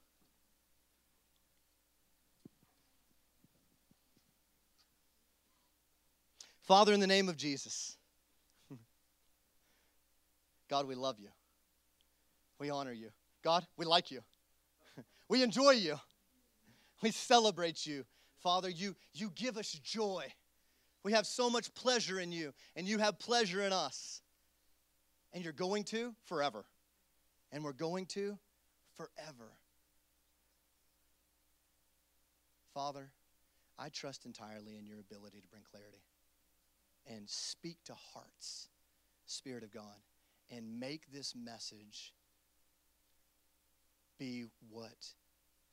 Father, 6.63 6.93
in 6.93 7.01
the 7.01 7.07
name 7.07 7.29
of 7.29 7.37
Jesus, 7.37 7.97
God, 10.71 10.87
we 10.87 10.95
love 10.95 11.19
you. 11.19 11.29
We 12.59 12.71
honor 12.71 12.93
you. 12.93 13.09
God, 13.43 13.67
we 13.77 13.85
like 13.85 14.11
you. 14.11 14.21
We 15.29 15.43
enjoy 15.43 15.71
you. 15.71 15.99
We 17.03 17.11
celebrate 17.11 17.87
you. 17.87 18.05
Father, 18.43 18.69
you, 18.69 18.95
you 19.15 19.31
give 19.35 19.57
us 19.57 19.73
joy. 19.73 20.27
We 21.05 21.13
have 21.13 21.27
so 21.27 21.49
much 21.49 21.73
pleasure 21.75 22.21
in 22.21 22.31
you, 22.31 22.53
and 22.77 22.87
you 22.87 22.99
have 22.99 23.19
pleasure 23.19 23.63
in 23.63 23.73
us. 23.73 24.21
And 25.33 25.43
you're 25.43 25.55
going 25.55 25.85
to 25.85 26.15
forever. 26.27 26.67
And 27.51 27.65
we're 27.65 27.73
going 27.73 28.07
to 28.07 28.39
forever. 28.97 29.53
Father, 32.75 33.11
I 33.79 33.89
trust 33.89 34.27
entirely 34.27 34.77
in 34.79 34.87
your 34.87 35.01
ability 35.01 35.41
to 35.41 35.49
bring 35.49 35.63
clarity 35.71 36.03
and 37.07 37.29
speak 37.29 37.79
to 37.85 37.95
hearts, 38.15 38.69
Spirit 39.27 39.63
of 39.63 39.73
God, 39.73 40.01
and 40.51 40.79
make 40.79 41.13
this 41.13 41.35
message 41.35 42.13
be 44.19 44.45
what 44.71 45.15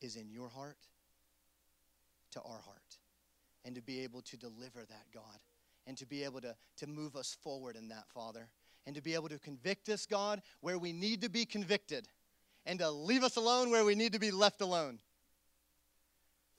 is 0.02 0.16
in 0.16 0.30
your 0.30 0.50
heart 0.50 0.78
to 2.32 2.42
our 2.42 2.60
heart. 2.66 2.98
And 3.66 3.76
to 3.76 3.82
be 3.82 4.02
able 4.02 4.22
to 4.24 4.38
deliver 4.38 4.80
that, 4.80 5.06
God, 5.14 5.40
and 5.86 5.98
to 5.98 6.06
be 6.06 6.24
able 6.24 6.42
to, 6.42 6.56
to 6.78 6.88
move 6.88 7.16
us 7.16 7.38
forward 7.44 7.76
in 7.76 7.90
that, 7.90 8.06
Father, 8.14 8.48
and 8.86 8.96
to 8.96 9.02
be 9.02 9.14
able 9.14 9.30
to 9.30 9.40
convict 9.40 9.90
us, 9.90 10.06
God, 10.06 10.42
where 10.62 10.80
we 10.80 10.94
need 10.94 11.22
to 11.22 11.30
be 11.30 11.46
convicted, 11.46 12.08
and 12.66 12.80
to 12.80 12.90
leave 12.90 13.24
us 13.24 13.36
alone 13.36 13.70
where 13.70 13.86
we 13.86 13.96
need 13.96 14.14
to 14.14 14.20
be 14.20 14.32
left 14.32 14.62
alone. 14.62 15.00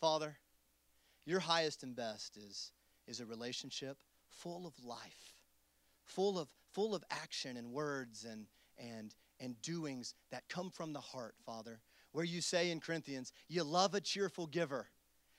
Father, 0.01 0.37
your 1.25 1.41
highest 1.41 1.83
and 1.83 1.97
best 1.97 2.37
is, 2.37 2.73
is 3.07 3.21
a 3.21 3.27
relationship 3.27 3.97
full 4.43 4.67
of 4.67 4.75
life, 4.85 5.35
full 6.05 6.39
of, 6.39 6.49
full 6.73 6.95
of 6.95 7.05
action 7.11 7.57
and 7.57 7.73
words 7.73 8.27
and, 8.31 8.47
and, 8.79 9.15
and 9.39 9.61
doings 9.63 10.15
that 10.31 10.49
come 10.49 10.71
from 10.71 10.93
the 10.93 11.01
heart, 11.01 11.35
Father 11.45 11.81
where 12.13 12.25
you 12.25 12.41
say 12.41 12.71
in 12.71 12.81
Corinthians, 12.81 13.33
you 13.49 13.63
love 13.63 13.95
a 13.95 14.01
cheerful 14.01 14.47
giver. 14.47 14.89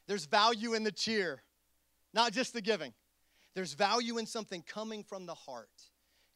There's 0.08 0.26
value 0.26 0.74
in 0.74 0.84
the 0.84 0.92
cheer, 0.92 1.44
not 2.14 2.34
just 2.34 2.54
the 2.54 2.62
giving. 2.62 2.94
There's 3.54 3.74
value 3.74 4.18
in 4.18 4.26
something 4.26 4.64
coming 4.66 5.04
from 5.04 5.26
the 5.26 5.36
heart. 5.36 5.70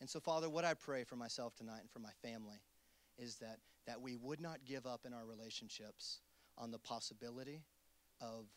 And 0.01 0.09
so, 0.09 0.19
Father, 0.19 0.49
what 0.49 0.65
I 0.65 0.73
pray 0.73 1.03
for 1.03 1.15
myself 1.15 1.55
tonight 1.55 1.79
and 1.79 1.89
for 1.89 1.99
my 1.99 2.11
family 2.21 2.57
is 3.17 3.37
that, 3.37 3.59
that 3.87 4.01
we 4.01 4.17
would 4.17 4.41
not 4.41 4.65
give 4.65 4.85
up 4.85 5.01
in 5.05 5.13
our 5.13 5.25
relationships 5.25 6.19
on 6.57 6.71
the 6.71 6.79
possibility 6.79 7.63
of, 8.19 8.47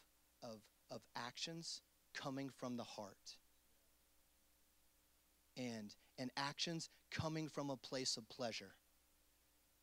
of, 0.42 0.60
of 0.90 1.02
actions 1.14 1.82
coming 2.14 2.50
from 2.50 2.76
the 2.76 2.84
heart 2.84 3.36
and, 5.58 5.94
and 6.18 6.30
actions 6.36 6.88
coming 7.10 7.48
from 7.48 7.70
a 7.70 7.76
place 7.76 8.16
of 8.16 8.28
pleasure. 8.28 8.70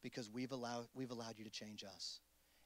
Because 0.02 0.30
we've 0.30 0.52
allowed, 0.52 0.88
we've 0.96 1.12
allowed 1.12 1.38
you 1.38 1.44
to 1.44 1.52
change 1.52 1.84
us. 1.84 2.20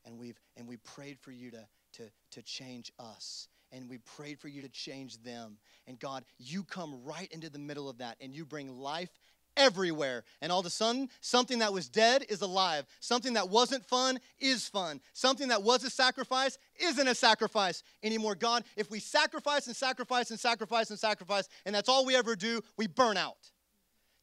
And 0.06 0.18
we've 0.18 0.40
and 0.56 0.68
we 0.68 0.78
prayed 0.78 1.20
for 1.20 1.32
you 1.32 1.52
to 1.52 1.68
to 1.94 2.04
to 2.32 2.42
change 2.42 2.92
us. 3.00 3.48
And 3.72 3.90
we 3.90 3.98
prayed 4.00 4.40
for 4.40 4.48
you 4.48 4.62
to 4.62 4.70
change 4.70 5.22
them. 5.24 5.58
And 5.88 6.00
god 6.00 6.24
you 6.38 6.64
come 6.64 7.04
right 7.04 7.30
into 7.32 7.50
the 7.50 7.60
middle 7.60 7.90
of 7.90 7.98
that 7.98 8.16
and 8.22 8.34
you 8.34 8.46
bring 8.46 8.70
life 8.70 9.19
everywhere. 9.58 10.24
And 10.42 10.52
all 10.52 10.60
of 10.60 10.66
a 10.66 10.70
sudden 10.70 11.10
something 11.22 11.60
that 11.60 11.74
was 11.74 11.90
dead 11.90 12.26
is 12.30 12.42
alive. 12.42 12.86
Something 13.00 13.34
that 13.34 13.50
wasn't 13.50 13.86
fun 13.86 14.20
is 14.40 14.68
fun. 14.68 15.02
Something 15.14 15.50
that 15.50 15.64
was 15.64 15.84
a 15.84 15.90
sacrifice 15.90 16.58
isn't 16.80 17.08
a 17.08 17.16
sacrifice 17.16 17.84
anymore. 18.04 18.36
God 18.36 18.64
if 18.76 18.90
we 18.90 19.00
sacrifice 19.00 19.68
and 19.68 19.76
sacrifice 19.76 20.32
and 20.32 20.40
sacrifice 20.40 20.90
and 20.90 21.00
sacrifice 21.00 21.48
and 21.66 21.74
that's 21.74 21.90
all 21.90 22.06
we 22.06 22.16
ever 22.16 22.36
do 22.36 22.62
we 22.78 22.88
burn 22.88 23.18
out. 23.18 23.52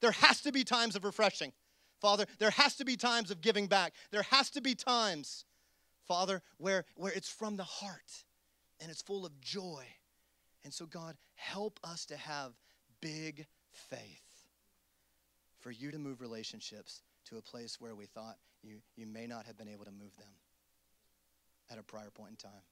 There 0.01 0.13
has 0.13 0.43
to 0.43 0.53
be 0.53 0.65
times 0.65 0.97
of 0.97 1.05
refreshing. 1.05 1.53
Father 2.01 2.27
there 2.39 2.51
has 2.51 2.77
to 2.77 2.85
be 2.85 2.97
times 2.97 3.31
of 3.31 3.41
giving 3.41 3.67
back. 3.67 3.93
There 4.11 4.23
has 4.23 4.51
to 4.51 4.61
be 4.61 4.75
times 4.75 5.45
Father, 6.07 6.41
where, 6.59 6.85
where 6.95 7.13
it's 7.13 7.29
from 7.29 7.57
the 7.57 7.65
heart 7.65 8.25
and 8.81 8.91
it's 8.91 9.03
full 9.03 9.27
of 9.27 9.41
joy. 9.41 9.85
And 10.65 10.73
so, 10.73 10.87
God, 10.87 11.17
help 11.35 11.81
us 11.85 12.07
to 12.07 12.17
have 12.17 12.53
big 13.01 13.47
faith 13.73 14.26
for 15.67 15.73
you 15.73 15.91
to 15.91 15.99
move 15.99 16.21
relationships 16.21 17.03
to 17.25 17.39
a 17.39 17.43
place 17.43 17.81
where 17.81 17.97
we 17.97 18.07
thought 18.07 18.37
you, 18.63 18.77
you 18.95 19.05
may 19.05 19.27
not 19.27 19.47
have 19.47 19.59
been 19.59 19.67
able 19.67 19.85
to 19.85 19.91
move 19.91 20.17
them 20.17 20.29
at 21.73 21.77
a 21.77 21.83
prior 21.83 22.09
point 22.09 22.31
in 22.31 22.37
time. 22.37 22.63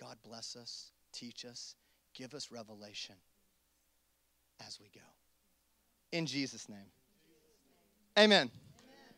God, 0.00 0.16
bless 0.26 0.56
us, 0.56 0.92
teach 1.12 1.44
us, 1.44 1.74
give 2.14 2.32
us 2.32 2.50
revelation 2.50 3.16
as 4.66 4.80
we 4.80 4.86
go. 4.94 5.04
In 6.10 6.24
Jesus' 6.24 6.70
name. 6.70 6.88
Amen. 8.18 8.50